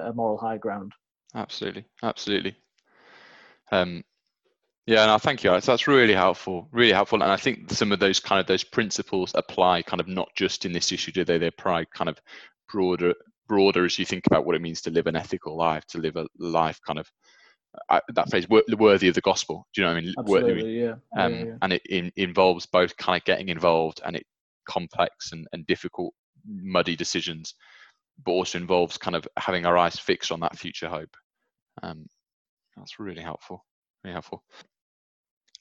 a 0.09 0.13
moral 0.13 0.37
high 0.37 0.57
ground. 0.57 0.91
Absolutely, 1.35 1.85
absolutely. 2.03 2.55
Um, 3.71 4.03
yeah, 4.85 5.01
and 5.01 5.11
no, 5.11 5.17
thank 5.17 5.43
you. 5.43 5.49
Alex. 5.49 5.65
That's 5.65 5.87
really 5.87 6.13
helpful, 6.13 6.69
really 6.71 6.93
helpful. 6.93 7.21
And 7.21 7.31
I 7.31 7.35
think 7.35 7.69
some 7.71 7.91
of 7.91 7.99
those 7.99 8.21
kind 8.21 8.39
of 8.39 8.47
those 8.47 8.63
principles 8.63 9.33
apply 9.35 9.81
kind 9.81 9.99
of 9.99 10.07
not 10.07 10.29
just 10.35 10.65
in 10.65 10.71
this 10.71 10.91
issue, 10.93 11.11
do 11.11 11.25
they? 11.25 11.37
They 11.37 11.47
apply 11.47 11.85
kind 11.93 12.09
of 12.09 12.17
broader, 12.71 13.13
broader 13.49 13.83
as 13.83 13.99
you 13.99 14.05
think 14.05 14.25
about 14.27 14.45
what 14.45 14.55
it 14.55 14.61
means 14.61 14.81
to 14.81 14.89
live 14.89 15.07
an 15.07 15.17
ethical 15.17 15.57
life, 15.57 15.85
to 15.87 15.97
live 15.97 16.15
a 16.15 16.25
life 16.39 16.79
kind 16.87 16.99
of 16.99 17.11
uh, 17.89 17.99
that 18.13 18.29
phrase 18.29 18.47
wor- 18.47 18.63
worthy 18.77 19.09
of 19.09 19.15
the 19.15 19.21
gospel. 19.21 19.67
Do 19.73 19.81
you 19.81 19.87
know 19.87 19.93
what 19.93 19.97
I 19.97 20.01
mean? 20.01 20.13
Worthy- 20.23 20.51
Absolutely, 20.51 20.79
yeah. 20.79 20.95
Yeah, 21.15 21.25
um, 21.25 21.33
yeah. 21.33 21.53
and 21.61 21.73
it 21.73 21.81
in, 21.89 22.11
involves 22.15 22.65
both 22.65 22.95
kind 22.95 23.19
of 23.19 23.25
getting 23.25 23.49
involved 23.49 23.99
and 24.05 24.15
it 24.15 24.25
complex 24.69 25.33
and, 25.33 25.45
and 25.51 25.67
difficult 25.67 26.13
muddy 26.47 26.95
decisions 26.95 27.55
but 28.23 28.31
also 28.31 28.57
involves 28.57 28.97
kind 28.97 29.15
of 29.15 29.27
having 29.37 29.65
our 29.65 29.77
eyes 29.77 29.99
fixed 29.99 30.31
on 30.31 30.39
that 30.39 30.57
future 30.57 30.89
hope 30.89 31.15
um, 31.83 32.05
that's 32.75 32.99
really 32.99 33.21
helpful 33.21 33.65
really 34.03 34.13
helpful 34.13 34.43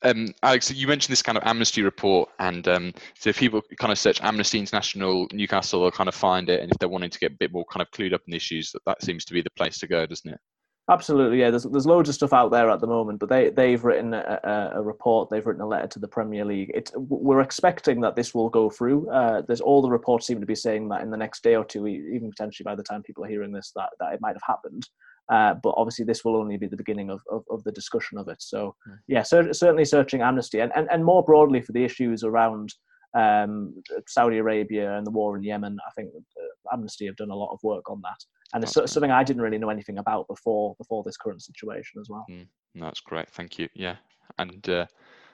um, 0.02 0.34
Alex, 0.42 0.70
you 0.70 0.86
mentioned 0.86 1.12
this 1.12 1.22
kind 1.22 1.38
of 1.38 1.44
amnesty 1.46 1.82
report, 1.82 2.28
and 2.38 2.68
um, 2.68 2.92
so 3.18 3.30
if 3.30 3.38
people 3.38 3.62
kind 3.78 3.90
of 3.90 3.98
search 3.98 4.20
Amnesty 4.22 4.58
International 4.58 5.26
Newcastle, 5.32 5.80
they'll 5.80 5.90
kind 5.90 6.08
of 6.08 6.14
find 6.14 6.50
it, 6.50 6.60
and 6.60 6.70
if 6.70 6.78
they're 6.78 6.88
wanting 6.88 7.10
to 7.10 7.18
get 7.18 7.32
a 7.32 7.36
bit 7.36 7.52
more 7.52 7.64
kind 7.64 7.80
of 7.80 7.90
clued 7.92 8.12
up 8.12 8.20
in 8.26 8.32
the 8.32 8.36
issues, 8.36 8.70
that, 8.72 8.82
that 8.84 9.02
seems 9.02 9.24
to 9.24 9.32
be 9.32 9.40
the 9.40 9.50
place 9.56 9.78
to 9.78 9.86
go, 9.86 10.04
doesn't 10.04 10.30
it? 10.30 10.40
Absolutely, 10.88 11.40
yeah. 11.40 11.50
There's 11.50 11.64
there's 11.64 11.86
loads 11.86 12.08
of 12.08 12.14
stuff 12.14 12.32
out 12.32 12.52
there 12.52 12.70
at 12.70 12.80
the 12.80 12.86
moment, 12.86 13.18
but 13.18 13.28
they 13.28 13.50
they've 13.50 13.82
written 13.82 14.14
a, 14.14 14.70
a, 14.76 14.82
report. 14.82 15.28
They've 15.28 15.44
written 15.44 15.62
a 15.62 15.66
letter 15.66 15.88
to 15.88 15.98
the 15.98 16.06
Premier 16.06 16.44
League. 16.44 16.70
It 16.74 16.92
we're 16.94 17.40
expecting 17.40 18.00
that 18.02 18.14
this 18.14 18.34
will 18.34 18.48
go 18.48 18.70
through. 18.70 19.10
Uh, 19.10 19.42
there's 19.48 19.60
all 19.60 19.82
the 19.82 19.90
reports 19.90 20.28
seem 20.28 20.38
to 20.38 20.46
be 20.46 20.54
saying 20.54 20.88
that 20.90 21.02
in 21.02 21.10
the 21.10 21.16
next 21.16 21.42
day 21.42 21.56
or 21.56 21.64
two, 21.64 21.88
even 21.88 22.30
potentially 22.30 22.62
by 22.62 22.76
the 22.76 22.84
time 22.84 23.02
people 23.02 23.24
are 23.24 23.28
hearing 23.28 23.50
this, 23.50 23.72
that 23.74 23.90
that 23.98 24.12
it 24.14 24.20
might 24.20 24.36
have 24.36 24.42
happened. 24.46 24.88
Uh, 25.28 25.54
but 25.54 25.74
obviously, 25.76 26.04
this 26.04 26.24
will 26.24 26.36
only 26.36 26.56
be 26.56 26.68
the 26.68 26.76
beginning 26.76 27.10
of, 27.10 27.20
of, 27.32 27.42
of 27.50 27.64
the 27.64 27.72
discussion 27.72 28.16
of 28.16 28.28
it. 28.28 28.40
So, 28.40 28.76
Mm. 28.88 28.98
yeah, 29.08 29.22
cer- 29.24 29.52
certainly 29.52 29.84
searching 29.84 30.20
amnesty 30.22 30.60
and, 30.60 30.70
and, 30.76 30.88
and 30.92 31.04
more 31.04 31.24
broadly 31.24 31.60
for 31.60 31.72
the 31.72 31.82
issues 31.82 32.22
around 32.22 32.72
um, 33.14 33.74
Saudi 34.06 34.38
Arabia 34.38 34.96
and 34.96 35.04
the 35.04 35.10
war 35.10 35.36
in 35.36 35.42
Yemen. 35.42 35.78
I 35.84 35.90
think 35.96 36.10
uh, 36.14 36.72
Amnesty 36.72 37.06
have 37.06 37.16
done 37.16 37.30
a 37.30 37.34
lot 37.34 37.52
of 37.52 37.58
work 37.64 37.90
on 37.90 38.00
that, 38.02 38.24
and 38.54 38.62
it's 38.62 38.70
That's 38.70 38.74
so- 38.74 38.80
great. 38.82 38.88
something 38.90 39.10
I 39.10 39.24
didn't 39.24 39.42
really 39.42 39.58
know 39.58 39.70
anything 39.70 39.98
about 39.98 40.28
before 40.28 40.74
before 40.78 41.02
this 41.04 41.16
current 41.16 41.42
situation 41.42 42.00
as 42.00 42.08
well. 42.08 42.24
No, 42.28 42.44
That's 42.86 43.00
great, 43.00 43.28
thank 43.30 43.58
you. 43.58 43.68
Yeah, 43.74 43.96
and 44.38 44.68
uh, 44.68 44.86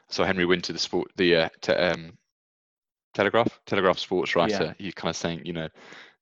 so 0.09 0.25
Henry 0.25 0.44
Winter, 0.46 0.72
the 0.72 0.79
sport, 0.79 1.09
the 1.16 1.37
uh, 1.37 1.48
te- 1.61 1.72
um, 1.72 2.12
Telegraph, 3.14 3.61
Telegraph 3.66 3.98
sports 3.98 4.35
writer, 4.37 4.75
he 4.79 4.90
kind 4.92 5.11
of 5.11 5.16
saying, 5.16 5.42
you 5.44 5.53
know, 5.53 5.68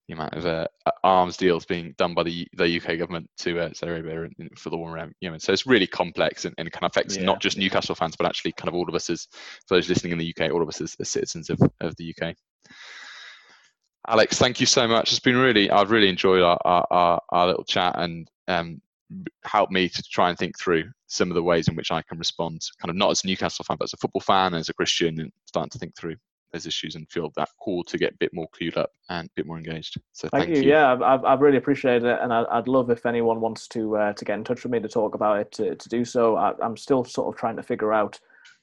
the 0.08 0.14
amount 0.14 0.34
of 0.34 0.44
uh, 0.44 0.66
arms 1.04 1.36
deals 1.36 1.64
being 1.64 1.94
done 1.98 2.14
by 2.14 2.24
the 2.24 2.44
the 2.54 2.80
UK 2.80 2.98
government 2.98 3.28
to 3.38 3.60
uh, 3.60 3.70
Saudi 3.72 3.92
Arabia 3.92 4.28
for 4.56 4.70
the 4.70 4.76
war 4.76 4.92
around 4.96 5.12
Yemen. 5.20 5.38
So 5.38 5.52
it's 5.52 5.66
really 5.66 5.86
complex 5.86 6.44
and, 6.46 6.54
and 6.58 6.70
kind 6.72 6.82
of 6.84 6.90
affects 6.90 7.16
Yeah, 7.16 7.24
not 7.24 7.40
just 7.40 7.56
yeah. 7.56 7.62
Newcastle 7.64 7.94
fans, 7.94 8.16
but 8.16 8.26
actually 8.26 8.52
kind 8.52 8.68
of 8.68 8.74
all 8.74 8.88
of 8.88 8.94
us 8.96 9.08
as 9.08 9.28
for 9.68 9.76
those 9.76 9.88
listening 9.88 10.12
in 10.12 10.18
the 10.18 10.34
UK, 10.36 10.50
all 10.52 10.62
of 10.62 10.68
us 10.68 10.80
as, 10.80 10.96
as 10.98 11.10
citizens 11.10 11.48
of, 11.48 11.60
of 11.80 11.94
the 11.96 12.12
UK. 12.18 12.34
Alex, 14.10 14.38
thank 14.38 14.58
you 14.58 14.66
so 14.66 14.88
much. 14.88 15.12
It's 15.12 15.20
been 15.20 15.36
really, 15.36 15.70
I've 15.70 15.92
really 15.92 16.08
enjoyed 16.08 16.42
our, 16.42 16.58
our, 16.64 16.84
our, 16.90 17.22
our 17.28 17.46
little 17.46 17.62
chat 17.62 17.94
and 17.96 18.28
um, 18.48 18.82
helped 19.44 19.70
me 19.70 19.88
to 19.88 20.02
try 20.02 20.30
and 20.30 20.36
think 20.36 20.58
through 20.58 20.90
some 21.06 21.30
of 21.30 21.36
the 21.36 21.42
ways 21.44 21.68
in 21.68 21.76
which 21.76 21.92
I 21.92 22.02
can 22.02 22.18
respond, 22.18 22.60
kind 22.80 22.90
of 22.90 22.96
not 22.96 23.12
as 23.12 23.22
a 23.22 23.28
Newcastle 23.28 23.64
fan, 23.64 23.76
but 23.76 23.84
as 23.84 23.92
a 23.92 23.98
football 23.98 24.20
fan, 24.20 24.54
as 24.54 24.68
a 24.68 24.74
Christian, 24.74 25.20
and 25.20 25.30
starting 25.44 25.70
to 25.70 25.78
think 25.78 25.96
through 25.96 26.16
those 26.52 26.66
issues 26.66 26.96
and 26.96 27.08
feel 27.08 27.30
that 27.36 27.50
call 27.60 27.84
to 27.84 27.98
get 27.98 28.14
a 28.14 28.16
bit 28.16 28.34
more 28.34 28.48
clued 28.50 28.76
up 28.76 28.90
and 29.10 29.28
a 29.28 29.30
bit 29.36 29.46
more 29.46 29.58
engaged. 29.58 30.00
So 30.12 30.28
Thank, 30.28 30.46
thank, 30.46 30.56
you. 30.56 30.68
Yeah, 30.68 30.92
I've, 30.92 31.24
I've, 31.24 31.40
really 31.40 31.58
appreciated 31.58 32.02
it, 32.02 32.18
and 32.20 32.32
I'd 32.32 32.66
love 32.66 32.90
if 32.90 33.06
anyone 33.06 33.40
wants 33.40 33.68
to 33.68 33.96
uh, 33.96 34.12
to 34.14 34.24
get 34.24 34.36
in 34.36 34.42
touch 34.42 34.64
with 34.64 34.72
me 34.72 34.80
to 34.80 34.88
talk 34.88 35.14
about 35.14 35.38
it 35.38 35.52
to, 35.52 35.76
to 35.76 35.88
do 35.88 36.04
so. 36.04 36.34
I, 36.34 36.54
I'm 36.60 36.76
still 36.76 37.04
sort 37.04 37.32
of 37.32 37.38
trying 37.38 37.54
to 37.56 37.62
figure 37.62 37.92
out 37.92 38.18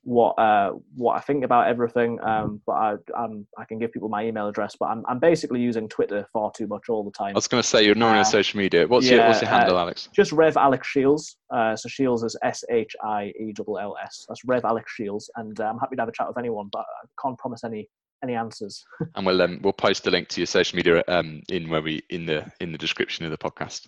what 0.07 0.39
uh, 0.39 0.71
what 0.95 1.17
I 1.17 1.19
think 1.19 1.43
about 1.43 1.67
everything, 1.67 2.17
um, 2.23 2.61
but 2.65 2.71
I 2.71 2.95
I'm, 3.17 3.45
I 3.57 3.65
can 3.65 3.77
give 3.77 3.91
people 3.91 4.07
my 4.07 4.25
email 4.25 4.47
address. 4.47 4.73
But 4.79 4.85
I'm 4.85 5.03
I'm 5.09 5.19
basically 5.19 5.59
using 5.59 5.89
Twitter 5.89 6.25
far 6.31 6.49
too 6.55 6.65
much 6.65 6.87
all 6.87 7.03
the 7.03 7.11
time. 7.11 7.31
I 7.31 7.33
was 7.33 7.49
going 7.49 7.61
to 7.61 7.67
say 7.67 7.83
you're 7.83 7.93
normally 7.93 8.19
Uh, 8.19 8.25
on 8.25 8.25
social 8.25 8.57
media. 8.57 8.87
What's 8.87 9.09
your 9.09 9.27
What's 9.27 9.41
your 9.41 9.51
yeah, 9.51 9.57
uh, 9.57 9.59
handle, 9.59 9.77
Alex? 9.77 10.07
Just 10.15 10.31
Rev 10.31 10.55
Alex 10.55 10.87
Shiells. 10.87 11.35
Uh, 11.53 11.75
so 11.75 11.89
Shiells 11.89 12.23
is 12.23 12.37
S 12.41 12.63
H 12.71 12.95
I 13.03 13.33
E 13.37 13.53
L 13.59 13.77
L 13.77 13.97
S. 14.01 14.25
That's 14.29 14.45
Rev 14.45 14.63
Alex 14.63 14.93
Shiells, 14.93 15.29
and 15.35 15.59
uh, 15.59 15.65
I'm 15.65 15.77
happy 15.77 15.97
to 15.97 16.03
have 16.03 16.09
a 16.09 16.13
chat 16.13 16.29
with 16.29 16.37
anyone, 16.37 16.69
but 16.71 16.85
I 17.03 17.07
can't 17.21 17.37
promise 17.37 17.65
any 17.65 17.89
any 18.23 18.35
answers. 18.35 18.85
And 19.15 19.25
we'll 19.25 19.41
um, 19.41 19.59
we'll 19.61 19.73
post 19.73 20.05
the 20.05 20.11
link 20.11 20.29
to 20.29 20.39
your 20.39 20.47
social 20.47 20.77
media 20.77 21.03
um, 21.09 21.41
in 21.49 21.67
where 21.69 21.81
we 21.81 22.01
in 22.09 22.25
the 22.25 22.49
in 22.61 22.71
the 22.71 22.77
description 22.77 23.25
of 23.25 23.31
the 23.31 23.37
podcast. 23.37 23.87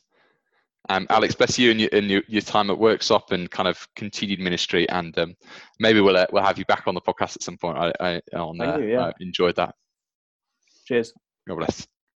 Um, 0.90 1.06
Alex, 1.12 1.36
bless 1.36 1.60
you 1.60 1.70
and 1.70 1.80
your, 1.80 1.90
and 1.94 2.10
your, 2.10 2.24
your 2.28 2.42
time 2.42 2.72
at 2.72 2.78
Worksop 2.78 3.32
and 3.32 3.50
kind 3.50 3.68
of 3.68 3.88
continued 3.96 4.40
ministry, 4.40 4.90
and 4.90 5.18
um, 5.20 5.36
maybe 5.80 6.02
we'll 6.02 6.18
uh, 6.18 6.26
we'll 6.32 6.44
have 6.44 6.58
you 6.58 6.66
back 6.66 6.88
on 6.88 6.96
the 6.96 7.02
podcast 7.02 7.36
at 7.36 7.44
some 7.44 7.58
point. 7.58 7.78
I, 7.78 7.94
I 8.00 8.22
on 8.36 8.60
uh, 8.60 8.78
you, 8.78 8.88
yeah. 8.88 9.06
I 9.06 9.14
enjoyed 9.20 9.56
that. 9.58 9.76
Cheers. 10.88 11.14
God 11.48 11.58
bless. 11.58 11.88